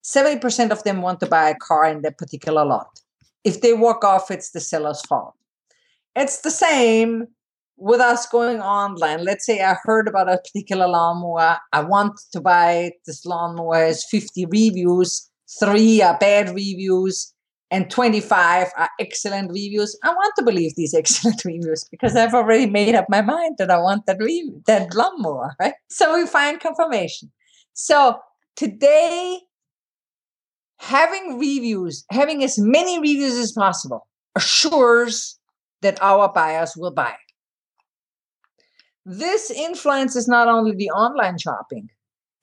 70% 0.05 0.71
of 0.71 0.85
them 0.85 1.03
want 1.03 1.21
to 1.21 1.27
buy 1.27 1.49
a 1.49 1.57
car 1.57 1.87
in 1.87 2.03
that 2.03 2.19
particular 2.19 2.65
lot. 2.65 3.01
If 3.45 3.61
they 3.61 3.73
walk 3.73 4.05
off, 4.05 4.31
it's 4.31 4.51
the 4.51 4.61
seller's 4.61 5.01
fault. 5.03 5.35
It's 6.15 6.41
the 6.41 6.51
same 6.51 7.27
with 7.77 8.01
us 8.01 8.27
going 8.27 8.61
online. 8.61 9.25
Let's 9.25 9.45
say 9.45 9.61
I 9.61 9.77
heard 9.83 10.09
about 10.09 10.29
a 10.29 10.39
particular 10.39 10.89
lawnmower. 10.89 11.59
I 11.73 11.81
want 11.81 12.21
to 12.33 12.41
buy 12.41 12.93
this 13.07 13.27
lawnmower 13.27 13.87
has 13.87 14.05
50 14.05 14.47
reviews, 14.47 15.31
three 15.61 16.03
are 16.03 16.17
bad 16.19 16.49
reviews, 16.49 17.33
and 17.71 17.91
25 17.91 18.69
are 18.77 18.91
excellent 19.01 19.49
reviews. 19.49 19.99
I 20.05 20.11
want 20.11 20.35
to 20.39 20.45
believe 20.45 20.75
these 20.77 20.95
excellent 20.99 21.45
reviews 21.45 21.85
because 21.91 22.15
I've 22.17 22.35
already 22.35 22.67
made 22.67 22.95
up 22.95 23.07
my 23.09 23.23
mind 23.23 23.57
that 23.59 23.71
I 23.71 23.79
want 23.79 24.07
that 24.07 24.19
review, 24.19 24.63
that 24.67 24.95
lawnmower, 24.95 25.55
right? 25.61 25.75
So 25.89 26.15
we 26.15 26.27
find 26.27 26.61
confirmation. 26.61 27.33
So 27.73 28.19
today, 28.55 29.41
having 30.79 31.39
reviews, 31.39 32.05
having 32.11 32.43
as 32.45 32.59
many 32.59 32.99
reviews 32.99 33.37
as 33.37 33.53
possible, 33.53 34.07
assures 34.35 35.39
that 35.83 36.01
our 36.03 36.33
buyers 36.33 36.75
will 36.77 36.93
buy. 36.93 37.15
This 39.05 39.51
influences 39.51 40.27
not 40.27 40.49
only 40.49 40.75
the 40.75 40.91
online 40.91 41.39
shopping, 41.39 41.89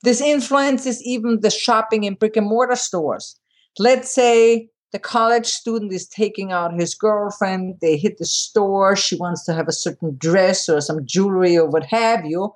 this 0.03 0.21
influences 0.21 1.01
even 1.03 1.39
the 1.41 1.49
shopping 1.49 2.03
in 2.03 2.15
brick 2.15 2.37
and 2.37 2.47
mortar 2.47 2.75
stores. 2.75 3.39
Let's 3.79 4.13
say 4.13 4.69
the 4.93 4.99
college 4.99 5.47
student 5.47 5.91
is 5.91 6.07
taking 6.07 6.51
out 6.51 6.79
his 6.79 6.93
girlfriend, 6.93 7.75
they 7.81 7.97
hit 7.97 8.19
the 8.19 8.25
store, 8.25 8.95
she 8.95 9.17
wants 9.17 9.43
to 9.43 9.53
have 9.53 9.67
a 9.67 9.73
certain 9.73 10.15
dress 10.17 10.69
or 10.69 10.79
some 10.79 11.03
jewelry 11.03 11.57
or 11.57 11.67
what 11.67 11.83
have 11.85 12.23
you. 12.25 12.53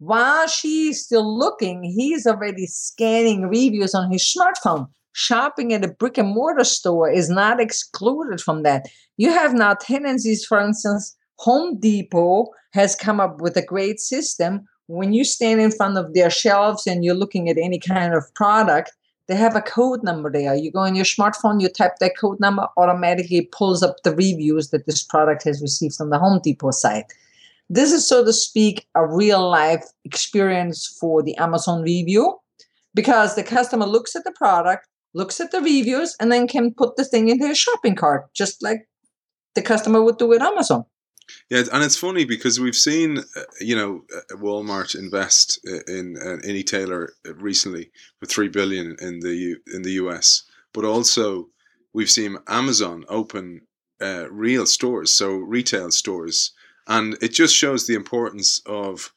While 0.00 0.48
she's 0.48 1.04
still 1.04 1.38
looking, 1.38 1.84
he's 1.84 2.26
already 2.26 2.66
scanning 2.66 3.42
reviews 3.42 3.94
on 3.94 4.10
his 4.10 4.22
smartphone. 4.22 4.88
Shopping 5.12 5.72
at 5.72 5.84
a 5.84 5.88
brick 5.88 6.18
and 6.18 6.34
mortar 6.34 6.64
store 6.64 7.08
is 7.08 7.30
not 7.30 7.60
excluded 7.60 8.40
from 8.40 8.64
that. 8.64 8.86
You 9.16 9.30
have 9.30 9.54
now 9.54 9.74
tendencies, 9.74 10.44
for 10.44 10.58
instance, 10.58 11.16
Home 11.36 11.78
Depot 11.78 12.46
has 12.72 12.96
come 12.96 13.20
up 13.20 13.40
with 13.40 13.56
a 13.56 13.64
great 13.64 14.00
system. 14.00 14.62
When 14.88 15.12
you 15.12 15.22
stand 15.22 15.60
in 15.60 15.70
front 15.70 15.96
of 15.96 16.12
their 16.12 16.30
shelves 16.30 16.88
and 16.88 17.04
you're 17.04 17.14
looking 17.14 17.48
at 17.48 17.56
any 17.56 17.78
kind 17.78 18.14
of 18.14 18.24
product, 18.34 18.90
they 19.28 19.36
have 19.36 19.54
a 19.54 19.62
code 19.62 20.02
number 20.02 20.30
there. 20.30 20.54
You 20.54 20.72
go 20.72 20.80
on 20.80 20.94
your 20.94 21.04
smartphone, 21.04 21.60
you 21.60 21.68
type 21.68 21.98
that 22.00 22.16
code 22.18 22.40
number, 22.40 22.66
automatically 22.76 23.48
pulls 23.52 23.82
up 23.82 23.96
the 24.02 24.14
reviews 24.14 24.70
that 24.70 24.86
this 24.86 25.02
product 25.02 25.44
has 25.44 25.62
received 25.62 25.96
on 26.00 26.10
the 26.10 26.18
Home 26.18 26.40
Depot 26.42 26.72
site. 26.72 27.06
This 27.70 27.92
is, 27.92 28.06
so 28.06 28.24
to 28.24 28.32
speak, 28.32 28.86
a 28.94 29.06
real 29.06 29.48
life 29.48 29.84
experience 30.04 30.86
for 31.00 31.22
the 31.22 31.36
Amazon 31.36 31.82
review 31.82 32.36
because 32.94 33.34
the 33.34 33.42
customer 33.42 33.86
looks 33.86 34.14
at 34.14 34.24
the 34.24 34.32
product, 34.32 34.86
looks 35.14 35.40
at 35.40 35.52
the 35.52 35.60
reviews, 35.60 36.16
and 36.20 36.30
then 36.30 36.48
can 36.48 36.74
put 36.74 36.96
the 36.96 37.04
thing 37.04 37.28
into 37.28 37.46
his 37.46 37.58
shopping 37.58 37.94
cart, 37.94 38.32
just 38.34 38.62
like 38.62 38.88
the 39.54 39.62
customer 39.62 40.02
would 40.02 40.18
do 40.18 40.26
with 40.26 40.42
Amazon. 40.42 40.84
Yeah, 41.50 41.64
and 41.72 41.84
it's 41.84 41.96
funny 41.96 42.24
because 42.24 42.58
we've 42.58 42.76
seen, 42.76 43.18
uh, 43.18 43.42
you 43.60 43.76
know, 43.76 44.04
uh, 44.14 44.36
Walmart 44.36 44.94
invest 44.94 45.60
in 45.86 46.16
uh, 46.16 46.34
an 46.34 46.50
e-tailer 46.50 47.12
recently 47.24 47.90
for 48.18 48.26
three 48.26 48.48
billion 48.48 48.96
in 49.00 49.20
the 49.20 49.34
U, 49.34 49.60
in 49.74 49.82
the 49.82 49.92
US, 49.92 50.44
but 50.72 50.84
also 50.84 51.48
we've 51.92 52.10
seen 52.10 52.38
Amazon 52.48 53.04
open 53.08 53.62
uh, 54.00 54.28
real 54.30 54.66
stores, 54.66 55.14
so 55.14 55.36
retail 55.36 55.90
stores, 55.90 56.52
and 56.86 57.16
it 57.22 57.32
just 57.32 57.54
shows 57.54 57.86
the 57.86 57.94
importance 57.94 58.60
of 58.66 59.12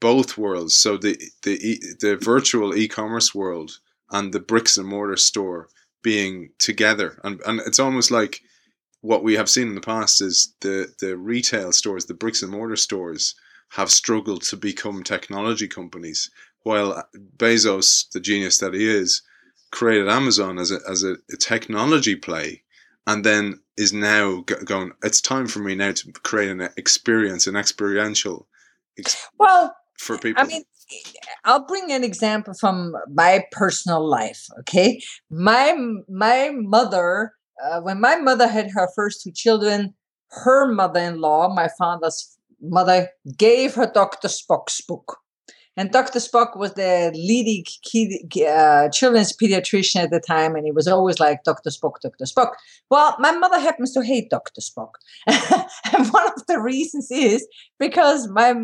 both 0.00 0.38
worlds. 0.38 0.76
So 0.76 0.96
the 0.96 1.20
the 1.42 1.78
the 2.00 2.16
virtual 2.16 2.74
e-commerce 2.74 3.34
world 3.34 3.78
and 4.10 4.32
the 4.32 4.40
bricks 4.40 4.76
and 4.78 4.88
mortar 4.88 5.16
store 5.16 5.68
being 6.02 6.50
together, 6.58 7.20
and 7.22 7.40
and 7.46 7.60
it's 7.60 7.78
almost 7.78 8.10
like 8.10 8.40
what 9.00 9.22
we 9.22 9.34
have 9.34 9.48
seen 9.48 9.68
in 9.68 9.74
the 9.74 9.80
past 9.80 10.20
is 10.20 10.54
the 10.60 10.92
the 11.00 11.16
retail 11.16 11.72
stores, 11.72 12.06
the 12.06 12.14
bricks 12.14 12.42
and 12.42 12.52
mortar 12.52 12.76
stores, 12.76 13.34
have 13.70 13.90
struggled 13.90 14.42
to 14.42 14.56
become 14.56 15.02
technology 15.02 15.68
companies, 15.68 16.30
while 16.62 17.04
Bezos, 17.36 18.10
the 18.12 18.20
genius 18.20 18.58
that 18.58 18.74
he 18.74 18.88
is, 18.88 19.22
created 19.70 20.08
Amazon 20.08 20.58
as 20.58 20.70
a 20.70 20.80
as 20.88 21.02
a, 21.02 21.16
a 21.32 21.36
technology 21.38 22.16
play, 22.16 22.62
and 23.06 23.24
then 23.24 23.60
is 23.76 23.92
now 23.92 24.42
going. 24.64 24.92
It's 25.02 25.20
time 25.20 25.46
for 25.46 25.60
me 25.60 25.74
now 25.74 25.92
to 25.92 26.12
create 26.12 26.50
an 26.50 26.68
experience, 26.76 27.46
an 27.46 27.56
experiential. 27.56 28.46
Ex- 28.98 29.28
well, 29.38 29.74
for 29.98 30.18
people. 30.18 30.42
I 30.42 30.46
mean, 30.46 30.64
I'll 31.44 31.64
bring 31.66 31.90
an 31.90 32.04
example 32.04 32.52
from 32.52 32.94
my 33.12 33.44
personal 33.52 34.06
life. 34.06 34.46
Okay, 34.60 35.00
my 35.30 35.74
my 36.08 36.50
mother 36.54 37.32
uh, 37.62 37.80
when 37.80 38.00
my 38.00 38.16
mother 38.16 38.48
had 38.48 38.70
her 38.72 38.88
first 38.94 39.22
two 39.22 39.32
children, 39.32 39.94
her 40.30 40.72
mother-in-law, 40.72 41.54
my 41.54 41.68
father's 41.78 42.36
mother, 42.60 43.08
gave 43.36 43.74
her 43.74 43.90
Dr. 43.92 44.28
Spock's 44.28 44.80
book. 44.80 45.18
And 45.76 45.92
Dr. 45.92 46.18
Spock 46.18 46.58
was 46.58 46.74
the 46.74 47.10
leading 47.14 47.64
key, 47.82 48.26
uh, 48.46 48.88
children's 48.90 49.34
pediatrician 49.34 50.02
at 50.02 50.10
the 50.10 50.20
time, 50.20 50.54
and 50.54 50.66
he 50.66 50.72
was 50.72 50.88
always 50.88 51.20
like, 51.20 51.44
Dr. 51.44 51.70
Spock, 51.70 52.00
Dr. 52.02 52.24
Spock. 52.24 52.50
Well, 52.90 53.16
my 53.18 53.32
mother 53.32 53.58
happens 53.58 53.92
to 53.94 54.02
hate 54.02 54.30
Dr. 54.30 54.60
Spock. 54.60 54.90
and 55.26 56.08
one 56.08 56.26
of 56.26 56.46
the 56.46 56.60
reasons 56.60 57.10
is 57.10 57.46
because 57.78 58.28
my 58.28 58.54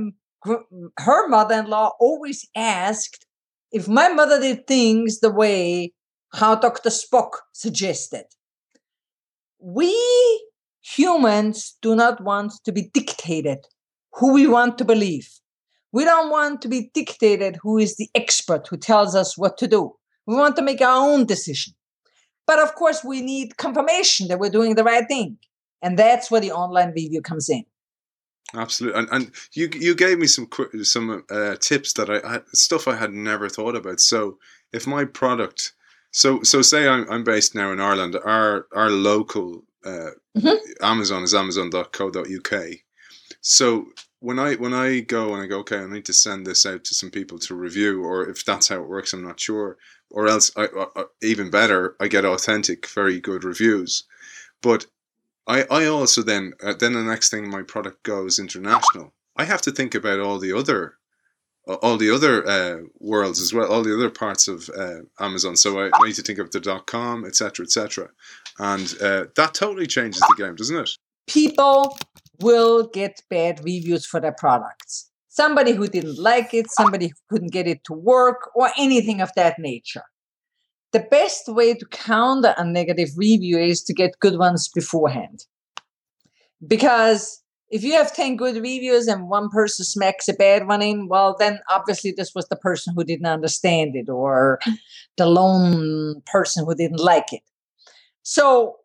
her 0.99 1.28
mother-in-law 1.28 1.92
always 1.99 2.47
asked 2.55 3.26
if 3.72 3.88
my 3.88 4.09
mother 4.09 4.40
did 4.40 4.66
things 4.66 5.20
the 5.20 5.32
way 5.32 5.92
how 6.32 6.55
Dr. 6.55 6.90
Spock 6.90 7.30
suggested 7.53 8.26
we 9.67 9.93
humans 10.81 11.77
do 11.83 11.97
not 11.97 12.23
want 12.23 12.53
to 12.64 12.71
be 12.71 12.89
dictated 12.95 13.59
who 14.12 14.33
we 14.33 14.47
want 14.47 14.79
to 14.79 14.85
believe. 14.85 15.29
We 15.91 16.05
don't 16.05 16.31
want 16.31 16.62
to 16.62 16.69
be 16.69 16.91
dictated 16.95 17.59
who 17.62 17.77
is 17.77 17.97
the 17.97 18.09
expert 18.14 18.69
who 18.69 18.77
tells 18.77 19.17
us 19.17 19.37
what 19.37 19.59
to 19.59 19.67
do. 19.67 19.93
We 20.25 20.37
want 20.37 20.55
to 20.57 20.62
make 20.62 20.81
our 20.81 21.11
own 21.11 21.27
decision. 21.27 21.75
But 22.47 22.61
of 22.61 22.77
course, 22.77 23.03
we 23.03 23.21
need 23.23 23.57
confirmation 23.57 24.29
that 24.29 24.39
we're 24.39 24.51
doing 24.51 24.77
the 24.77 24.85
right 24.85 25.07
thing. 25.09 25.37
And 25.83 25.99
that's 25.99 26.31
where 26.31 26.41
the 26.41 26.53
online 26.53 26.93
review 26.93 27.21
comes 27.21 27.49
in. 27.49 27.64
Absolutely, 28.55 29.01
and, 29.01 29.09
and 29.11 29.33
you 29.55 29.69
you 29.75 29.97
gave 29.97 30.19
me 30.19 30.29
some 30.29 30.49
some 30.83 31.25
uh, 31.29 31.57
tips 31.57 31.95
that 31.95 32.09
I, 32.09 32.37
I 32.37 32.41
stuff 32.53 32.87
I 32.87 32.95
had 32.95 33.12
never 33.12 33.49
thought 33.49 33.75
about. 33.75 33.99
So 33.99 34.39
if 34.73 34.87
my 34.87 35.05
product 35.05 35.73
so, 36.11 36.43
so 36.43 36.63
say 36.63 36.89
I'm, 36.89 37.11
I'm 37.11 37.25
based 37.25 37.55
now 37.55 37.73
in 37.73 37.81
Ireland. 37.81 38.17
Our 38.25 38.67
our 38.75 38.91
local 38.91 39.65
uh, 39.85 40.11
mm-hmm. 40.37 40.85
Amazon 40.85 41.23
is 41.23 41.35
Amazon.co.uk. 41.35 42.63
So 43.41 43.87
when 44.21 44.39
I 44.39 44.55
when 44.55 44.75
I 44.75 45.01
go 45.01 45.35
and 45.35 45.43
I 45.43 45.47
go, 45.47 45.61
okay, 45.61 45.79
I 45.79 45.87
need 45.87 46.05
to 46.07 46.13
send 46.13 46.47
this 46.47 46.67
out 46.67 46.85
to 46.85 46.95
some 46.95 47.11
people 47.11 47.39
to 47.41 47.55
review, 47.55 48.05
or 48.05 48.29
if 48.29 48.45
that's 48.45 48.69
how 48.69 48.77
it 48.77 48.89
works, 48.89 49.13
I'm 49.13 49.25
not 49.25 49.41
sure. 49.41 49.77
Or 50.11 50.29
else, 50.29 50.51
I, 50.57 50.69
I, 50.97 51.05
even 51.23 51.51
better, 51.51 51.97
I 52.01 52.09
get 52.09 52.25
authentic, 52.25 52.89
very 52.89 53.21
good 53.21 53.45
reviews. 53.45 54.05
But 54.63 54.87
I 55.47 55.65
I 55.71 55.87
also 55.87 56.23
then 56.23 56.55
uh, 56.63 56.75
then 56.75 56.95
the 56.95 57.03
next 57.03 57.31
thing 57.31 57.49
my 57.49 57.63
product 57.63 58.03
goes 58.03 58.39
international. 58.39 59.13
I 59.37 59.45
have 59.45 59.63
to 59.63 59.71
think 59.71 59.95
about 59.95 60.21
all 60.21 60.39
the 60.39 60.53
other 60.53 60.95
all 61.67 61.97
the 61.97 62.11
other 62.11 62.47
uh, 62.47 62.79
worlds 63.01 63.41
as 63.41 63.53
well, 63.53 63.71
all 63.71 63.83
the 63.83 63.95
other 63.95 64.11
parts 64.11 64.49
of 64.49 64.71
uh, 64.77 65.01
Amazon. 65.19 65.57
So 65.57 65.81
I, 65.81 65.91
need 66.05 66.14
to 66.14 66.23
think 66.23 66.39
of 66.39 66.51
the 66.51 66.61
dot 66.61 66.87
com, 66.87 67.25
etc., 67.25 67.64
etc., 67.64 68.11
and 68.59 68.95
uh, 69.03 69.25
that 69.37 69.55
totally 69.55 69.87
changes 69.87 70.21
the 70.21 70.35
game, 70.39 70.55
doesn't 70.55 70.77
it? 70.77 70.91
People 71.27 71.99
will 72.41 72.87
get 72.87 73.23
bad 73.29 73.61
reviews 73.64 74.07
for 74.07 74.21
their 74.21 74.35
products. 74.39 75.11
Somebody 75.29 75.73
who 75.73 75.89
didn't 75.89 76.19
like 76.19 76.55
it, 76.55 76.67
somebody 76.71 77.09
who 77.09 77.14
couldn't 77.29 77.53
get 77.53 77.67
it 77.67 77.85
to 77.85 77.93
work, 77.93 78.51
or 78.55 78.71
anything 78.79 79.21
of 79.21 79.31
that 79.37 79.59
nature. 79.59 80.05
The 80.93 81.01
best 81.01 81.49
way 81.49 81.75
to 81.75 81.87
counter 81.87 82.55
a 82.57 82.64
negative 82.64 83.11
review 83.17 83.59
is 83.59 83.83
to 83.85 83.93
get 83.93 84.19
good 84.21 84.39
ones 84.39 84.69
beforehand. 84.69 85.45
Because 86.67 87.43
if 87.71 87.83
you 87.83 87.93
have 87.93 88.14
10 88.14 88.37
good 88.37 88.57
reviews 88.57 89.09
and 89.09 89.29
one 89.29 89.49
person 89.49 89.85
smacks 89.85 90.29
a 90.29 90.33
bad 90.33 90.69
one 90.69 90.83
in, 90.83 91.09
well, 91.09 91.35
then 91.39 91.61
obviously 91.69 92.12
this 92.17 92.33
was 92.35 92.47
the 92.49 92.57
person 92.57 92.95
who 92.95 93.05
didn't 93.05 93.27
understand 93.27 93.97
it 93.97 94.09
or 94.09 94.59
the 95.17 95.27
lone 95.27 96.23
person 96.27 96.64
who 96.64 96.75
didn't 96.75 97.01
like 97.01 97.33
it. 97.33 97.43
So, 98.23 98.77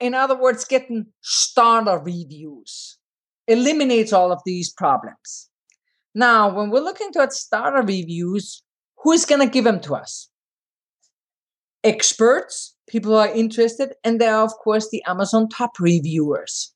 in 0.00 0.14
other 0.14 0.36
words, 0.36 0.64
getting 0.64 1.06
starter 1.20 1.98
reviews 1.98 2.98
eliminates 3.46 4.12
all 4.12 4.32
of 4.32 4.40
these 4.44 4.72
problems. 4.72 5.50
Now, 6.14 6.54
when 6.54 6.70
we're 6.70 6.80
looking 6.80 7.10
at 7.18 7.32
starter 7.32 7.82
reviews, 7.82 8.62
who 8.98 9.12
is 9.12 9.26
going 9.26 9.40
to 9.40 9.52
give 9.52 9.64
them 9.64 9.80
to 9.80 9.94
us? 9.94 10.28
Experts, 11.82 12.74
people 12.88 13.12
who 13.12 13.18
are 13.18 13.34
interested, 13.34 13.94
and 14.02 14.20
there 14.20 14.34
are, 14.34 14.44
of 14.44 14.54
course, 14.54 14.88
the 14.90 15.02
Amazon 15.06 15.48
top 15.48 15.78
reviewers. 15.78 16.73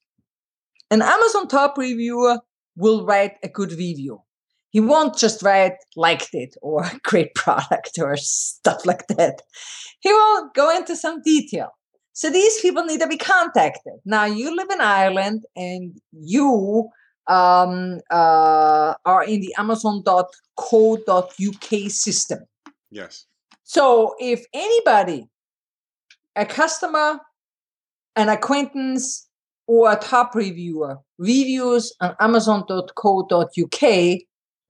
An 0.91 1.03
Amazon 1.03 1.49
top 1.49 1.76
reviewer 1.76 2.39
will 2.76 3.05
write 3.05 3.34
a 3.43 3.49
good 3.49 3.72
review. 3.72 4.22
He 4.70 4.80
won't 4.80 5.16
just 5.16 5.43
write 5.43 5.76
liked 5.97 6.30
it 6.32 6.55
or 6.62 6.91
great 7.03 7.34
product 7.34 7.99
or 7.99 8.16
stuff 8.16 8.84
like 8.86 9.07
that. 9.09 9.43
He 10.01 10.12
will 10.12 10.51
go 10.55 10.74
into 10.74 10.97
some 10.97 11.22
detail. 11.22 11.70
So 12.12 12.30
these 12.30 12.61
people 12.61 12.84
need 12.84 13.01
to 13.01 13.07
be 13.07 13.16
contacted. 13.16 13.95
Now 14.05 14.24
you 14.24 14.55
live 14.55 14.70
in 14.70 14.80
Ireland 14.80 15.45
and 15.55 16.01
you 16.12 16.89
um, 17.28 18.01
uh, 18.11 18.95
are 19.05 19.24
in 19.24 19.41
the 19.41 19.55
Amazon.co.uk 19.57 20.30
system. 21.91 22.41
Yes. 22.91 23.26
So 23.62 24.14
if 24.18 24.45
anybody, 24.53 25.28
a 26.34 26.47
customer, 26.47 27.20
an 28.16 28.28
acquaintance, 28.28 29.27
or 29.68 29.92
a 29.92 29.96
top 29.96 30.34
reviewer 30.34 30.96
reviews 31.18 31.94
on 32.00 32.16
Amazon.co.uk, 32.18 34.18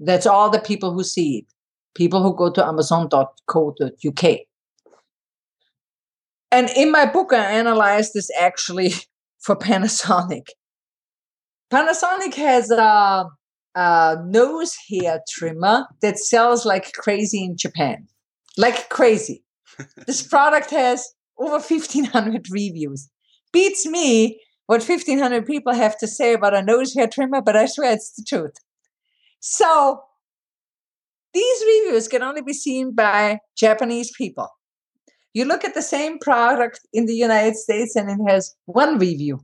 that's 0.00 0.26
all 0.26 0.50
the 0.50 0.58
people 0.58 0.92
who 0.92 1.04
see 1.04 1.38
it. 1.38 1.44
People 1.94 2.22
who 2.22 2.36
go 2.36 2.52
to 2.52 2.66
Amazon.co.uk. 2.66 4.38
And 6.50 6.70
in 6.76 6.90
my 6.90 7.06
book, 7.06 7.32
I 7.32 7.44
analyzed 7.44 8.12
this 8.14 8.28
actually 8.38 8.92
for 9.38 9.56
Panasonic. 9.56 10.48
Panasonic 11.70 12.34
has 12.34 12.70
a, 12.70 13.26
a 13.74 14.16
nose 14.26 14.76
hair 14.90 15.20
trimmer 15.30 15.86
that 16.02 16.18
sells 16.18 16.66
like 16.66 16.92
crazy 16.92 17.44
in 17.44 17.56
Japan. 17.56 18.08
Like 18.56 18.88
crazy. 18.88 19.44
this 20.06 20.26
product 20.26 20.70
has 20.70 21.08
over 21.38 21.60
1,500 21.60 22.46
reviews. 22.50 23.08
Beats 23.52 23.86
me 23.86 24.40
what 24.68 24.86
1,500 24.86 25.46
people 25.46 25.72
have 25.72 25.96
to 25.96 26.06
say 26.06 26.34
about 26.34 26.54
a 26.54 26.60
nose 26.60 26.92
hair 26.92 27.06
trimmer, 27.06 27.40
but 27.40 27.56
I 27.56 27.64
swear 27.64 27.94
it's 27.94 28.12
the 28.12 28.22
truth. 28.22 28.52
So 29.40 30.02
these 31.32 31.64
reviews 31.64 32.06
can 32.06 32.22
only 32.22 32.42
be 32.42 32.52
seen 32.52 32.94
by 32.94 33.38
Japanese 33.56 34.12
people. 34.14 34.50
You 35.32 35.46
look 35.46 35.64
at 35.64 35.72
the 35.72 35.80
same 35.80 36.18
product 36.18 36.80
in 36.92 37.06
the 37.06 37.14
United 37.14 37.56
States 37.56 37.96
and 37.96 38.10
it 38.10 38.30
has 38.30 38.54
one 38.66 38.98
review. 38.98 39.40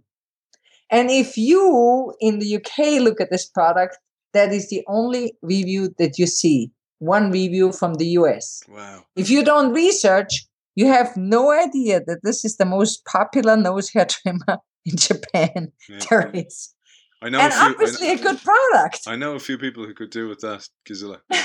And 0.90 1.10
if 1.10 1.38
you 1.38 2.12
in 2.20 2.38
the 2.38 2.56
UK 2.56 3.00
look 3.00 3.18
at 3.18 3.30
this 3.30 3.46
product, 3.46 3.96
that 4.34 4.52
is 4.52 4.68
the 4.68 4.84
only 4.88 5.38
review 5.40 5.94
that 5.96 6.18
you 6.18 6.26
see. 6.26 6.70
One 6.98 7.30
review 7.30 7.72
from 7.72 7.94
the 7.94 8.08
US. 8.18 8.62
Wow. 8.68 9.04
If 9.16 9.30
you 9.30 9.42
don't 9.42 9.72
research, 9.72 10.46
you 10.74 10.86
have 10.88 11.16
no 11.16 11.50
idea 11.50 12.02
that 12.06 12.20
this 12.22 12.44
is 12.44 12.58
the 12.58 12.66
most 12.66 13.06
popular 13.06 13.56
nose 13.56 13.88
hair 13.88 14.04
trimmer 14.10 14.58
in 14.84 14.96
Japan 14.96 15.72
Yeah. 15.88 15.98
there 16.10 16.30
is. 16.32 16.74
I 17.22 17.30
know 17.30 17.40
And 17.40 17.52
few, 17.52 17.62
obviously 17.62 18.12
a 18.12 18.18
good 18.18 18.38
product. 18.44 19.00
I 19.06 19.16
know 19.16 19.34
a 19.34 19.38
few 19.38 19.56
people 19.56 19.86
who 19.86 19.94
could 19.94 20.10
do 20.10 20.28
with 20.28 20.40
that, 20.40 20.68
Gisela. 20.84 21.20
well, 21.30 21.40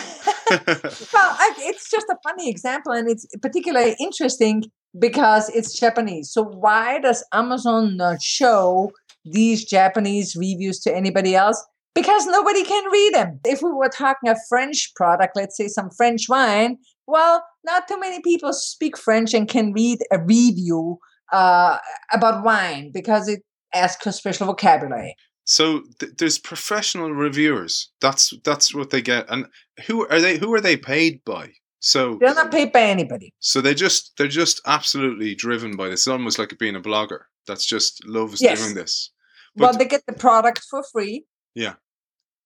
I, 0.51 1.53
it's 1.59 1.89
just 1.89 2.07
a 2.09 2.17
funny 2.23 2.49
example, 2.49 2.91
and 2.91 3.09
it's 3.09 3.25
particularly 3.41 3.95
interesting 3.99 4.63
because 4.97 5.49
it's 5.49 5.79
Japanese. 5.79 6.31
So 6.31 6.43
why 6.43 6.99
does 6.99 7.23
Amazon 7.31 7.95
not 7.95 8.21
show 8.21 8.91
these 9.23 9.63
Japanese 9.63 10.35
reviews 10.35 10.79
to 10.81 10.95
anybody 10.95 11.35
else? 11.35 11.65
Because 11.95 12.25
nobody 12.27 12.63
can 12.63 12.91
read 12.91 13.13
them. 13.13 13.39
If 13.45 13.61
we 13.61 13.71
were 13.71 13.89
talking 13.89 14.29
a 14.29 14.35
French 14.49 14.91
product, 14.95 15.35
let's 15.35 15.55
say 15.55 15.67
some 15.67 15.89
French 15.91 16.27
wine, 16.27 16.77
well, 17.07 17.43
not 17.65 17.87
too 17.87 17.99
many 17.99 18.21
people 18.21 18.53
speak 18.53 18.97
French 18.97 19.33
and 19.33 19.47
can 19.47 19.73
read 19.73 19.99
a 20.11 20.19
review 20.19 20.99
uh, 21.31 21.77
about 22.13 22.43
wine 22.43 22.91
because 22.93 23.27
it 23.27 23.41
asks 23.73 24.03
for 24.03 24.11
special 24.11 24.47
vocabulary. 24.47 25.15
So 25.45 25.81
th- 25.99 26.13
there's 26.17 26.37
professional 26.37 27.11
reviewers. 27.11 27.91
That's 28.01 28.33
that's 28.43 28.73
what 28.73 28.89
they 28.91 29.01
get. 29.01 29.25
And 29.29 29.45
who 29.87 30.07
are 30.07 30.21
they? 30.21 30.37
Who 30.37 30.53
are 30.53 30.61
they 30.61 30.77
paid 30.77 31.21
by? 31.25 31.51
So 31.81 32.17
They're 32.19 32.33
not 32.35 32.51
paid 32.51 32.71
by 32.73 32.81
anybody. 32.81 33.33
so 33.39 33.61
they 33.61 33.73
just 33.73 34.11
they're 34.17 34.27
just 34.27 34.61
absolutely 34.67 35.33
driven 35.33 35.77
by 35.77 35.85
this. 35.89 36.01
It's 36.01 36.07
almost 36.07 36.37
like 36.37 36.57
being 36.59 36.75
a 36.75 36.81
blogger 36.81 37.21
that's 37.47 37.65
just 37.65 38.05
loves 38.05 38.41
Yes. 38.41 38.59
doing 38.61 38.75
this. 38.75 39.11
well, 39.55 39.73
they 39.73 39.85
get 39.85 40.03
the 40.05 40.13
product 40.13 40.61
for 40.69 40.83
free. 40.91 41.23
Yeah. 41.55 41.75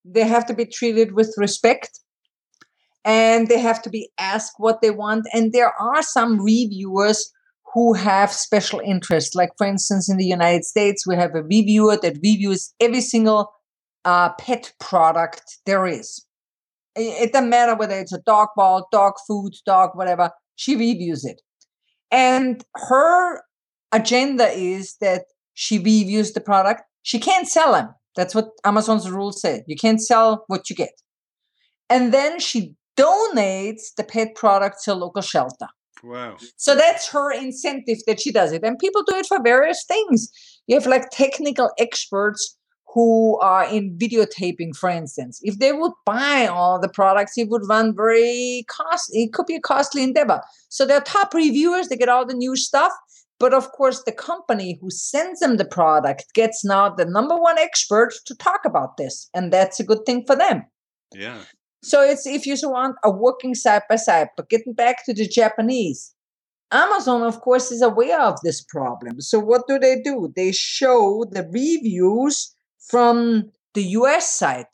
They 0.06 0.26
have 0.28 0.46
to 0.46 0.54
be 0.54 0.66
treated 0.66 1.14
with 1.14 1.34
respect 1.38 1.90
and 3.06 3.48
they 3.48 3.60
have 3.60 3.82
to 3.84 3.90
be 3.90 4.10
asked 4.20 4.54
what 4.58 4.82
they 4.82 4.92
want. 4.92 5.26
And 5.34 5.52
there 5.52 5.74
are 5.82 6.02
some 6.04 6.40
reviewers 6.42 7.32
who 7.74 7.94
have 7.94 8.32
special 8.32 8.80
interests. 8.80 9.36
Like, 9.36 9.50
for 9.58 9.66
instance, 9.66 10.10
in 10.10 10.18
the 10.18 10.26
United 10.26 10.64
States, 10.64 11.08
we 11.08 11.16
have 11.16 11.34
a 11.34 11.44
reviewer 11.44 11.98
that 12.02 12.16
reviews 12.24 12.74
every 12.80 13.02
single 13.02 13.52
uh, 14.06 14.30
pet 14.34 14.74
product 14.80 15.58
there 15.66 15.88
is. 15.88 16.26
It, 16.96 17.24
it 17.24 17.34
doesn't 17.34 17.50
matter 17.50 17.76
whether 17.76 18.00
it's 18.00 18.14
a 18.14 18.22
dog 18.22 18.50
ball, 18.56 18.88
dog 18.92 19.14
food, 19.28 19.54
dog, 19.66 19.92
whatever, 19.94 20.32
she 20.56 20.76
reviews 20.76 21.26
it. 21.26 21.42
And 22.12 22.64
her 22.76 23.42
agenda 23.92 24.48
is 24.50 24.98
that 25.02 25.24
she 25.56 25.78
reviews 25.78 26.34
the 26.34 26.42
product. 26.42 26.84
She 27.02 27.20
can't 27.20 27.48
sell 27.48 27.74
them. 27.74 27.90
That's 28.16 28.36
what 28.36 28.50
Amazon's 28.64 29.10
rules 29.10 29.42
say. 29.42 29.64
You 29.68 29.76
can't 29.76 30.02
sell 30.02 30.44
what 30.48 30.70
you 30.70 30.76
get. 30.76 30.94
And 31.90 32.14
then 32.14 32.40
she 32.40 32.76
donates 32.96 33.96
the 33.98 34.04
pet 34.04 34.36
product 34.36 34.78
to 34.84 34.94
a 34.94 34.96
local 34.96 35.24
shelter. 35.24 35.68
Wow. 36.04 36.36
So 36.58 36.76
that's 36.76 37.08
her 37.10 37.32
incentive 37.32 38.00
that 38.08 38.20
she 38.20 38.32
does 38.32 38.52
it. 38.52 38.64
And 38.64 38.78
people 38.78 39.04
do 39.04 39.16
it 39.16 39.26
for 39.26 39.42
various 39.42 39.86
things. 39.88 40.30
You 40.68 40.76
have 40.76 40.86
like 40.86 41.10
technical 41.12 41.72
experts 41.80 42.58
who 42.94 43.40
are 43.40 43.66
in 43.66 43.98
videotaping, 43.98 44.76
for 44.76 44.90
instance. 44.90 45.40
If 45.42 45.60
they 45.60 45.72
would 45.72 45.94
buy 46.06 46.46
all 46.46 46.80
the 46.80 46.90
products, 46.90 47.38
it 47.38 47.50
would 47.50 47.68
run 47.68 47.96
very 47.96 48.66
costly. 48.68 49.24
It 49.24 49.34
could 49.34 49.48
be 49.48 49.56
a 49.56 49.62
costly 49.62 50.04
endeavor. 50.04 50.42
So 50.70 50.86
they're 50.86 51.02
top 51.02 51.34
reviewers, 51.34 51.88
they 51.88 51.96
get 51.96 52.10
all 52.10 52.26
the 52.26 52.36
new 52.36 52.56
stuff. 52.56 52.92
But 53.40 53.54
of 53.54 53.72
course, 53.72 54.04
the 54.04 54.12
company 54.12 54.78
who 54.80 54.90
sends 54.92 55.40
them 55.40 55.58
the 55.58 55.66
product 55.66 56.26
gets 56.34 56.64
now 56.64 56.90
the 56.90 57.06
number 57.06 57.36
one 57.36 57.58
expert 57.58 58.14
to 58.26 58.36
talk 58.36 58.62
about 58.64 58.98
this. 58.98 59.30
And 59.34 59.52
that's 59.52 59.80
a 59.80 59.84
good 59.84 60.06
thing 60.06 60.24
for 60.26 60.36
them. 60.36 60.64
Yeah. 61.14 61.44
So 61.84 62.02
it's 62.02 62.26
if 62.26 62.46
you 62.46 62.56
so 62.56 62.70
want 62.70 62.96
a 63.04 63.12
working 63.12 63.56
side 63.56 63.84
by 63.90 63.98
side. 63.98 64.30
But 64.38 64.50
getting 64.50 64.74
back 64.74 65.06
to 65.06 65.14
the 65.14 65.28
Japanese, 65.28 66.16
Amazon, 66.72 67.22
of 67.22 67.42
course, 67.42 67.72
is 67.72 67.82
aware 67.82 68.22
of 68.22 68.40
this 68.42 68.62
problem. 68.62 69.20
So 69.22 69.38
what 69.38 69.68
do 69.68 69.78
they 69.78 70.02
do? 70.02 70.32
They 70.36 70.54
show 70.54 71.26
the 71.30 71.44
reviews 71.44 72.56
from 72.80 73.52
the 73.74 73.84
US 73.84 74.34
side 74.34 74.68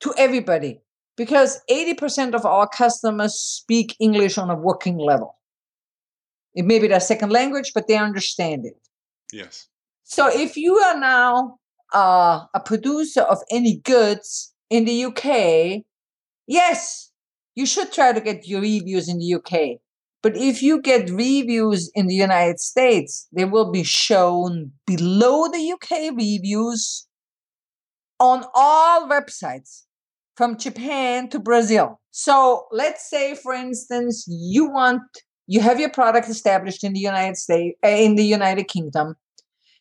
to 0.00 0.12
everybody 0.18 0.80
because 1.16 1.60
80% 1.70 2.34
of 2.34 2.44
our 2.44 2.68
customers 2.68 3.34
speak 3.34 3.96
English 4.00 4.36
on 4.36 4.50
a 4.50 4.54
working 4.56 4.98
level. 4.98 5.36
It 6.54 6.64
may 6.64 6.78
be 6.78 6.88
their 6.88 7.00
second 7.00 7.30
language, 7.30 7.72
but 7.74 7.86
they 7.86 7.96
understand 7.96 8.66
it. 8.66 8.80
Yes. 9.32 9.68
So 10.04 10.28
if 10.28 10.56
you 10.56 10.76
are 10.78 10.98
now 10.98 11.58
uh, 11.94 12.44
a 12.54 12.60
producer 12.60 13.22
of 13.22 13.38
any 13.50 13.76
goods 13.76 14.52
in 14.68 14.84
the 14.84 15.04
UK, 15.04 15.84
yes, 16.46 17.10
you 17.54 17.66
should 17.66 17.92
try 17.92 18.12
to 18.12 18.20
get 18.20 18.46
your 18.46 18.60
reviews 18.60 19.08
in 19.08 19.18
the 19.18 19.34
UK. 19.34 19.78
But 20.22 20.36
if 20.36 20.62
you 20.62 20.80
get 20.80 21.10
reviews 21.10 21.90
in 21.94 22.06
the 22.06 22.14
United 22.14 22.58
States, 22.58 23.28
they 23.32 23.44
will 23.44 23.70
be 23.70 23.84
shown 23.84 24.72
below 24.86 25.48
the 25.48 25.72
UK 25.72 26.16
reviews 26.16 27.06
on 28.18 28.44
all 28.54 29.08
websites 29.08 29.82
from 30.36 30.58
Japan 30.58 31.28
to 31.30 31.38
Brazil. 31.38 32.00
So 32.10 32.66
let's 32.72 33.08
say, 33.08 33.34
for 33.34 33.52
instance, 33.52 34.24
you 34.28 34.70
want 34.70 35.02
you 35.46 35.60
have 35.60 35.78
your 35.78 35.90
product 35.90 36.28
established 36.28 36.82
in 36.82 36.92
the 36.92 37.00
United 37.00 37.36
States, 37.36 37.78
uh, 37.84 37.88
in 37.88 38.16
the 38.16 38.24
United 38.24 38.64
Kingdom. 38.64 39.14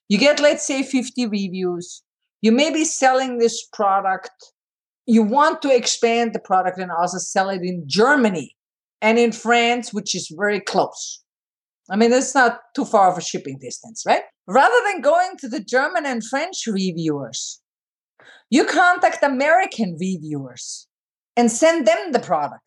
You 0.07 0.19
get, 0.19 0.39
let's 0.39 0.65
say, 0.65 0.83
50 0.83 1.25
reviews. 1.25 2.03
You 2.41 2.51
may 2.51 2.71
be 2.71 2.85
selling 2.85 3.39
this 3.39 3.65
product. 3.73 4.31
You 5.05 5.23
want 5.23 5.61
to 5.61 5.75
expand 5.75 6.33
the 6.33 6.39
product 6.39 6.79
and 6.79 6.91
also 6.91 7.17
sell 7.17 7.49
it 7.49 7.61
in 7.61 7.83
Germany 7.87 8.55
and 9.01 9.19
in 9.19 9.31
France, 9.31 9.93
which 9.93 10.15
is 10.15 10.33
very 10.35 10.59
close. 10.59 11.23
I 11.89 11.95
mean, 11.95 12.11
it's 12.11 12.33
not 12.33 12.59
too 12.75 12.85
far 12.85 13.11
of 13.11 13.17
a 13.17 13.21
shipping 13.21 13.59
distance, 13.61 14.03
right? 14.07 14.23
Rather 14.47 14.75
than 14.85 15.01
going 15.01 15.37
to 15.39 15.47
the 15.47 15.59
German 15.59 16.05
and 16.05 16.25
French 16.25 16.65
reviewers, 16.67 17.61
you 18.49 18.65
contact 18.65 19.23
American 19.23 19.97
reviewers 19.99 20.87
and 21.35 21.51
send 21.51 21.85
them 21.85 22.11
the 22.11 22.19
product. 22.19 22.61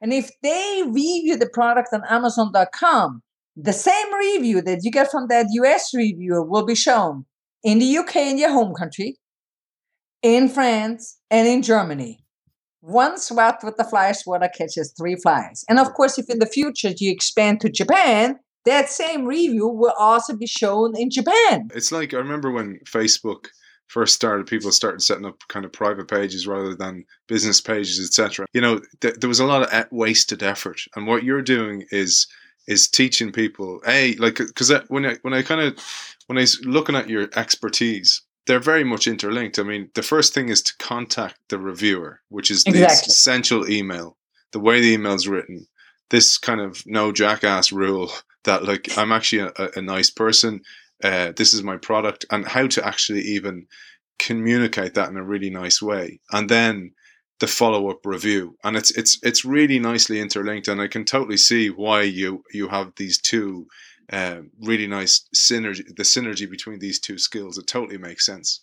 And 0.00 0.12
if 0.12 0.30
they 0.42 0.82
review 0.86 1.36
the 1.36 1.50
product 1.52 1.88
on 1.92 2.02
Amazon.com, 2.08 3.22
the 3.56 3.72
same 3.72 4.14
review 4.14 4.62
that 4.62 4.80
you 4.82 4.90
get 4.90 5.10
from 5.10 5.26
that 5.28 5.46
US 5.50 5.92
reviewer 5.92 6.42
will 6.42 6.64
be 6.64 6.74
shown 6.74 7.26
in 7.62 7.78
the 7.78 7.98
UK 7.98 8.16
in 8.16 8.38
your 8.38 8.52
home 8.52 8.74
country, 8.74 9.18
in 10.22 10.48
France, 10.48 11.18
and 11.30 11.48
in 11.48 11.62
Germany. 11.62 12.24
One 12.80 13.18
swat 13.18 13.60
with 13.62 13.76
the 13.76 13.84
fly 13.84 14.12
swatter 14.12 14.48
catches 14.56 14.94
three 14.96 15.16
flies. 15.16 15.64
And 15.68 15.78
of 15.78 15.92
course, 15.92 16.18
if 16.18 16.30
in 16.30 16.38
the 16.38 16.46
future 16.46 16.92
you 16.96 17.12
expand 17.12 17.60
to 17.60 17.70
Japan, 17.70 18.38
that 18.64 18.88
same 18.88 19.26
review 19.26 19.68
will 19.68 19.94
also 19.98 20.34
be 20.34 20.46
shown 20.46 20.96
in 20.96 21.10
Japan. 21.10 21.68
It's 21.74 21.92
like 21.92 22.14
I 22.14 22.18
remember 22.18 22.50
when 22.50 22.80
Facebook 22.86 23.48
first 23.88 24.14
started, 24.14 24.46
people 24.46 24.70
started 24.70 25.02
setting 25.02 25.26
up 25.26 25.40
kind 25.48 25.64
of 25.64 25.72
private 25.72 26.08
pages 26.08 26.46
rather 26.46 26.74
than 26.74 27.04
business 27.26 27.60
pages, 27.60 28.00
etc. 28.00 28.46
You 28.52 28.60
know, 28.60 28.80
th- 29.00 29.16
there 29.16 29.28
was 29.28 29.40
a 29.40 29.46
lot 29.46 29.62
of 29.62 29.86
wasted 29.90 30.42
effort, 30.42 30.80
and 30.94 31.06
what 31.06 31.24
you're 31.24 31.42
doing 31.42 31.84
is 31.90 32.26
is 32.66 32.88
teaching 32.88 33.32
people 33.32 33.80
a 33.86 34.14
like 34.16 34.36
because 34.36 34.72
when 34.88 35.04
I 35.04 35.16
when 35.22 35.34
I 35.34 35.42
kind 35.42 35.60
of 35.60 35.78
when 36.26 36.38
I 36.38 36.42
was 36.42 36.60
looking 36.64 36.94
at 36.94 37.08
your 37.08 37.28
expertise, 37.34 38.22
they're 38.50 38.58
very 38.58 38.82
much 38.82 39.06
interlinked. 39.06 39.60
I 39.60 39.62
mean, 39.62 39.90
the 39.94 40.02
first 40.02 40.34
thing 40.34 40.48
is 40.48 40.60
to 40.62 40.76
contact 40.78 41.36
the 41.50 41.58
reviewer, 41.58 42.20
which 42.30 42.50
is 42.50 42.64
the 42.64 42.70
Exactly. 42.82 43.10
essential 43.12 43.70
email, 43.70 44.16
the 44.50 44.58
way 44.58 44.80
the 44.80 44.92
email's 44.92 45.28
written. 45.28 45.68
This 46.08 46.36
kind 46.36 46.60
of 46.60 46.82
no 46.84 47.12
jackass 47.12 47.70
rule 47.70 48.10
that 48.42 48.64
like 48.64 48.98
I'm 48.98 49.12
actually 49.12 49.52
a, 49.56 49.68
a 49.76 49.80
nice 49.80 50.10
person. 50.10 50.62
Uh, 51.00 51.30
this 51.36 51.54
is 51.54 51.62
my 51.62 51.76
product, 51.76 52.26
and 52.32 52.44
how 52.44 52.66
to 52.66 52.84
actually 52.84 53.22
even 53.22 53.68
communicate 54.18 54.94
that 54.94 55.10
in 55.10 55.16
a 55.16 55.22
really 55.22 55.50
nice 55.50 55.80
way, 55.80 56.18
and 56.32 56.48
then 56.48 56.90
the 57.38 57.46
follow 57.46 57.88
up 57.88 58.04
review, 58.04 58.56
and 58.64 58.76
it's 58.76 58.90
it's 58.90 59.16
it's 59.22 59.44
really 59.44 59.78
nicely 59.78 60.20
interlinked, 60.20 60.66
and 60.66 60.80
I 60.80 60.88
can 60.88 61.04
totally 61.04 61.36
see 61.36 61.70
why 61.70 62.02
you 62.02 62.42
you 62.52 62.66
have 62.66 62.94
these 62.96 63.20
two 63.20 63.68
uh, 64.12 64.40
really 64.62 64.86
nice 64.86 65.28
synergy. 65.34 65.84
The 65.86 66.02
synergy 66.02 66.48
between 66.50 66.78
these 66.78 66.98
two 66.98 67.18
skills, 67.18 67.58
it 67.58 67.66
totally 67.66 67.98
makes 67.98 68.26
sense. 68.26 68.62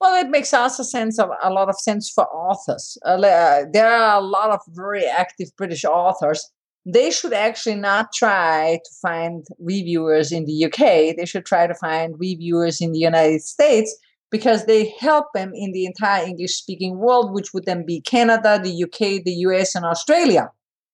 Well, 0.00 0.22
it 0.22 0.28
makes 0.28 0.52
also 0.52 0.82
sense 0.82 1.18
of 1.18 1.30
a 1.42 1.50
lot 1.50 1.68
of 1.68 1.78
sense 1.78 2.10
for 2.10 2.26
authors. 2.26 2.98
Uh, 3.06 3.20
uh, 3.20 3.64
there 3.72 3.90
are 3.90 4.18
a 4.18 4.24
lot 4.24 4.50
of 4.50 4.60
very 4.68 5.06
active 5.06 5.48
British 5.56 5.84
authors. 5.84 6.50
They 6.84 7.10
should 7.10 7.32
actually 7.32 7.76
not 7.76 8.12
try 8.12 8.80
to 8.84 8.90
find 9.00 9.46
reviewers 9.58 10.32
in 10.32 10.44
the 10.44 10.66
UK. 10.66 11.16
They 11.16 11.24
should 11.24 11.46
try 11.46 11.66
to 11.66 11.74
find 11.74 12.18
reviewers 12.18 12.82
in 12.82 12.92
the 12.92 12.98
United 12.98 13.40
States 13.40 13.96
because 14.30 14.66
they 14.66 14.92
help 14.98 15.26
them 15.32 15.52
in 15.54 15.72
the 15.72 15.86
entire 15.86 16.26
English 16.26 16.56
speaking 16.56 16.98
world, 16.98 17.32
which 17.32 17.54
would 17.54 17.64
then 17.64 17.86
be 17.86 18.02
Canada, 18.02 18.60
the 18.62 18.84
UK, 18.84 19.24
the 19.24 19.36
US, 19.46 19.74
and 19.74 19.86
Australia. 19.86 20.50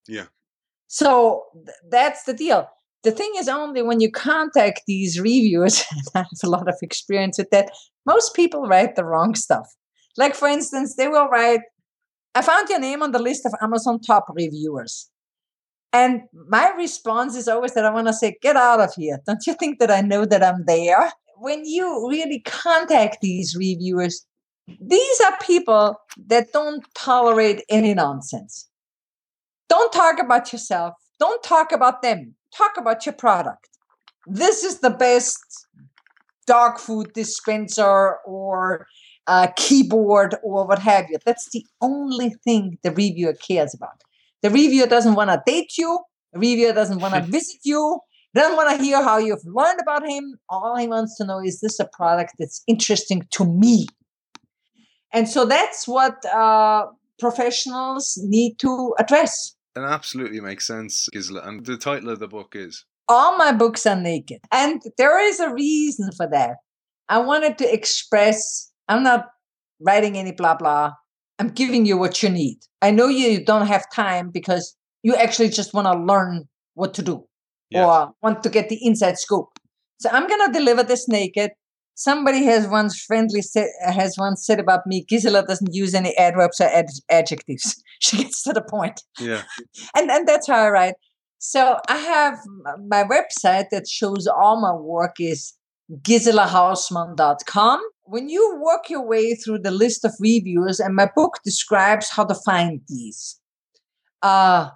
Yeah. 0.07 0.26
So 0.86 1.45
th- 1.55 1.76
that's 1.91 2.24
the 2.24 2.34
deal. 2.34 2.68
The 3.03 3.11
thing 3.11 3.32
is 3.36 3.48
only 3.48 3.82
when 3.82 4.01
you 4.01 4.11
contact 4.11 4.82
these 4.86 5.20
reviewers, 5.20 5.84
and 5.90 6.03
I 6.14 6.18
have 6.18 6.28
a 6.44 6.48
lot 6.48 6.68
of 6.68 6.76
experience 6.82 7.38
with 7.38 7.51
that, 7.51 7.70
most 8.07 8.34
people 8.34 8.66
write 8.66 8.96
the 8.96 9.05
wrong 9.05 9.34
stuff. 9.34 9.74
Like, 10.16 10.34
for 10.34 10.48
instance, 10.48 10.96
they 10.96 11.09
will 11.09 11.28
write, 11.28 11.61
I 12.34 12.42
found 12.42 12.68
your 12.68 12.80
name 12.80 13.03
on 13.03 13.12
the 13.12 13.18
list 13.18 13.46
of 13.46 13.55
Amazon 13.62 14.01
top 14.01 14.26
reviewers. 14.28 15.11
And 15.92 16.22
my 16.48 16.70
response 16.76 17.36
is 17.36 17.48
always 17.48 17.74
that 17.74 17.84
I 17.84 17.90
want 17.90 18.07
to 18.07 18.12
say, 18.12 18.36
get 18.42 18.57
out 18.57 18.80
of 18.80 18.94
here. 18.94 19.18
Don't 19.26 19.44
you 19.46 19.55
think 19.55 19.80
that 19.80 19.90
I 19.90 20.01
know 20.03 20.24
that 20.24 20.42
I'm 20.42 20.64
there? 20.66 21.11
When 21.36 21.64
you 21.64 22.09
really 22.09 22.40
contact 22.40 23.18
these 23.22 23.57
reviewers, 23.57 24.24
these 24.80 25.20
are 25.22 25.36
people 25.42 25.96
that 26.26 26.53
don't 26.53 26.84
tolerate 26.94 27.64
any 27.68 27.94
nonsense. 27.94 28.68
Don't 29.68 29.92
talk 29.92 30.20
about 30.20 30.53
yourself. 30.53 30.94
Don't 31.18 31.42
talk 31.42 31.72
about 31.72 32.03
them. 32.03 32.34
Talk 32.57 32.72
about 32.76 33.07
your 33.07 33.14
product. 33.14 33.68
This 34.26 34.64
is 34.64 34.80
the 34.80 34.90
best 34.90 35.66
dog 36.46 36.78
food 36.78 37.12
dispenser 37.12 38.16
or 38.26 38.86
uh, 39.26 39.48
keyboard 39.57 40.34
or 40.42 40.66
what 40.66 40.80
have 40.80 41.07
you. 41.09 41.18
That's 41.24 41.51
the 41.51 41.64
only 41.80 42.30
thing 42.44 42.78
the 42.82 42.90
reviewer 42.90 43.34
cares 43.34 43.74
about. 43.74 44.03
The 44.42 44.51
reviewer 44.51 44.86
doesn't 44.86 45.14
want 45.14 45.30
to 45.30 45.42
date 45.46 45.78
you. 45.78 46.01
The 46.32 46.40
reviewer 46.40 46.72
doesn't 46.72 47.01
want 47.01 47.14
to 47.14 47.20
visit 47.30 47.61
you. 47.64 48.01
Doesn't 48.34 48.57
want 48.57 48.76
to 48.76 48.82
hear 48.82 49.03
how 49.03 49.18
you've 49.18 49.44
learned 49.44 49.80
about 49.80 50.09
him. 50.09 50.38
All 50.48 50.76
he 50.76 50.86
wants 50.86 51.16
to 51.18 51.24
know 51.24 51.40
is 51.40 51.61
this 51.61 51.80
a 51.80 51.84
product 51.84 52.34
that's 52.38 52.62
interesting 52.66 53.26
to 53.32 53.44
me. 53.44 53.86
And 55.12 55.28
so 55.28 55.44
that's 55.44 55.88
what 55.88 56.24
uh, 56.26 56.86
professionals 57.18 58.18
need 58.22 58.59
to 58.61 58.94
address. 58.98 59.57
It 59.77 59.81
absolutely 59.81 60.41
makes 60.41 60.66
sense, 60.66 61.09
Gisela. 61.12 61.43
And 61.43 61.64
the 61.64 61.77
title 61.77 62.11
of 62.11 62.18
the 62.18 62.29
book 62.29 62.55
is 62.55 62.85
all 63.09 63.37
my 63.37 63.53
books 63.53 63.87
are 63.87 63.97
naked. 64.01 64.41
And 64.53 64.81
there 64.99 65.18
is 65.21 65.41
a 65.41 65.53
reason 65.53 66.11
for 66.16 66.29
that. 66.31 66.57
I 67.09 67.18
wanted 67.18 67.59
to 67.59 67.73
express, 67.73 68.71
I'm 68.89 69.03
not 69.03 69.27
writing 69.81 70.16
any 70.16 70.33
blah 70.33 70.55
blah. 70.55 70.93
I'm 71.39 71.49
giving 71.49 71.87
you 71.87 71.97
what 71.97 72.23
you 72.23 72.29
need. 72.29 72.59
I 72.83 72.91
know 72.91 73.09
you 73.09 73.45
don't 73.45 73.66
have 73.66 73.91
time 73.93 74.31
because 74.31 74.77
you 75.03 75.14
actually 75.14 75.49
just 75.49 75.73
want 75.73 75.87
to 75.87 75.95
learn 75.99 76.49
what 76.75 76.93
to 76.95 77.03
do 77.03 77.25
Yeah. 77.71 77.87
or 77.87 78.12
want 78.23 78.43
to 78.43 78.51
get 78.51 78.68
the 78.68 78.79
inside 78.85 79.18
scoop. 79.18 79.47
So 80.01 80.11
I'm 80.11 80.27
going 80.29 80.47
to 80.53 80.59
deliver 80.59 80.83
this 80.83 81.09
naked. 81.09 81.53
Somebody 82.01 82.44
has 82.44 82.66
once 82.66 82.98
friendly 82.98 83.42
said, 83.42 83.68
has 83.82 84.16
once 84.16 84.46
said 84.46 84.59
about 84.59 84.86
me, 84.86 85.05
Gisela 85.07 85.44
doesn't 85.46 85.74
use 85.74 85.94
any 85.94 86.16
adverbs 86.16 86.59
or 86.59 86.64
ad- 86.64 86.86
adjectives. 87.11 87.82
She 88.01 88.16
gets 88.16 88.42
to 88.44 88.55
the 88.55 88.62
point 88.62 89.03
yeah, 89.18 89.42
and 89.94 90.11
and 90.11 90.26
that's 90.26 90.46
how 90.46 90.61
I 90.64 90.70
write. 90.70 90.94
So 91.36 91.76
I 91.88 91.98
have 91.98 92.38
my 92.88 93.05
website 93.05 93.66
that 93.70 93.86
shows 93.86 94.26
all 94.26 94.59
my 94.59 94.72
work 94.72 95.16
is 95.20 95.53
giselahausmann.com. 96.09 97.80
When 98.05 98.30
you 98.30 98.59
work 98.64 98.88
your 98.88 99.07
way 99.07 99.34
through 99.34 99.59
the 99.59 99.70
list 99.70 100.03
of 100.07 100.14
reviews, 100.18 100.80
and 100.80 100.96
my 100.96 101.11
book 101.14 101.34
describes 101.44 102.09
how 102.09 102.24
to 102.24 102.34
find 102.34 102.80
these, 102.88 103.38
uh, 104.22 104.70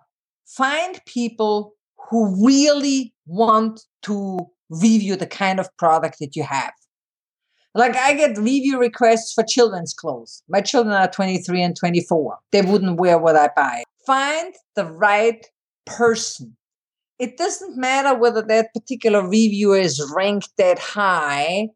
find 0.44 1.00
people 1.06 1.72
who 2.10 2.46
really 2.46 3.14
want 3.26 3.80
to 4.02 4.40
review 4.68 5.16
the 5.16 5.26
kind 5.26 5.58
of 5.58 5.74
product 5.78 6.18
that 6.20 6.36
you 6.36 6.42
have. 6.42 6.74
Like 7.74 7.96
I 7.96 8.14
get 8.14 8.38
review 8.38 8.78
requests 8.78 9.32
for 9.32 9.42
children's 9.42 9.92
clothes. 9.92 10.42
My 10.48 10.60
children 10.60 10.94
are 10.94 11.10
23 11.10 11.60
and 11.60 11.76
24. 11.76 12.38
They 12.52 12.62
wouldn't 12.62 13.00
wear 13.00 13.18
what 13.18 13.34
I 13.36 13.50
buy. 13.56 13.82
Find 14.06 14.54
the 14.76 14.84
right 14.86 15.44
person. 15.84 16.56
It 17.18 17.36
doesn't 17.36 17.76
matter 17.76 18.16
whether 18.16 18.42
that 18.42 18.72
particular 18.74 19.22
reviewer 19.22 19.78
is 19.78 20.12
ranked 20.14 20.50
that 20.56 20.78
high 20.78 21.68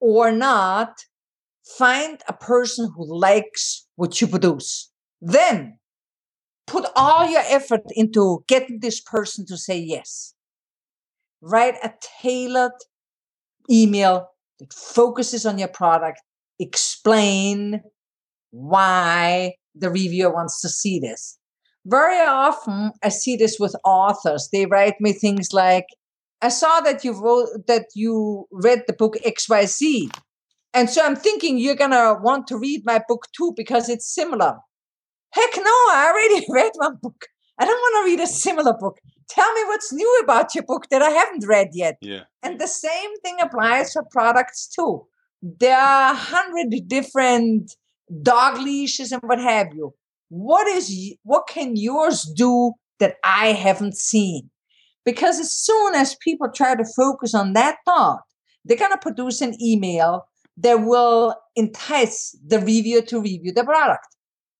or 0.00 0.30
not. 0.30 1.04
Find 1.76 2.20
a 2.28 2.32
person 2.32 2.92
who 2.94 3.18
likes 3.18 3.86
what 3.96 4.20
you 4.20 4.28
produce. 4.28 4.92
Then 5.20 5.78
put 6.68 6.86
all 6.94 7.28
your 7.28 7.42
effort 7.46 7.82
into 7.90 8.44
getting 8.46 8.78
this 8.78 9.00
person 9.00 9.44
to 9.46 9.56
say 9.56 9.78
yes. 9.78 10.34
Write 11.40 11.74
a 11.82 11.92
tailored 12.22 12.72
email 13.68 14.28
that 14.60 14.72
focuses 14.72 15.46
on 15.46 15.58
your 15.58 15.68
product. 15.68 16.20
Explain 16.58 17.82
why 18.50 19.54
the 19.74 19.90
reviewer 19.90 20.32
wants 20.32 20.60
to 20.62 20.68
see 20.68 20.98
this. 20.98 21.38
Very 21.84 22.18
often, 22.18 22.92
I 23.02 23.10
see 23.10 23.36
this 23.36 23.58
with 23.60 23.76
authors. 23.84 24.48
They 24.52 24.66
write 24.66 25.00
me 25.00 25.12
things 25.12 25.52
like, 25.52 25.86
"I 26.42 26.48
saw 26.48 26.80
that 26.80 27.04
you 27.04 27.12
wrote 27.12 27.66
that 27.68 27.86
you 27.94 28.46
read 28.50 28.84
the 28.86 28.92
book 28.92 29.16
XYZ, 29.24 30.10
and 30.74 30.90
so 30.90 31.02
I'm 31.02 31.16
thinking 31.16 31.58
you're 31.58 31.76
gonna 31.76 32.18
want 32.20 32.46
to 32.48 32.58
read 32.58 32.82
my 32.84 33.00
book 33.06 33.26
too 33.36 33.52
because 33.56 33.88
it's 33.88 34.12
similar." 34.12 34.58
Heck 35.30 35.56
no! 35.56 35.76
I 35.90 36.10
already 36.10 36.46
read 36.50 36.72
one 36.76 36.96
book. 37.00 37.26
I 37.58 37.64
don't 37.66 37.78
want 37.78 38.04
to 38.06 38.10
read 38.10 38.20
a 38.20 38.26
similar 38.26 38.74
book. 38.78 38.98
Tell 39.28 39.52
me 39.54 39.64
what's 39.66 39.92
new 39.92 40.20
about 40.22 40.54
your 40.54 40.64
book 40.64 40.86
that 40.90 41.02
I 41.02 41.10
haven't 41.10 41.46
read 41.46 41.68
yet. 41.72 41.96
yeah, 42.00 42.24
And 42.42 42.60
the 42.60 42.68
same 42.68 43.18
thing 43.24 43.38
applies 43.40 43.92
for 43.92 44.04
products 44.10 44.68
too. 44.68 45.06
There 45.42 45.76
are 45.76 46.12
a 46.12 46.16
hundred 46.16 46.88
different 46.88 47.74
dog 48.22 48.58
leashes 48.58 49.12
and 49.12 49.22
what 49.22 49.40
have 49.40 49.74
you. 49.74 49.94
What 50.28 50.66
is 50.68 51.14
what 51.22 51.46
can 51.48 51.76
yours 51.76 52.22
do 52.22 52.72
that 52.98 53.16
I 53.24 53.48
haven't 53.48 53.96
seen? 53.96 54.50
Because 55.04 55.38
as 55.38 55.52
soon 55.52 55.94
as 55.94 56.16
people 56.16 56.48
try 56.50 56.74
to 56.74 56.84
focus 56.96 57.34
on 57.34 57.52
that 57.52 57.78
thought, 57.84 58.22
they're 58.64 58.76
gonna 58.76 58.98
produce 58.98 59.40
an 59.40 59.54
email 59.62 60.26
that 60.56 60.80
will 60.84 61.34
entice 61.54 62.36
the 62.44 62.58
reviewer 62.58 63.02
to 63.02 63.20
review 63.20 63.52
the 63.52 63.64
product. 63.64 64.06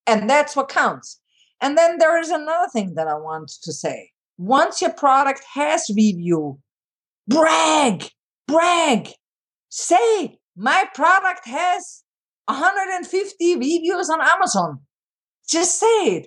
And 0.06 0.28
that's 0.28 0.54
what 0.54 0.68
counts. 0.68 1.20
And 1.60 1.76
then 1.76 1.98
there 1.98 2.20
is 2.20 2.30
another 2.30 2.68
thing 2.72 2.94
that 2.94 3.08
I 3.08 3.14
want 3.14 3.48
to 3.62 3.72
say. 3.72 4.10
Once 4.38 4.80
your 4.82 4.92
product 4.92 5.42
has 5.54 5.86
review, 5.94 6.58
brag, 7.26 8.10
brag. 8.46 9.10
Say, 9.68 10.38
my 10.56 10.84
product 10.94 11.46
has 11.46 12.04
150 12.46 13.56
reviews 13.56 14.08
on 14.10 14.20
Amazon. 14.20 14.80
Just 15.48 15.78
say 15.78 16.16
it. 16.16 16.26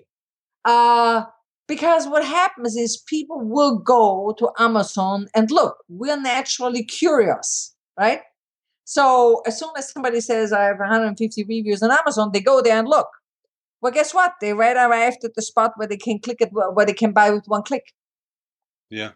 Uh, 0.66 1.24
because 1.68 2.08
what 2.08 2.26
happens 2.26 2.76
is 2.76 3.04
people 3.08 3.40
will 3.42 3.78
go 3.78 4.36
to 4.40 4.50
Amazon 4.58 5.28
and 5.36 5.52
look, 5.52 5.78
we're 5.88 6.20
naturally 6.20 6.84
curious, 6.84 7.76
right? 7.98 8.22
So 8.86 9.42
as 9.46 9.60
soon 9.60 9.70
as 9.78 9.92
somebody 9.92 10.20
says, 10.20 10.52
I 10.52 10.64
have 10.64 10.80
150 10.80 11.46
reviews 11.48 11.84
on 11.84 11.92
Amazon, 11.92 12.32
they 12.34 12.42
go 12.42 12.62
there 12.62 12.78
and 12.78 12.88
look. 12.88 13.08
Well, 13.82 13.92
guess 13.94 14.14
what? 14.14 14.34
They 14.42 14.54
right 14.54 14.76
arrived 14.76 15.24
at 15.24 15.36
the 15.36 15.42
spot 15.42 15.74
where 15.78 15.88
they 15.88 15.96
can 15.96 16.20
click 16.20 16.42
it, 16.42 16.50
where 16.52 16.86
they 16.86 16.94
can 16.94 17.14
buy 17.14 17.30
with 17.30 17.46
one 17.46 17.64
click. 17.64 17.94
Yeah. 18.90 19.12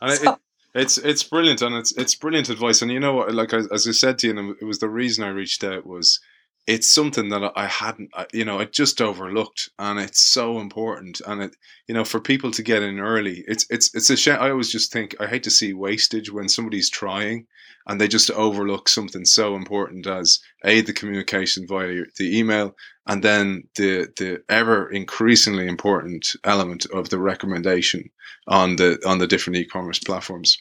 And 0.00 0.12
it, 0.12 0.18
So- 0.20 0.32
it, 0.32 0.38
It's 0.76 0.98
it's 0.98 1.22
brilliant 1.22 1.62
and 1.62 1.76
it's 1.76 1.92
it's 1.96 2.16
brilliant 2.16 2.48
advice. 2.48 2.82
And 2.82 2.90
you 2.90 2.98
know 2.98 3.14
what? 3.14 3.32
Like 3.32 3.52
as 3.54 3.86
I 3.86 3.92
said 3.92 4.18
to 4.18 4.26
you, 4.26 4.36
and 4.38 4.56
it 4.60 4.64
was 4.64 4.80
the 4.80 4.88
reason 4.88 5.22
I 5.24 5.28
reached 5.28 5.62
out 5.62 5.86
was 5.86 6.18
it's 6.66 6.92
something 6.92 7.28
that 7.28 7.52
I 7.56 7.66
hadn't, 7.66 8.10
uh, 8.14 8.24
you 8.32 8.44
know, 8.44 8.58
I 8.58 8.64
just 8.64 9.02
overlooked, 9.02 9.68
and 9.78 9.98
it's 9.98 10.20
so 10.20 10.58
important. 10.60 11.20
And 11.26 11.42
it, 11.42 11.56
you 11.88 11.94
know, 11.94 12.04
for 12.04 12.20
people 12.20 12.50
to 12.52 12.62
get 12.62 12.82
in 12.82 13.00
early, 13.00 13.44
it's 13.46 13.66
it's 13.70 13.94
it's 13.94 14.10
a 14.10 14.16
shame. 14.16 14.38
I 14.40 14.50
always 14.50 14.72
just 14.72 14.92
think 14.92 15.14
I 15.20 15.26
hate 15.26 15.42
to 15.44 15.50
see 15.50 15.74
wastage 15.74 16.32
when 16.32 16.48
somebody's 16.48 16.90
trying 16.90 17.46
and 17.86 18.00
they 18.00 18.08
just 18.08 18.30
overlook 18.30 18.88
something 18.88 19.24
so 19.24 19.56
important 19.56 20.06
as 20.06 20.40
a 20.64 20.80
the 20.80 20.92
communication 20.92 21.66
via 21.68 22.04
the 22.16 22.38
email, 22.38 22.74
and 23.06 23.22
then 23.22 23.64
the 23.76 24.08
the 24.16 24.42
ever 24.48 24.90
increasingly 24.90 25.66
important 25.66 26.34
element 26.44 26.86
of 26.92 27.10
the 27.10 27.18
recommendation 27.18 28.10
on 28.48 28.76
the 28.76 28.98
on 29.06 29.18
the 29.18 29.26
different 29.26 29.58
e-commerce 29.58 29.98
platforms 29.98 30.56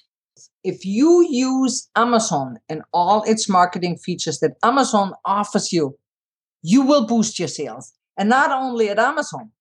if 0.63 0.85
you 0.85 1.27
use 1.29 1.89
Amazon 1.95 2.57
and 2.69 2.81
all 2.93 3.23
its 3.23 3.49
marketing 3.49 3.97
features 3.97 4.39
that 4.39 4.53
Amazon 4.63 5.13
offers 5.25 5.73
you, 5.73 5.97
you 6.61 6.81
will 6.81 7.05
boost 7.05 7.37
your 7.37 7.49
sales. 7.49 7.93
And 8.17 8.29
not 8.29 8.51
only 8.51 8.89
at 8.89 8.99
Amazon, 8.99 9.51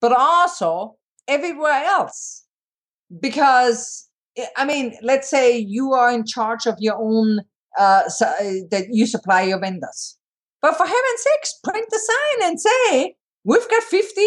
but 0.00 0.12
also 0.12 0.96
everywhere 1.26 1.84
else. 1.84 2.44
Because, 3.20 4.08
I 4.56 4.64
mean, 4.64 4.96
let's 5.02 5.30
say 5.30 5.56
you 5.56 5.92
are 5.92 6.12
in 6.12 6.24
charge 6.26 6.66
of 6.66 6.76
your 6.78 6.96
own, 6.96 7.40
uh, 7.78 8.02
eh, 8.40 8.60
that 8.70 8.86
you 8.90 9.06
supply 9.06 9.42
your 9.42 9.60
vendors. 9.60 10.18
But 10.60 10.76
for 10.76 10.84
heaven's 10.84 11.22
sakes, 11.22 11.58
print 11.64 11.86
the 11.88 11.98
sign 11.98 12.50
and 12.50 12.60
say, 12.60 13.14
we've 13.44 13.68
got 13.70 13.82
50, 13.82 14.20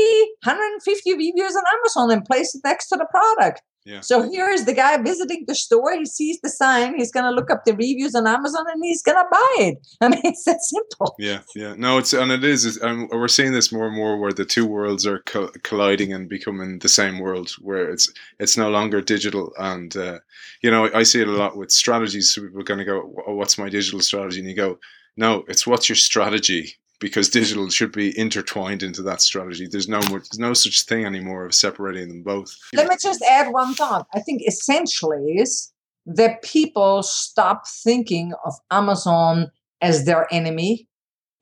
150 0.43 1.13
reviews 1.13 1.55
on 1.55 1.63
Amazon 1.77 2.11
and 2.11 2.25
place 2.25 2.55
it 2.55 2.61
next 2.65 2.87
to 2.89 2.95
the 2.95 3.07
product. 3.11 3.61
Yeah. 3.85 3.99
So 3.99 4.29
here 4.29 4.49
is 4.49 4.65
the 4.65 4.73
guy 4.73 4.95
visiting 4.97 5.43
the 5.45 5.55
store. 5.55 5.93
He 5.93 6.05
sees 6.05 6.39
the 6.41 6.49
sign. 6.49 6.95
He's 6.95 7.11
going 7.11 7.25
to 7.25 7.31
look 7.31 7.51
up 7.51 7.65
the 7.65 7.73
reviews 7.73 8.15
on 8.15 8.25
Amazon 8.25 8.65
and 8.71 8.81
he's 8.83 9.01
going 9.01 9.17
to 9.17 9.27
buy 9.29 9.55
it. 9.57 9.87
I 10.01 10.07
mean, 10.07 10.21
it's 10.23 10.45
that 10.45 10.61
simple. 10.61 11.15
Yeah, 11.19 11.41
yeah. 11.53 11.75
No, 11.77 11.97
it's 11.97 12.13
and 12.13 12.31
it 12.31 12.43
is. 12.45 12.77
And 12.77 13.09
we're 13.09 13.27
seeing 13.27 13.51
this 13.51 13.71
more 13.71 13.87
and 13.87 13.95
more 13.95 14.17
where 14.17 14.31
the 14.31 14.45
two 14.45 14.65
worlds 14.65 15.05
are 15.05 15.19
co- 15.19 15.51
colliding 15.63 16.13
and 16.13 16.29
becoming 16.29 16.79
the 16.79 16.87
same 16.89 17.19
world, 17.19 17.51
where 17.61 17.89
it's 17.89 18.11
it's 18.39 18.57
no 18.57 18.69
longer 18.69 19.01
digital. 19.01 19.53
And 19.57 19.95
uh, 19.97 20.19
you 20.61 20.71
know, 20.71 20.89
I 20.93 21.03
see 21.03 21.21
it 21.21 21.27
a 21.27 21.31
lot 21.31 21.57
with 21.57 21.71
strategies. 21.71 22.33
So 22.33 22.41
people 22.41 22.61
are 22.61 22.63
going 22.63 22.79
to 22.79 22.85
go, 22.85 23.13
oh, 23.27 23.35
"What's 23.35 23.57
my 23.57 23.69
digital 23.69 23.99
strategy?" 23.99 24.39
And 24.39 24.49
you 24.49 24.55
go, 24.55 24.79
"No, 25.17 25.43
it's 25.49 25.67
what's 25.67 25.89
your 25.89 25.97
strategy." 25.97 26.77
Because 27.03 27.27
digital 27.27 27.69
should 27.69 27.91
be 27.91 28.17
intertwined 28.17 28.81
into 28.81 29.01
that 29.03 29.21
strategy. 29.21 29.67
There's 29.69 29.89
no 29.89 29.99
more, 30.09 30.19
there's 30.19 30.39
no 30.39 30.53
such 30.53 30.85
thing 30.85 31.05
anymore 31.05 31.45
of 31.45 31.53
separating 31.53 32.07
them 32.07 32.23
both. 32.23 32.55
Let 32.73 32.87
me 32.87 32.95
just 32.99 33.21
add 33.29 33.51
one 33.51 33.73
thought. 33.73 34.07
I 34.15 34.21
think 34.21 34.41
essentially 34.47 35.33
is 35.33 35.73
that 36.05 36.41
people 36.43 37.03
stop 37.03 37.67
thinking 37.67 38.31
of 38.45 38.53
Amazon 38.71 39.51
as 39.81 40.05
their 40.05 40.33
enemy 40.33 40.87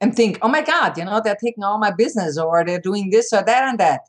and 0.02 0.16
think, 0.16 0.40
oh 0.42 0.48
my 0.48 0.64
God, 0.64 0.98
you 0.98 1.06
know, 1.06 1.22
they're 1.24 1.38
taking 1.40 1.64
all 1.64 1.78
my 1.78 1.92
business 1.92 2.40
or 2.40 2.66
they're 2.66 2.82
doing 2.82 3.12
this 3.12 3.32
or 3.32 3.44
that 3.44 3.70
and 3.70 3.80
that. 3.80 4.02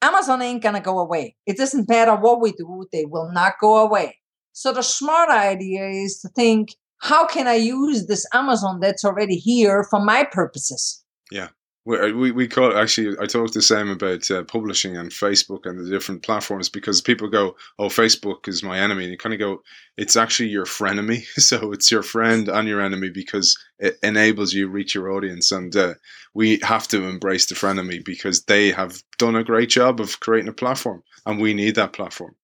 Amazon 0.00 0.40
ain't 0.40 0.62
gonna 0.62 0.80
go 0.80 0.98
away. 0.98 1.36
It 1.44 1.58
doesn't 1.58 1.90
matter 1.90 2.16
what 2.16 2.40
we 2.40 2.52
do, 2.52 2.86
they 2.90 3.04
will 3.04 3.30
not 3.30 3.54
go 3.60 3.76
away. 3.76 4.16
So 4.52 4.72
the 4.72 4.82
smart 4.82 5.28
idea 5.28 5.86
is 5.88 6.20
to 6.20 6.28
think 6.28 6.70
how 7.00 7.26
can 7.26 7.48
I 7.48 7.54
use 7.54 8.06
this 8.06 8.26
Amazon 8.32 8.80
that's 8.80 9.04
already 9.04 9.36
here 9.36 9.84
for 9.84 10.00
my 10.00 10.24
purposes? 10.24 11.02
Yeah. 11.30 11.48
Uh, 11.88 12.12
we, 12.14 12.30
we 12.30 12.46
call 12.46 12.70
it 12.70 12.76
actually 12.76 13.16
i 13.20 13.24
talked 13.24 13.54
the 13.54 13.62
same 13.62 13.88
about 13.88 14.30
uh, 14.30 14.44
publishing 14.44 14.98
and 14.98 15.10
facebook 15.10 15.60
and 15.64 15.78
the 15.78 15.90
different 15.90 16.22
platforms 16.22 16.68
because 16.68 17.00
people 17.00 17.26
go 17.26 17.56
oh 17.78 17.86
facebook 17.88 18.46
is 18.46 18.62
my 18.62 18.78
enemy 18.78 19.04
and 19.04 19.10
you 19.10 19.16
kind 19.16 19.32
of 19.32 19.38
go 19.38 19.62
it's 19.96 20.14
actually 20.14 20.50
your 20.50 20.66
frenemy 20.66 21.24
so 21.40 21.72
it's 21.72 21.90
your 21.90 22.02
friend 22.02 22.50
and 22.50 22.68
your 22.68 22.82
enemy 22.82 23.08
because 23.08 23.58
it 23.78 23.96
enables 24.02 24.52
you 24.52 24.68
reach 24.68 24.94
your 24.94 25.10
audience 25.10 25.50
and 25.50 25.74
uh, 25.74 25.94
we 26.34 26.58
have 26.62 26.86
to 26.86 27.04
embrace 27.04 27.46
the 27.46 27.54
frenemy 27.54 28.04
because 28.04 28.44
they 28.44 28.70
have 28.70 29.02
done 29.16 29.34
a 29.34 29.42
great 29.42 29.70
job 29.70 30.00
of 30.00 30.20
creating 30.20 30.50
a 30.50 30.52
platform 30.52 31.02
and 31.24 31.40
we 31.40 31.54
need 31.54 31.76
that 31.76 31.94
platform 31.94 32.36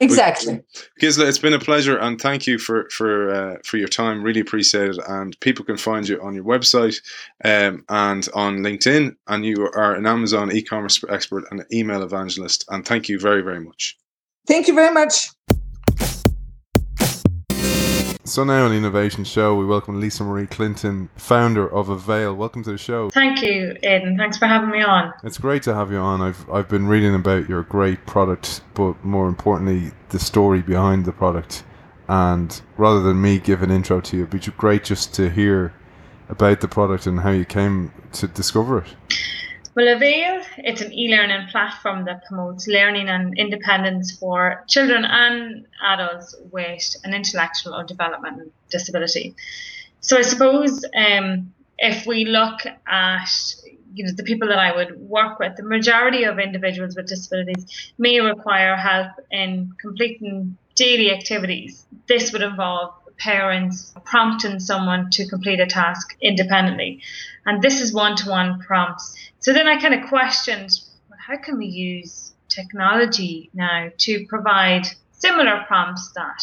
Exactly. 0.00 0.62
Gisela, 0.98 1.28
it's 1.28 1.38
been 1.38 1.54
a 1.54 1.58
pleasure, 1.58 1.98
and 1.98 2.20
thank 2.20 2.46
you 2.46 2.58
for 2.58 2.88
for 2.90 3.30
uh, 3.30 3.56
for 3.64 3.76
your 3.76 3.88
time. 3.88 4.22
Really 4.22 4.40
appreciate 4.40 4.90
it. 4.90 4.98
And 5.08 5.38
people 5.40 5.64
can 5.64 5.76
find 5.76 6.08
you 6.08 6.20
on 6.22 6.34
your 6.34 6.44
website 6.44 7.00
um, 7.44 7.84
and 7.88 8.28
on 8.34 8.58
LinkedIn. 8.58 9.16
And 9.26 9.44
you 9.44 9.70
are 9.74 9.94
an 9.94 10.06
Amazon 10.06 10.52
e-commerce 10.52 11.02
expert 11.08 11.44
and 11.50 11.64
email 11.72 12.02
evangelist. 12.02 12.64
And 12.68 12.86
thank 12.86 13.08
you 13.08 13.18
very 13.18 13.42
very 13.42 13.60
much. 13.60 13.96
Thank 14.46 14.68
you 14.68 14.74
very 14.74 14.92
much. 14.92 15.28
So 18.30 18.44
now 18.44 18.66
on 18.66 18.70
the 18.70 18.76
Innovation 18.76 19.24
Show, 19.24 19.56
we 19.56 19.64
welcome 19.64 19.98
Lisa 19.98 20.22
Marie 20.22 20.46
Clinton, 20.46 21.10
founder 21.16 21.68
of 21.68 21.88
Avail. 21.88 22.32
Welcome 22.32 22.62
to 22.62 22.70
the 22.70 22.78
show. 22.78 23.10
Thank 23.10 23.42
you, 23.42 23.76
Aidan. 23.82 24.16
Thanks 24.16 24.38
for 24.38 24.46
having 24.46 24.70
me 24.70 24.82
on. 24.82 25.12
It's 25.24 25.36
great 25.36 25.64
to 25.64 25.74
have 25.74 25.90
you 25.90 25.98
on. 25.98 26.20
I've 26.20 26.48
I've 26.48 26.68
been 26.68 26.86
reading 26.86 27.12
about 27.16 27.48
your 27.48 27.64
great 27.64 28.06
product, 28.06 28.60
but 28.74 29.04
more 29.04 29.26
importantly, 29.26 29.90
the 30.10 30.20
story 30.20 30.62
behind 30.62 31.06
the 31.06 31.12
product. 31.12 31.64
And 32.08 32.62
rather 32.76 33.00
than 33.00 33.20
me 33.20 33.40
give 33.40 33.64
an 33.64 33.72
intro 33.72 34.00
to 34.00 34.16
you, 34.16 34.22
it'd 34.22 34.40
be 34.40 34.52
great 34.52 34.84
just 34.84 35.12
to 35.14 35.28
hear 35.28 35.74
about 36.28 36.60
the 36.60 36.68
product 36.68 37.08
and 37.08 37.18
how 37.18 37.30
you 37.30 37.44
came 37.44 37.90
to 38.12 38.28
discover 38.28 38.78
it. 38.78 38.94
Well, 39.76 39.86
Avail, 39.86 40.42
it's 40.58 40.80
an 40.80 40.92
e-learning 40.92 41.46
platform 41.48 42.04
that 42.06 42.24
promotes 42.26 42.66
learning 42.66 43.08
and 43.08 43.38
independence 43.38 44.10
for 44.16 44.64
children 44.66 45.04
and 45.04 45.66
adults 45.80 46.34
with 46.50 46.96
an 47.04 47.14
intellectual 47.14 47.74
or 47.74 47.84
developmental 47.84 48.46
disability. 48.68 49.36
So 50.00 50.18
I 50.18 50.22
suppose 50.22 50.84
um, 50.96 51.52
if 51.78 52.04
we 52.04 52.24
look 52.24 52.60
at 52.86 53.54
you 53.94 54.04
know 54.04 54.12
the 54.16 54.24
people 54.24 54.48
that 54.48 54.58
I 54.58 54.74
would 54.74 54.98
work 55.00 55.38
with, 55.38 55.56
the 55.56 55.62
majority 55.62 56.24
of 56.24 56.40
individuals 56.40 56.96
with 56.96 57.06
disabilities 57.06 57.92
may 57.96 58.20
require 58.20 58.74
help 58.74 59.12
in 59.30 59.72
completing 59.80 60.56
daily 60.74 61.12
activities. 61.12 61.86
This 62.08 62.32
would 62.32 62.42
involve 62.42 62.94
parents 63.20 63.94
prompting 64.04 64.58
someone 64.58 65.10
to 65.10 65.28
complete 65.28 65.60
a 65.60 65.66
task 65.66 66.16
independently. 66.20 67.02
And 67.46 67.62
this 67.62 67.80
is 67.80 67.92
one 67.92 68.16
to 68.16 68.30
one 68.30 68.60
prompts. 68.60 69.14
So 69.38 69.52
then 69.52 69.68
I 69.68 69.80
kind 69.80 69.94
of 69.94 70.08
questioned 70.08 70.70
well, 71.08 71.18
how 71.24 71.36
can 71.36 71.58
we 71.58 71.66
use 71.66 72.32
technology 72.48 73.50
now 73.54 73.90
to 73.98 74.26
provide 74.26 74.86
similar 75.12 75.64
prompts 75.68 76.10
that 76.12 76.42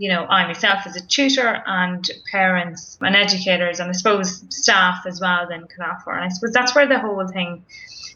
you 0.00 0.08
know, 0.08 0.24
I 0.24 0.46
myself 0.46 0.86
as 0.86 0.96
a 0.96 1.06
tutor 1.06 1.62
and 1.66 2.10
parents 2.32 2.96
and 3.02 3.14
educators 3.14 3.80
and 3.80 3.90
I 3.90 3.92
suppose 3.92 4.42
staff 4.48 5.04
as 5.06 5.20
well 5.20 5.46
then 5.46 5.66
can 5.66 5.84
offer. 5.84 6.12
And 6.12 6.24
I 6.24 6.28
suppose 6.28 6.54
that's 6.54 6.74
where 6.74 6.88
the 6.88 6.98
whole 6.98 7.28
thing 7.28 7.62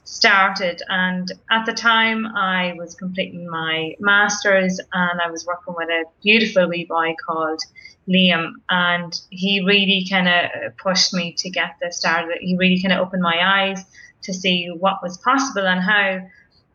started. 0.04 0.80
And 0.88 1.30
at 1.50 1.66
the 1.66 1.74
time, 1.74 2.26
I 2.26 2.72
was 2.78 2.94
completing 2.94 3.46
my 3.50 3.96
master's 4.00 4.80
and 4.94 5.20
I 5.20 5.30
was 5.30 5.44
working 5.44 5.74
with 5.76 5.90
a 5.90 6.04
beautiful 6.22 6.70
wee 6.70 6.86
boy 6.86 7.16
called 7.26 7.60
Liam, 8.08 8.52
and 8.70 9.20
he 9.28 9.62
really 9.66 10.06
kind 10.08 10.26
of 10.26 10.74
pushed 10.78 11.12
me 11.12 11.34
to 11.36 11.50
get 11.50 11.76
this 11.82 11.98
started. 11.98 12.38
He 12.40 12.56
really 12.56 12.80
kind 12.80 12.98
of 12.98 13.06
opened 13.06 13.22
my 13.22 13.38
eyes 13.42 13.84
to 14.22 14.32
see 14.32 14.68
what 14.68 15.02
was 15.02 15.18
possible 15.18 15.66
and 15.66 15.82
how 15.82 16.20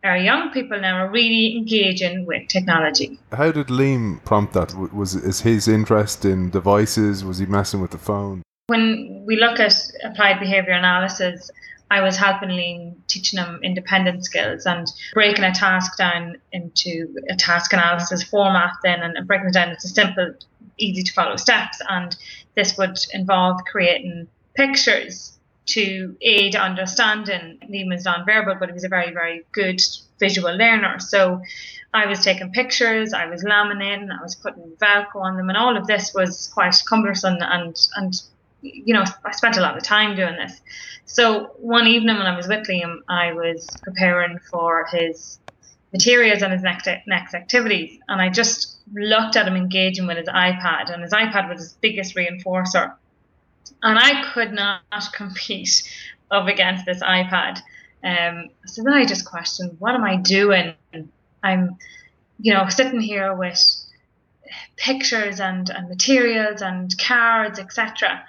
our 0.04 0.18
young 0.18 0.52
people 0.52 0.80
now 0.80 0.98
are 0.98 1.10
really 1.10 1.58
engaging 1.58 2.26
with 2.26 2.48
technology. 2.48 3.20
How 3.32 3.52
did 3.52 3.68
Liam 3.68 4.24
prompt 4.24 4.54
that? 4.54 4.74
Was 4.94 5.16
is 5.16 5.42
his 5.42 5.68
interest 5.68 6.26
in 6.26 6.50
devices? 6.50 7.24
Was 7.24 7.40
he 7.40 7.46
messing 7.46 7.82
with 7.82 7.92
the 7.92 7.98
phone? 7.98 8.42
When 8.68 9.24
we 9.26 9.36
look 9.36 9.60
at 9.60 9.74
applied 10.04 10.40
behavior 10.40 10.74
analysis, 10.74 11.50
I 11.92 12.02
was 12.02 12.18
helping 12.18 12.50
Liam 12.50 12.96
teaching 13.08 13.40
him 13.40 13.60
independent 13.64 14.24
skills 14.24 14.66
and 14.66 14.88
breaking 15.14 15.44
a 15.44 15.54
task 15.54 15.98
down 15.98 16.38
into 16.52 17.16
a 17.30 17.36
task 17.36 17.74
analysis 17.74 18.24
format 18.24 18.74
then 18.84 19.02
and 19.02 19.28
breaking 19.28 19.48
it 19.48 19.54
down 19.54 19.70
into 19.70 19.88
simple 19.88 20.34
easy 20.78 21.04
to 21.04 21.14
follow 21.14 21.36
steps. 21.36 21.82
And 21.90 22.16
this 22.56 22.78
would 22.78 22.98
involve 23.14 23.62
creating 23.66 24.28
pictures 24.56 25.39
to 25.70 26.16
aid 26.22 26.56
understanding. 26.56 27.60
Liam 27.70 27.90
was 27.90 28.06
non-verbal, 28.06 28.56
but 28.60 28.70
he 28.70 28.74
was 28.74 28.84
a 28.84 28.90
very, 28.90 29.12
very 29.14 29.46
good 29.52 29.82
visual 30.20 30.56
learner. 30.56 31.00
So 31.00 31.42
I 31.94 32.06
was 32.06 32.20
taking 32.24 32.52
pictures, 32.52 33.14
I 33.14 33.26
was 33.26 33.44
laminating, 33.44 34.10
I 34.12 34.22
was 34.22 34.36
putting 34.36 34.74
Velcro 34.78 35.22
on 35.22 35.38
them, 35.38 35.50
and 35.50 35.58
all 35.58 35.76
of 35.76 35.88
this 35.88 36.14
was 36.14 36.50
quite 36.54 36.76
cumbersome 36.88 37.38
and 37.42 37.76
and 37.96 38.14
you 38.62 38.94
know 38.94 39.04
I 39.26 39.32
spent 39.32 39.58
a 39.58 39.62
lot 39.62 39.78
of 39.78 39.84
time 39.84 40.16
doing 40.16 40.36
this. 40.36 40.62
So 41.06 41.52
one 41.58 41.88
evening 41.88 42.18
when 42.18 42.28
I 42.28 42.36
was 42.36 42.48
with 42.48 42.68
Liam, 42.68 43.00
I 43.08 43.34
was 43.34 43.80
preparing 43.84 44.38
for 44.52 44.86
his 44.92 45.40
materials 45.92 46.44
and 46.44 46.54
his 46.54 46.62
next 46.62 46.88
next 47.08 47.34
activities, 47.34 48.00
and 48.08 48.22
I 48.22 48.30
just 48.30 48.78
looked 48.94 49.36
at 49.36 49.48
him 49.48 49.56
engaging 49.56 50.06
with 50.06 50.18
his 50.18 50.28
iPad, 50.28 50.94
and 50.94 51.02
his 51.02 51.14
iPad 51.14 51.50
was 51.50 51.62
his 51.62 51.74
biggest 51.74 52.16
reinforcer. 52.16 52.94
And 53.82 53.98
I 53.98 54.32
could 54.34 54.52
not 54.52 54.82
compete 55.14 55.84
up 56.32 56.48
against 56.48 56.86
this 56.86 57.02
iPad. 57.02 57.60
Um, 58.04 58.50
so 58.66 58.84
then 58.84 58.94
I 58.94 59.06
just 59.06 59.26
questioned, 59.26 59.76
what 59.80 59.96
am 59.96 60.04
I 60.04 60.18
doing? 60.18 60.74
I'm, 61.44 61.78
you 62.40 62.54
know, 62.54 62.68
sitting 62.70 63.02
here 63.02 63.34
with 63.36 63.62
pictures 64.78 65.40
and, 65.40 65.70
and 65.70 65.90
materials 65.90 66.62
and 66.62 66.96
cards, 66.98 67.60
etc. 67.60 68.24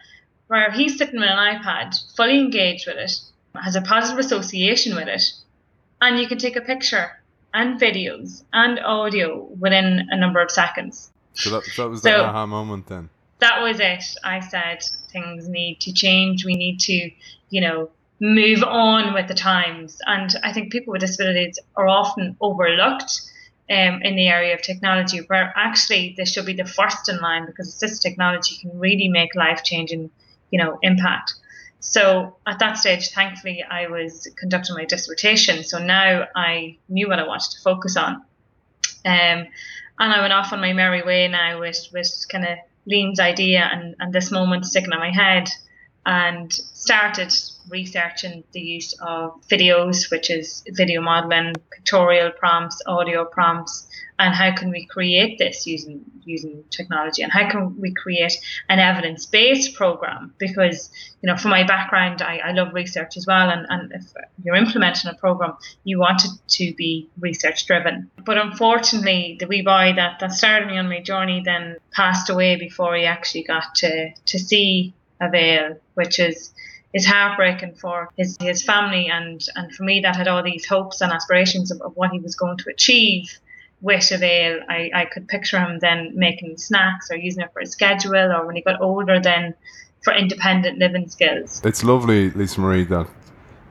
Where 0.48 0.70
he's 0.70 0.98
sitting 0.98 1.20
with 1.20 1.28
an 1.28 1.38
iPad, 1.38 1.94
fully 2.16 2.38
engaged 2.38 2.86
with 2.86 2.96
it, 2.96 3.12
has 3.54 3.76
a 3.76 3.82
positive 3.82 4.18
association 4.18 4.94
with 4.96 5.08
it, 5.08 5.22
and 6.00 6.18
you 6.18 6.26
can 6.26 6.38
take 6.38 6.56
a 6.56 6.60
picture 6.60 7.10
and 7.52 7.80
videos 7.80 8.42
and 8.52 8.78
audio 8.80 9.44
within 9.58 10.08
a 10.10 10.16
number 10.16 10.40
of 10.40 10.50
seconds. 10.50 11.10
So 11.34 11.50
that, 11.50 11.62
that 11.76 11.88
was 11.88 12.02
the 12.02 12.10
so, 12.10 12.24
aha 12.24 12.46
moment 12.46 12.86
then. 12.86 13.08
That 13.40 13.62
was 13.62 13.80
it. 13.80 14.04
I 14.22 14.40
said 14.40 14.82
things 15.10 15.48
need 15.48 15.80
to 15.80 15.92
change. 15.92 16.44
We 16.44 16.54
need 16.54 16.80
to, 16.80 17.10
you 17.50 17.60
know, 17.60 17.90
move 18.20 18.62
on 18.62 19.14
with 19.14 19.28
the 19.28 19.34
times. 19.34 19.98
And 20.06 20.34
I 20.44 20.52
think 20.52 20.70
people 20.70 20.92
with 20.92 21.00
disabilities 21.00 21.58
are 21.74 21.88
often 21.88 22.36
overlooked 22.40 23.22
um, 23.70 24.02
in 24.02 24.16
the 24.16 24.28
area 24.28 24.54
of 24.54 24.62
technology, 24.62 25.18
where 25.26 25.52
actually 25.56 26.14
they 26.16 26.24
should 26.24 26.44
be 26.44 26.52
the 26.52 26.66
first 26.66 27.08
in 27.08 27.18
line 27.18 27.46
because 27.46 27.74
assistive 27.74 28.02
technology 28.02 28.58
can 28.60 28.78
really 28.78 29.08
make 29.08 29.34
life 29.34 29.62
changing, 29.64 30.10
you 30.50 30.62
know, 30.62 30.78
impact. 30.82 31.34
So 31.78 32.36
at 32.46 32.58
that 32.58 32.76
stage, 32.76 33.10
thankfully, 33.10 33.62
I 33.62 33.86
was 33.86 34.28
conducting 34.36 34.74
my 34.74 34.84
dissertation. 34.84 35.64
So 35.64 35.78
now 35.78 36.26
I 36.36 36.76
knew 36.90 37.08
what 37.08 37.18
I 37.18 37.26
wanted 37.26 37.52
to 37.52 37.62
focus 37.62 37.96
on. 37.96 38.16
Um, 39.06 39.46
and 39.98 40.12
I 40.12 40.20
went 40.20 40.32
off 40.32 40.52
on 40.52 40.60
my 40.60 40.74
merry 40.74 41.02
way 41.02 41.26
now 41.28 41.58
with, 41.58 41.88
with 41.92 42.26
kind 42.30 42.44
of 42.44 42.58
Liam's 42.88 43.20
idea 43.20 43.68
and, 43.70 43.94
and 43.98 44.12
this 44.12 44.30
moment 44.30 44.66
sticking 44.66 44.92
in 44.92 44.98
my 44.98 45.10
head 45.10 45.48
and 46.06 46.52
started 46.52 47.32
researching 47.68 48.42
the 48.52 48.60
use 48.60 48.94
of 49.00 49.40
videos, 49.48 50.10
which 50.10 50.30
is 50.30 50.64
video 50.68 51.00
modeling, 51.00 51.54
pictorial 51.70 52.30
prompts, 52.30 52.80
audio 52.86 53.24
prompts, 53.24 53.86
and 54.18 54.34
how 54.34 54.54
can 54.54 54.70
we 54.70 54.84
create 54.86 55.38
this 55.38 55.66
using 55.66 56.04
using 56.24 56.62
technology? 56.70 57.22
And 57.22 57.32
how 57.32 57.50
can 57.50 57.80
we 57.80 57.92
create 57.92 58.38
an 58.68 58.78
evidence-based 58.78 59.74
program? 59.74 60.34
Because 60.38 60.90
you 61.22 61.26
know 61.26 61.36
from 61.36 61.50
my 61.50 61.64
background 61.64 62.22
I, 62.22 62.38
I 62.38 62.52
love 62.52 62.72
research 62.74 63.16
as 63.16 63.26
well 63.26 63.50
and, 63.50 63.66
and 63.68 63.92
if 63.92 64.12
you're 64.42 64.54
implementing 64.54 65.10
a 65.10 65.14
program 65.14 65.54
you 65.84 65.98
want 65.98 66.24
it 66.24 66.30
to 66.48 66.74
be 66.74 67.10
research 67.18 67.66
driven 67.66 68.10
but 68.24 68.38
unfortunately 68.38 69.36
the 69.38 69.46
wee 69.46 69.60
boy 69.60 69.92
that, 69.96 70.18
that 70.20 70.32
started 70.32 70.68
me 70.68 70.78
on 70.78 70.88
my 70.88 71.00
journey 71.02 71.42
then 71.44 71.76
passed 71.92 72.30
away 72.30 72.56
before 72.56 72.94
he 72.96 73.04
actually 73.04 73.42
got 73.42 73.74
to 73.74 74.10
to 74.24 74.38
see 74.38 74.94
Avail 75.20 75.76
which 76.00 76.18
is 76.18 76.52
is 76.92 77.06
heartbreaking 77.06 77.74
for 77.74 78.08
his, 78.16 78.36
his 78.40 78.62
family 78.62 79.08
and, 79.08 79.46
and 79.54 79.72
for 79.74 79.84
me 79.84 80.00
that 80.00 80.16
had 80.16 80.26
all 80.26 80.42
these 80.42 80.66
hopes 80.66 81.00
and 81.00 81.12
aspirations 81.12 81.70
of, 81.70 81.80
of 81.82 81.92
what 81.94 82.10
he 82.10 82.18
was 82.18 82.34
going 82.34 82.58
to 82.58 82.68
achieve 82.68 83.38
with 83.80 84.10
Avail. 84.10 84.60
I, 84.68 84.90
I 84.92 85.04
could 85.04 85.28
picture 85.28 85.58
him 85.58 85.78
then 85.78 86.12
making 86.14 86.56
snacks 86.58 87.08
or 87.10 87.16
using 87.16 87.42
it 87.44 87.52
for 87.52 87.60
a 87.60 87.66
schedule 87.66 88.32
or 88.32 88.44
when 88.44 88.56
he 88.56 88.62
got 88.62 88.80
older 88.80 89.20
then 89.20 89.54
for 90.02 90.12
independent 90.12 90.78
living 90.78 91.08
skills. 91.08 91.60
It's 91.64 91.84
lovely, 91.84 92.30
Lisa 92.30 92.60
Marie, 92.60 92.84
that 92.84 93.08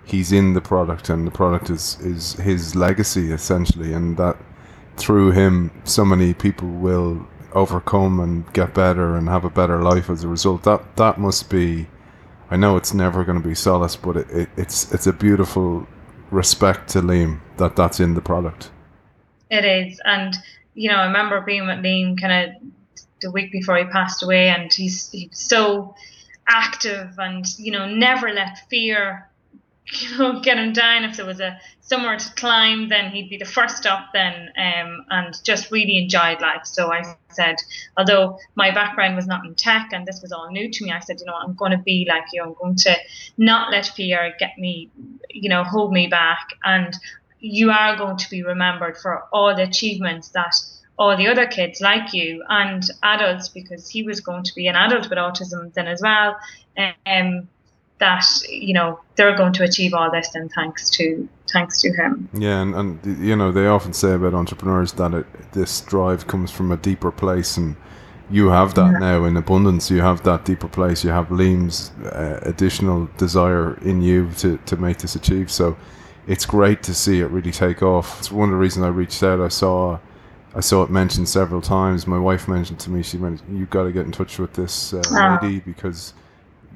he's 0.05 0.31
in 0.31 0.53
the 0.53 0.61
product 0.61 1.09
and 1.09 1.27
the 1.27 1.31
product 1.31 1.69
is, 1.69 1.97
is 1.99 2.33
his 2.33 2.73
legacy 2.75 3.33
essentially 3.33 3.91
and 3.91 4.15
that 4.17 4.37
through 4.95 5.31
him 5.31 5.71
so 5.83 6.05
many 6.05 6.33
people 6.33 6.69
will 6.69 7.27
overcome 7.53 8.19
and 8.19 8.51
get 8.53 8.73
better 8.73 9.15
and 9.15 9.27
have 9.27 9.43
a 9.43 9.49
better 9.49 9.81
life 9.81 10.09
as 10.09 10.23
a 10.23 10.27
result. 10.27 10.63
That 10.63 10.95
that 10.97 11.17
must 11.17 11.49
be 11.49 11.87
I 12.51 12.57
know 12.57 12.77
it's 12.77 12.93
never 12.93 13.23
going 13.23 13.41
to 13.41 13.47
be 13.47 13.55
solace, 13.55 13.95
but 13.95 14.17
it, 14.17 14.29
it, 14.31 14.49
it's 14.57 14.91
it's 14.91 15.07
a 15.07 15.13
beautiful 15.13 15.87
respect 16.31 16.89
to 16.89 17.01
Liam 17.01 17.39
that 17.57 17.75
that's 17.75 17.99
in 17.99 18.15
the 18.15 18.21
product. 18.21 18.71
It 19.51 19.65
is, 19.65 19.99
and 20.05 20.35
you 20.73 20.89
know, 20.89 20.97
I 20.97 21.05
remember 21.05 21.41
being 21.41 21.67
with 21.67 21.79
Liam 21.79 22.19
kind 22.19 22.51
of 22.51 22.95
the 23.21 23.31
week 23.31 23.51
before 23.51 23.77
he 23.77 23.85
passed 23.85 24.23
away, 24.23 24.49
and 24.49 24.73
he's 24.73 25.11
he's 25.11 25.29
so 25.37 25.95
active 26.49 27.13
and 27.19 27.45
you 27.59 27.71
know 27.71 27.85
never 27.87 28.33
let 28.33 28.67
fear 28.69 29.28
you 30.01 30.17
know, 30.17 30.39
get 30.39 30.57
him 30.57 30.73
down. 30.73 31.03
If 31.03 31.17
there 31.17 31.25
was 31.25 31.39
a 31.39 31.59
somewhere 31.81 32.17
to 32.17 32.33
climb, 32.35 32.89
then 32.89 33.11
he'd 33.11 33.29
be 33.29 33.37
the 33.37 33.45
first 33.45 33.85
up 33.85 34.09
then, 34.13 34.49
um, 34.57 35.05
and 35.09 35.43
just 35.43 35.71
really 35.71 35.97
enjoyed 35.97 36.41
life. 36.41 36.65
So 36.65 36.91
I 36.91 37.15
said, 37.29 37.55
although 37.97 38.37
my 38.55 38.71
background 38.71 39.15
was 39.15 39.25
not 39.25 39.45
in 39.45 39.55
tech 39.55 39.89
and 39.91 40.05
this 40.05 40.21
was 40.21 40.31
all 40.31 40.51
new 40.51 40.69
to 40.69 40.85
me, 40.85 40.91
I 40.91 40.99
said, 40.99 41.19
you 41.19 41.25
know, 41.25 41.33
I'm 41.33 41.55
going 41.55 41.71
to 41.71 41.79
be 41.79 42.05
like 42.07 42.25
you. 42.31 42.43
I'm 42.43 42.53
going 42.53 42.75
to 42.75 42.95
not 43.37 43.71
let 43.71 43.87
fear 43.87 44.33
get 44.39 44.57
me, 44.57 44.91
you 45.29 45.49
know, 45.49 45.63
hold 45.63 45.91
me 45.91 46.07
back, 46.07 46.49
and 46.63 46.95
you 47.39 47.71
are 47.71 47.95
going 47.95 48.17
to 48.17 48.29
be 48.29 48.43
remembered 48.43 48.97
for 48.97 49.23
all 49.31 49.55
the 49.55 49.63
achievements 49.63 50.29
that 50.29 50.53
all 50.97 51.15
the 51.15 51.27
other 51.27 51.47
kids 51.47 51.79
like 51.79 52.13
you 52.13 52.43
and 52.49 52.83
adults 53.03 53.47
because 53.47 53.89
he 53.89 54.03
was 54.03 54.19
going 54.19 54.43
to 54.43 54.53
be 54.53 54.67
an 54.67 54.75
adult 54.75 55.09
with 55.09 55.17
autism 55.17 55.73
then 55.73 55.87
as 55.87 56.01
well 56.01 56.35
um, 57.05 57.47
that 57.99 58.25
you 58.49 58.73
know 58.73 58.99
they're 59.15 59.35
going 59.35 59.53
to 59.53 59.63
achieve 59.63 59.93
all 59.93 60.09
this 60.11 60.33
and 60.35 60.51
thanks 60.51 60.89
to 60.91 61.27
thanks 61.51 61.81
to 61.81 61.91
him. 61.93 62.29
Yeah 62.33 62.61
and, 62.61 62.75
and 62.75 63.19
you 63.19 63.35
know 63.35 63.51
they 63.51 63.67
often 63.67 63.93
say 63.93 64.13
about 64.13 64.33
entrepreneurs 64.33 64.93
that 64.93 65.13
it, 65.13 65.51
this 65.51 65.81
drive 65.81 66.27
comes 66.27 66.51
from 66.51 66.71
a 66.71 66.77
deeper 66.77 67.11
place 67.11 67.57
and 67.57 67.75
you 68.31 68.49
have 68.49 68.75
that 68.75 68.91
yeah. 68.91 68.99
now 68.99 69.25
in 69.25 69.37
abundance. 69.37 69.89
You 69.89 70.01
have 70.01 70.23
that 70.23 70.45
deeper 70.45 70.67
place. 70.67 71.03
You 71.03 71.09
have 71.09 71.29
Liam's 71.29 71.91
uh, 72.05 72.39
additional 72.43 73.09
desire 73.17 73.77
in 73.79 74.01
you 74.01 74.29
to, 74.37 74.57
to 74.57 74.77
make 74.77 74.99
this 74.99 75.15
achieve. 75.15 75.51
So 75.51 75.75
it's 76.27 76.45
great 76.45 76.83
to 76.83 76.93
see 76.93 77.21
it 77.21 77.25
really 77.25 77.51
take 77.51 77.81
off. 77.81 78.19
It's 78.19 78.31
one 78.31 78.49
of 78.49 78.51
the 78.51 78.57
reasons 78.57 78.85
I 78.85 78.89
reached 78.89 79.23
out. 79.23 79.41
I 79.41 79.47
saw 79.47 79.99
I 80.55 80.61
saw 80.61 80.83
it 80.83 80.89
mentioned 80.89 81.27
several 81.29 81.61
times. 81.61 82.07
My 82.07 82.19
wife 82.19 82.47
mentioned 82.47 82.79
to 82.81 82.89
me 82.91 83.01
she 83.01 83.17
went 83.17 83.41
you've 83.51 83.69
got 83.69 83.83
to 83.83 83.91
get 83.91 84.05
in 84.05 84.11
touch 84.11 84.37
with 84.37 84.53
this 84.53 84.93
uh, 84.93 85.01
oh. 85.11 85.39
lady 85.41 85.59
because 85.59 86.13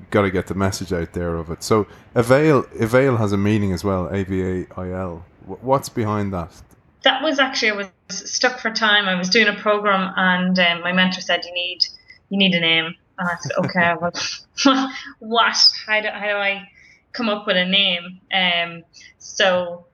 got 0.10 0.24
to 0.24 0.32
get 0.32 0.48
the 0.48 0.54
message 0.54 0.94
out 0.94 1.14
there 1.14 1.36
of 1.36 1.50
it. 1.50 1.64
So 1.64 1.88
avail 2.16 2.66
avail 2.80 3.18
has 3.18 3.32
a 3.32 3.38
meaning 3.38 3.72
as 3.74 3.84
well. 3.84 4.08
A 4.14 4.24
V 4.24 4.42
A 4.42 4.68
I 4.78 4.92
L. 4.92 5.26
What's 5.46 5.90
behind 5.90 6.34
that? 6.34 6.62
That 7.04 7.22
was 7.22 7.40
actually 7.40 7.72
I 7.72 7.76
was 7.76 7.90
stuck 8.10 8.60
for 8.60 8.72
time. 8.72 9.10
I 9.10 9.16
was 9.16 9.30
doing 9.30 9.48
a 9.48 9.56
program, 9.56 10.14
and 10.16 10.58
um, 10.58 10.82
my 10.82 10.94
mentor 10.94 11.22
said 11.22 11.44
you 11.46 11.54
need 11.54 11.80
you 12.30 12.38
need 12.38 12.54
a 12.54 12.60
name, 12.60 12.96
and 13.18 13.30
I 13.30 13.36
said 13.40 13.52
okay, 13.66 13.94
well, 14.66 14.94
what? 15.20 15.58
How 15.86 16.02
do 16.02 16.08
how 16.10 16.28
do 16.28 16.36
I 16.36 16.70
come 17.12 17.30
up 17.30 17.46
with 17.46 17.58
a 17.58 17.66
name? 17.66 18.20
Um, 18.34 18.84
so 19.18 19.86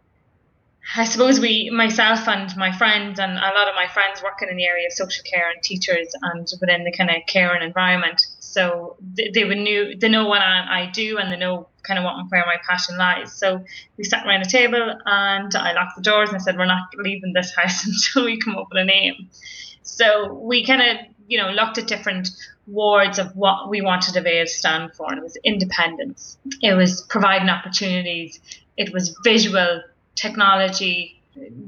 I 0.96 1.06
suppose 1.06 1.40
we, 1.40 1.70
myself 1.70 2.28
and 2.28 2.56
my 2.58 2.76
friends, 2.76 3.20
and 3.20 3.34
a 3.34 3.54
lot 3.54 3.68
of 3.68 3.76
my 3.76 3.88
friends 3.88 4.24
working 4.24 4.50
in 4.50 4.58
the 4.58 4.66
area 4.66 4.88
of 4.88 4.94
social 4.94 5.24
care 5.24 5.52
and 5.52 5.62
teachers 5.62 6.08
and 6.22 6.52
within 6.60 6.84
the 6.84 6.92
kind 6.92 7.12
of 7.12 7.18
care 7.28 7.54
and 7.54 7.64
environment. 7.64 8.26
So 8.50 8.96
they, 9.00 9.30
they 9.34 9.44
would 9.44 9.60
knew 9.60 9.96
they 9.96 10.10
know 10.10 10.28
what 10.28 10.42
I, 10.42 10.82
I 10.82 10.92
do 10.92 11.20
and 11.20 11.32
they 11.32 11.38
know 11.38 11.68
kind 11.84 12.00
of 12.00 12.06
what 12.06 12.16
where 12.30 12.46
my 12.46 12.58
passion 12.68 12.98
lies. 12.98 13.32
So 13.32 13.64
we 13.98 14.04
sat 14.04 14.26
around 14.26 14.42
a 14.42 14.50
table 14.50 14.96
and 15.06 15.54
I 15.56 15.74
locked 15.74 15.98
the 15.98 16.02
doors 16.02 16.30
and 16.30 16.38
I 16.38 16.40
said, 16.40 16.58
"We're 16.58 16.66
not 16.66 16.90
leaving 16.98 17.34
this 17.34 17.56
house 17.56 17.86
until 17.86 18.26
we 18.26 18.40
come 18.40 18.58
up 18.58 18.68
with 18.72 18.82
a 18.82 18.86
name." 18.86 19.30
So 19.84 20.34
we 20.34 20.66
kind 20.66 20.82
of 20.82 20.98
you 21.28 21.38
know 21.38 21.52
looked 21.52 21.78
at 21.78 21.88
different 21.88 22.30
words 22.66 23.20
of 23.20 23.36
what 23.36 23.70
we 23.70 23.82
wanted 23.82 24.18
Avail 24.18 24.46
to 24.46 24.52
stand 24.52 24.94
for, 24.96 25.10
and 25.10 25.20
it 25.20 25.24
was 25.24 25.38
independence. 25.44 26.38
It 26.62 26.74
was 26.74 27.04
providing 27.04 27.50
opportunities. 27.50 28.40
It 28.78 28.92
was 28.92 29.16
visual 29.24 29.84
technology, 30.16 31.22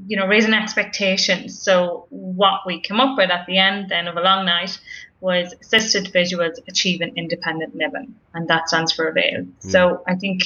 you 0.06 0.16
know, 0.16 0.26
raising 0.26 0.54
expectations. 0.54 1.60
So 1.60 2.06
what 2.10 2.60
we 2.66 2.80
came 2.80 3.00
up 3.00 3.16
with 3.16 3.30
at 3.30 3.46
the 3.46 3.58
end 3.58 3.88
then 3.88 4.08
of 4.08 4.16
a 4.16 4.20
long 4.20 4.44
night 4.46 4.78
was 5.22 5.54
assisted 5.60 6.12
visuals 6.12 6.58
achieving 6.68 7.16
independent 7.16 7.74
living, 7.74 8.14
and 8.34 8.48
that 8.48 8.68
stands 8.68 8.92
for 8.92 9.08
Avail. 9.08 9.46
Yeah. 9.62 9.70
So 9.70 10.02
I 10.06 10.16
think 10.16 10.42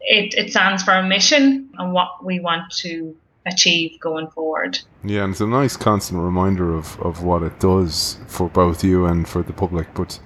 it, 0.00 0.34
it 0.34 0.50
stands 0.50 0.82
for 0.82 0.92
a 0.92 1.02
mission 1.02 1.70
and 1.78 1.92
what 1.92 2.24
we 2.24 2.40
want 2.40 2.70
to 2.78 3.16
achieve 3.46 3.98
going 4.00 4.28
forward. 4.28 4.78
Yeah, 5.04 5.24
and 5.24 5.32
it's 5.32 5.40
a 5.40 5.46
nice 5.46 5.76
constant 5.76 6.20
reminder 6.20 6.74
of, 6.74 7.00
of 7.00 7.22
what 7.22 7.42
it 7.42 7.58
does 7.60 8.18
for 8.26 8.48
both 8.48 8.84
you 8.84 9.06
and 9.06 9.26
for 9.26 9.42
the 9.42 9.52
public. 9.52 9.94
But 9.94 10.18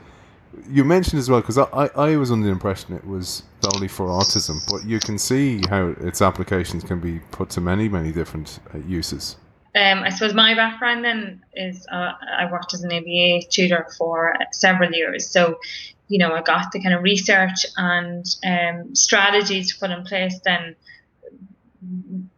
you 0.69 0.83
mentioned 0.83 1.21
as 1.21 1.29
well 1.29 1.41
because 1.41 1.59
I, 1.59 1.65
I, 1.73 1.87
I, 1.95 2.17
was 2.17 2.31
under 2.31 2.47
the 2.47 2.53
impression 2.53 2.95
it 2.95 3.07
was 3.07 3.43
only 3.75 3.89
for 3.89 4.07
autism, 4.07 4.59
but 4.71 4.89
you 4.89 4.99
can 4.99 5.19
see 5.19 5.61
how 5.69 5.95
its 6.01 6.23
applications 6.23 6.83
can 6.83 7.01
be 7.01 7.21
put 7.31 7.51
to 7.51 7.61
many 7.61 7.89
many 7.89 8.13
different 8.13 8.61
uh, 8.75 8.79
uses. 8.79 9.37
Um, 9.75 10.05
I 10.05 10.11
suppose 10.11 10.35
my 10.35 10.55
background 10.55 11.05
then 11.05 11.45
is 11.55 11.87
uh, 11.91 12.13
I 12.39 12.49
worked 12.51 12.75
as 12.75 12.85
an 12.85 12.93
ABA 12.93 13.49
tutor 13.51 13.89
for 13.99 14.37
several 14.53 14.93
years, 14.93 15.29
so 15.29 15.59
you 16.07 16.19
know 16.19 16.33
I 16.33 16.43
got 16.43 16.71
the 16.71 16.81
kind 16.81 16.95
of 16.95 17.03
research 17.03 17.67
and 17.77 18.25
um, 18.47 18.95
strategies 18.95 19.77
put 19.77 19.91
in 19.91 20.05
place 20.05 20.39
then, 20.45 20.77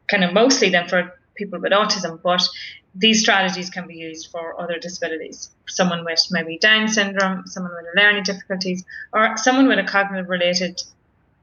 kind 0.09 0.25
of 0.25 0.33
mostly 0.33 0.71
then 0.71 0.89
for 0.89 1.13
people 1.35 1.61
with 1.61 1.73
autism, 1.73 2.21
but 2.23 2.49
these 2.95 3.21
strategies 3.21 3.69
can 3.69 3.87
be 3.87 3.97
used 3.97 4.31
for 4.31 4.59
other 4.59 4.79
disabilities. 4.79 5.51
Someone 5.69 6.05
with 6.05 6.27
maybe 6.31 6.59
Down 6.59 6.89
syndrome, 6.89 7.47
someone 7.47 7.73
with 7.75 7.95
learning 7.95 8.23
difficulties, 8.23 8.85
or 9.13 9.37
someone 9.37 9.69
with 9.69 9.79
a 9.79 9.85
cognitive 9.85 10.31
related, 10.31 10.81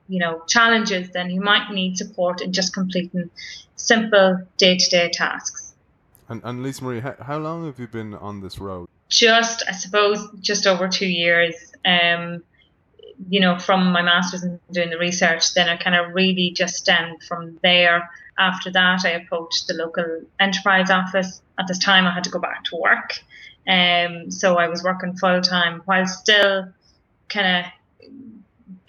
you 0.07 0.19
know, 0.19 0.41
challenges, 0.47 1.11
then 1.11 1.29
you 1.29 1.41
might 1.41 1.71
need 1.71 1.97
support 1.97 2.41
in 2.41 2.51
just 2.51 2.73
completing 2.73 3.29
simple 3.75 4.41
day 4.57 4.77
to 4.77 4.89
day 4.89 5.09
tasks. 5.13 5.62
And, 6.33 6.41
and 6.45 6.63
Lisa 6.63 6.83
Marie, 6.83 6.99
how, 6.99 7.15
how 7.19 7.37
long 7.37 7.67
have 7.67 7.79
you 7.79 7.87
been 7.87 8.15
on 8.15 8.41
this 8.41 8.57
road? 8.57 8.89
Just, 9.07 9.63
I 9.69 9.73
suppose, 9.73 10.27
just 10.41 10.65
over 10.65 10.87
two 10.87 11.05
years. 11.05 11.53
Um, 11.85 12.41
you 13.29 13.39
know, 13.39 13.59
from 13.59 13.91
my 13.91 14.01
master's 14.01 14.41
and 14.41 14.59
doing 14.71 14.89
the 14.89 14.97
research, 14.97 15.53
then 15.53 15.69
I 15.69 15.77
kind 15.77 15.95
of 15.95 16.15
really 16.15 16.49
just 16.49 16.77
stemmed 16.77 17.21
from 17.21 17.59
there. 17.61 18.09
After 18.39 18.71
that, 18.71 19.05
I 19.05 19.09
approached 19.09 19.67
the 19.67 19.75
local 19.75 20.23
enterprise 20.39 20.89
office. 20.89 21.39
At 21.59 21.67
this 21.67 21.77
time, 21.77 22.07
I 22.07 22.11
had 22.11 22.23
to 22.23 22.31
go 22.31 22.39
back 22.39 22.63
to 22.65 22.77
work. 22.77 23.19
Um, 23.67 24.31
so 24.31 24.57
I 24.57 24.69
was 24.69 24.83
working 24.83 25.15
full 25.15 25.39
time 25.41 25.83
while 25.85 26.07
still 26.07 26.73
kind 27.29 27.59
of 27.59 27.71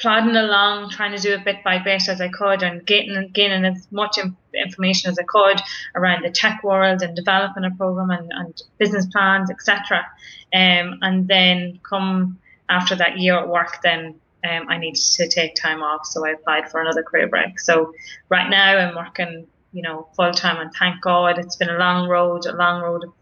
plodding 0.04 0.36
along, 0.36 0.90
trying 0.90 1.16
to 1.16 1.22
do 1.22 1.32
it 1.32 1.46
bit 1.46 1.64
by 1.64 1.78
bit 1.78 2.10
as 2.10 2.20
I 2.20 2.28
could, 2.28 2.62
and 2.62 2.84
gaining 2.84 3.30
gaining 3.30 3.64
as 3.64 3.88
much 3.90 4.18
information 4.52 5.10
as 5.10 5.18
I 5.18 5.22
could 5.22 5.58
around 5.94 6.24
the 6.24 6.30
tech 6.30 6.62
world 6.62 7.00
and 7.00 7.16
developing 7.16 7.64
a 7.64 7.70
program 7.70 8.10
and, 8.10 8.30
and 8.30 8.62
business 8.76 9.06
plans, 9.06 9.50
etc. 9.50 10.06
Um, 10.52 10.98
and 11.00 11.26
then 11.26 11.80
come 11.88 12.38
after 12.68 12.94
that 12.96 13.18
year 13.18 13.38
at 13.38 13.48
work, 13.48 13.78
then 13.82 14.20
um, 14.46 14.68
I 14.68 14.76
needed 14.76 15.00
to 15.00 15.26
take 15.26 15.54
time 15.54 15.82
off, 15.82 16.04
so 16.04 16.26
I 16.26 16.32
applied 16.32 16.70
for 16.70 16.82
another 16.82 17.02
career 17.02 17.26
break. 17.26 17.58
So 17.58 17.94
right 18.28 18.50
now 18.50 18.76
I'm 18.76 18.94
working, 18.94 19.46
you 19.72 19.80
know, 19.80 20.08
full 20.16 20.32
time, 20.32 20.60
and 20.60 20.70
thank 20.78 21.00
God 21.00 21.38
it's 21.38 21.56
been 21.56 21.70
a 21.70 21.78
long 21.78 22.10
road, 22.10 22.44
a 22.44 22.54
long 22.54 22.82
road 22.82 23.04
of 23.04 23.14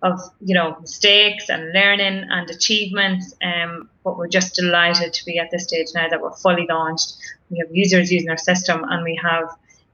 of 0.00 0.20
you 0.40 0.54
know 0.54 0.76
mistakes 0.80 1.48
and 1.50 1.72
learning 1.72 2.24
and 2.30 2.50
achievements. 2.50 3.34
Um, 3.42 3.90
but 4.04 4.16
we're 4.16 4.28
just 4.28 4.54
delighted 4.54 5.12
to 5.12 5.24
be 5.24 5.38
at 5.38 5.50
this 5.50 5.64
stage 5.64 5.88
now 5.94 6.08
that 6.08 6.20
we're 6.20 6.36
fully 6.36 6.66
launched. 6.68 7.14
We 7.50 7.58
have 7.58 7.68
users 7.74 8.10
using 8.10 8.30
our 8.30 8.38
system, 8.38 8.84
and 8.84 9.04
we 9.04 9.18
have 9.22 9.48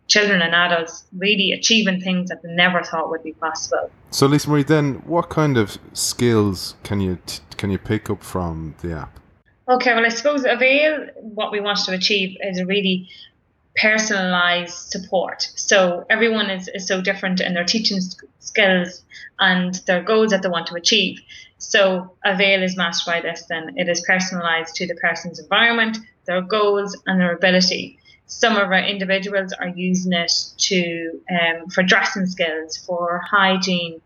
children 0.07 0.41
and 0.41 0.55
adults 0.55 1.05
really 1.17 1.53
achieving 1.53 2.01
things 2.01 2.31
that 2.31 2.43
they 2.43 2.51
never 2.51 2.83
thought 2.83 3.11
would 3.11 3.23
be 3.23 3.33
possible. 3.33 3.91
So, 4.11 4.27
Lisa 4.27 4.49
Marie, 4.49 4.63
then 4.63 4.95
what 5.07 5.29
kind 5.29 5.59
of 5.59 5.79
skills 5.93 6.75
can 6.83 7.01
you 7.01 7.19
t- 7.27 7.41
can 7.57 7.71
you 7.71 7.79
pick 7.79 8.09
up 8.09 8.23
from 8.23 8.75
the 8.83 8.93
app? 8.93 9.19
Okay, 9.69 9.95
well, 9.95 10.07
I 10.07 10.09
suppose 10.09 10.45
Avail, 10.45 11.09
what 11.21 11.53
we 11.53 11.61
want 11.61 11.79
to 11.85 11.93
achieve 11.93 12.39
is 12.43 12.59
a 12.59 12.65
really 12.65 13.09
personalized 13.77 14.91
support. 14.91 15.51
So 15.57 16.07
everyone 16.09 16.51
is, 16.51 16.69
is 16.69 16.87
so 16.87 17.03
different 17.03 17.41
in 17.41 17.53
their 17.55 17.65
teaching 17.65 18.01
skills 18.41 19.05
and 19.39 19.75
their 19.87 20.03
goals 20.03 20.31
that 20.31 20.43
they 20.43 20.49
want 20.49 20.67
to 20.69 20.75
achieve. 20.75 21.21
So 21.59 22.17
Avail 22.25 22.63
is 22.63 22.77
matched 22.77 23.05
by 23.05 23.21
this, 23.21 23.45
then 23.49 23.75
it 23.77 23.89
is 23.89 24.01
personalized 24.07 24.75
to 24.77 24.87
the 24.87 24.95
person's 24.95 25.39
environment, 25.41 25.99
their 26.25 26.41
goals, 26.41 26.97
and 27.07 27.21
their 27.21 27.35
ability. 27.35 27.99
Some 28.27 28.57
of 28.57 28.69
our 28.69 28.79
individuals 28.81 29.53
are 29.53 29.69
using 29.69 30.13
it 30.13 30.33
to 30.59 31.21
um, 31.31 31.69
for 31.71 31.83
dressing 31.83 32.27
skills, 32.27 32.77
for 32.77 33.23
hygiene, 33.29 34.01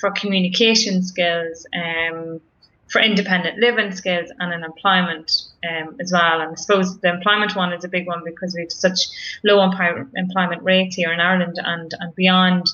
for 0.00 0.10
communication 0.12 1.02
skills, 1.02 1.66
um, 1.74 2.40
for 2.88 3.00
independent 3.00 3.58
living 3.58 3.92
skills 3.92 4.30
and 4.38 4.52
an 4.52 4.62
employment 4.62 5.32
um, 5.68 5.96
as 6.00 6.12
well. 6.12 6.40
And 6.40 6.52
I 6.52 6.54
suppose 6.54 6.98
the 7.00 7.12
employment 7.12 7.56
one 7.56 7.72
is 7.72 7.84
a 7.84 7.88
big 7.88 8.06
one 8.06 8.22
because 8.24 8.54
we 8.54 8.62
have 8.62 8.72
such 8.72 9.08
low 9.42 9.62
employment 9.62 10.62
rates 10.62 10.94
here 10.96 11.12
in 11.12 11.20
Ireland 11.20 11.58
and, 11.62 11.92
and 11.98 12.14
beyond. 12.14 12.66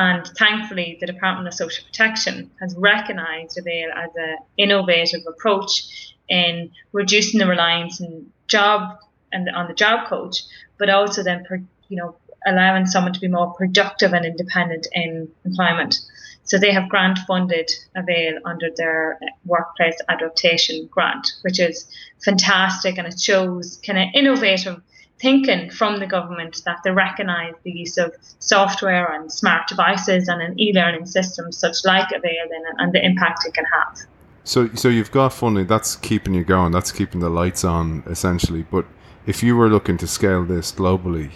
And 0.00 0.26
thankfully, 0.26 0.96
the 0.98 1.06
Department 1.06 1.46
of 1.46 1.52
Social 1.52 1.84
Protection 1.84 2.50
has 2.58 2.74
recognised 2.74 3.58
Avail 3.58 3.90
as 3.94 4.08
an 4.16 4.38
innovative 4.56 5.20
approach 5.28 6.14
in 6.26 6.70
reducing 6.92 7.38
the 7.38 7.46
reliance 7.46 8.00
on 8.00 8.32
job 8.46 8.96
and 9.30 9.50
on 9.50 9.68
the 9.68 9.74
job 9.74 10.08
coach, 10.08 10.38
but 10.78 10.88
also 10.88 11.22
then, 11.22 11.44
you 11.90 11.98
know, 11.98 12.16
allowing 12.46 12.86
someone 12.86 13.12
to 13.12 13.20
be 13.20 13.28
more 13.28 13.52
productive 13.52 14.14
and 14.14 14.24
independent 14.24 14.86
in 14.94 15.28
employment. 15.44 15.98
So 16.44 16.56
they 16.56 16.72
have 16.72 16.88
grant 16.88 17.18
funded 17.28 17.70
Avail 17.94 18.38
under 18.46 18.70
their 18.74 19.18
workplace 19.44 19.98
adaptation 20.08 20.88
grant, 20.90 21.30
which 21.42 21.60
is 21.60 21.86
fantastic 22.24 22.96
and 22.96 23.06
it 23.06 23.20
shows 23.20 23.78
kind 23.84 23.98
of 23.98 24.08
innovative 24.14 24.80
thinking 25.20 25.70
from 25.70 26.00
the 26.00 26.06
government 26.06 26.62
that 26.64 26.78
they 26.82 26.90
recognise 26.90 27.54
the 27.62 27.70
use 27.70 27.98
of 27.98 28.14
software 28.38 29.12
and 29.12 29.30
smart 29.30 29.68
devices 29.68 30.28
and 30.28 30.40
an 30.40 30.58
e-learning 30.58 31.06
system 31.06 31.52
such 31.52 31.76
like 31.84 32.08
Avail 32.10 32.48
and, 32.50 32.80
and 32.80 32.92
the 32.92 33.04
impact 33.04 33.46
it 33.46 33.54
can 33.54 33.64
have. 33.66 33.98
So, 34.44 34.68
so 34.74 34.88
you've 34.88 35.10
got 35.10 35.32
funding. 35.32 35.66
That's 35.66 35.96
keeping 35.96 36.34
you 36.34 36.44
going. 36.44 36.72
That's 36.72 36.90
keeping 36.90 37.20
the 37.20 37.28
lights 37.28 37.64
on, 37.64 38.02
essentially. 38.06 38.62
But 38.62 38.86
if 39.26 39.42
you 39.42 39.56
were 39.56 39.68
looking 39.68 39.98
to 39.98 40.06
scale 40.06 40.44
this 40.44 40.72
globally, 40.72 41.30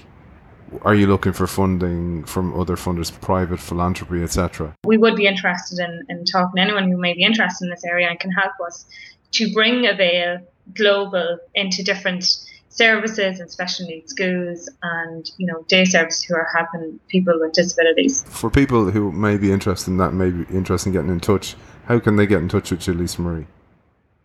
are 0.83 0.95
you 0.95 1.07
looking 1.07 1.33
for 1.33 1.47
funding 1.47 2.25
from 2.25 2.59
other 2.59 2.77
funders, 2.77 3.13
private 3.21 3.61
philanthropy, 3.61 4.23
etc.? 4.23 4.75
We 4.85 4.97
would 4.97 5.15
be 5.15 5.27
interested 5.27 5.79
in, 5.79 6.05
in 6.09 6.25
talking 6.25 6.57
to 6.57 6.63
anyone 6.63 6.91
who 6.91 6.97
may 6.97 7.13
be 7.13 7.23
interested 7.23 7.67
in 7.67 7.71
this 7.71 7.85
area 7.85 8.09
and 8.09 8.19
can 8.19 8.31
help 8.31 8.53
us 8.67 8.87
to 9.33 9.53
bring 9.53 9.87
Avail 9.87 10.39
global 10.75 11.39
into 11.55 11.83
different 11.83 12.25
services 12.75 13.41
and 13.41 13.51
special 13.51 13.87
needs 13.87 14.11
schools 14.11 14.69
and 14.83 15.31
you 15.39 15.47
know 15.47 15.65
day 15.69 15.85
services 15.85 16.25
who 16.25 16.35
are 16.35 16.49
helping 16.55 16.99
people 17.09 17.39
with 17.39 17.53
disabilities. 17.53 18.25
For 18.29 18.51
people 18.51 18.91
who 18.91 19.13
may 19.13 19.37
be 19.37 19.53
interested 19.53 19.93
in 19.93 19.99
that, 19.99 20.13
may 20.13 20.31
be 20.31 20.43
interested 20.55 20.89
in 20.89 20.95
getting 20.95 21.11
in 21.11 21.21
touch, 21.21 21.55
how 21.87 22.01
can 22.01 22.17
they 22.17 22.27
get 22.27 22.43
in 22.43 22.49
touch 22.49 22.71
with 22.71 22.87
you, 22.87 22.95
Lisa 22.95 23.21
Marie? 23.23 23.47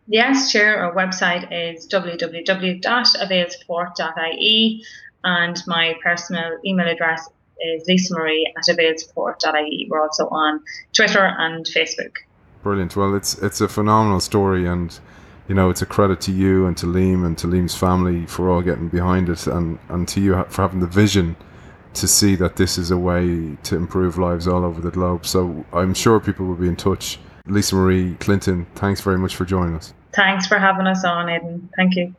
Yes, 0.08 0.50
sure. 0.50 0.78
Our 0.78 0.96
website 0.96 1.52
is 1.52 1.88
www.availsupport.ie 1.88 4.86
and 5.24 5.62
my 5.68 5.96
personal 6.02 6.58
email 6.66 6.88
address 6.88 7.30
is 7.62 7.88
lisamarie 7.88 8.46
at 8.58 8.64
availsupport.ie. 8.76 9.88
We're 9.90 10.02
also 10.02 10.28
on 10.30 10.64
Twitter 10.94 11.36
and 11.38 11.66
Facebook. 11.66 12.16
Brilliant. 12.64 12.96
Well, 12.96 13.14
it's 13.16 13.38
it's 13.38 13.62
a 13.62 13.68
phenomenal 13.68 14.20
story, 14.20 14.66
and 14.66 14.98
you 15.50 15.56
know 15.56 15.70
it's 15.70 15.82
a 15.82 15.86
credit 15.86 16.22
to 16.22 16.32
you 16.32 16.68
and 16.68 16.78
to 16.78 16.86
Liam 16.86 17.26
and 17.26 17.38
to 17.40 17.48
Liam's 17.48 17.76
family 17.76 18.26
for 18.28 18.50
all 18.50 18.62
getting 18.62 18.88
behind 18.88 19.28
it, 19.28 19.48
and 19.48 19.80
and 19.90 20.08
to 20.08 20.22
you 20.22 20.46
for 20.50 20.62
having 20.62 20.80
the 20.80 20.88
vision 20.88 21.36
to 21.96 22.08
see 22.08 22.36
that 22.36 22.56
this 22.56 22.78
is 22.78 22.92
a 22.92 22.98
way 22.98 23.58
to 23.64 23.76
improve 23.76 24.18
lives 24.18 24.48
all 24.48 24.64
over 24.64 24.80
the 24.80 24.92
globe. 24.92 25.26
So 25.26 25.66
I'm 25.74 25.94
sure 25.94 26.20
people 26.20 26.46
will 26.46 26.56
be 26.56 26.68
in 26.68 26.76
touch. 26.76 27.20
Lisa 27.48 27.76
Marie 27.76 28.16
Clinton, 28.20 28.68
thanks 28.76 29.02
very 29.02 29.18
much 29.18 29.36
for 29.36 29.44
joining 29.44 29.76
us. 29.76 29.94
Thanks 30.14 30.46
for 30.46 30.60
having 30.60 30.86
us 30.86 31.04
on, 31.04 31.30
Aidan. 31.30 31.70
Thank 31.76 31.96
you. 31.96 32.16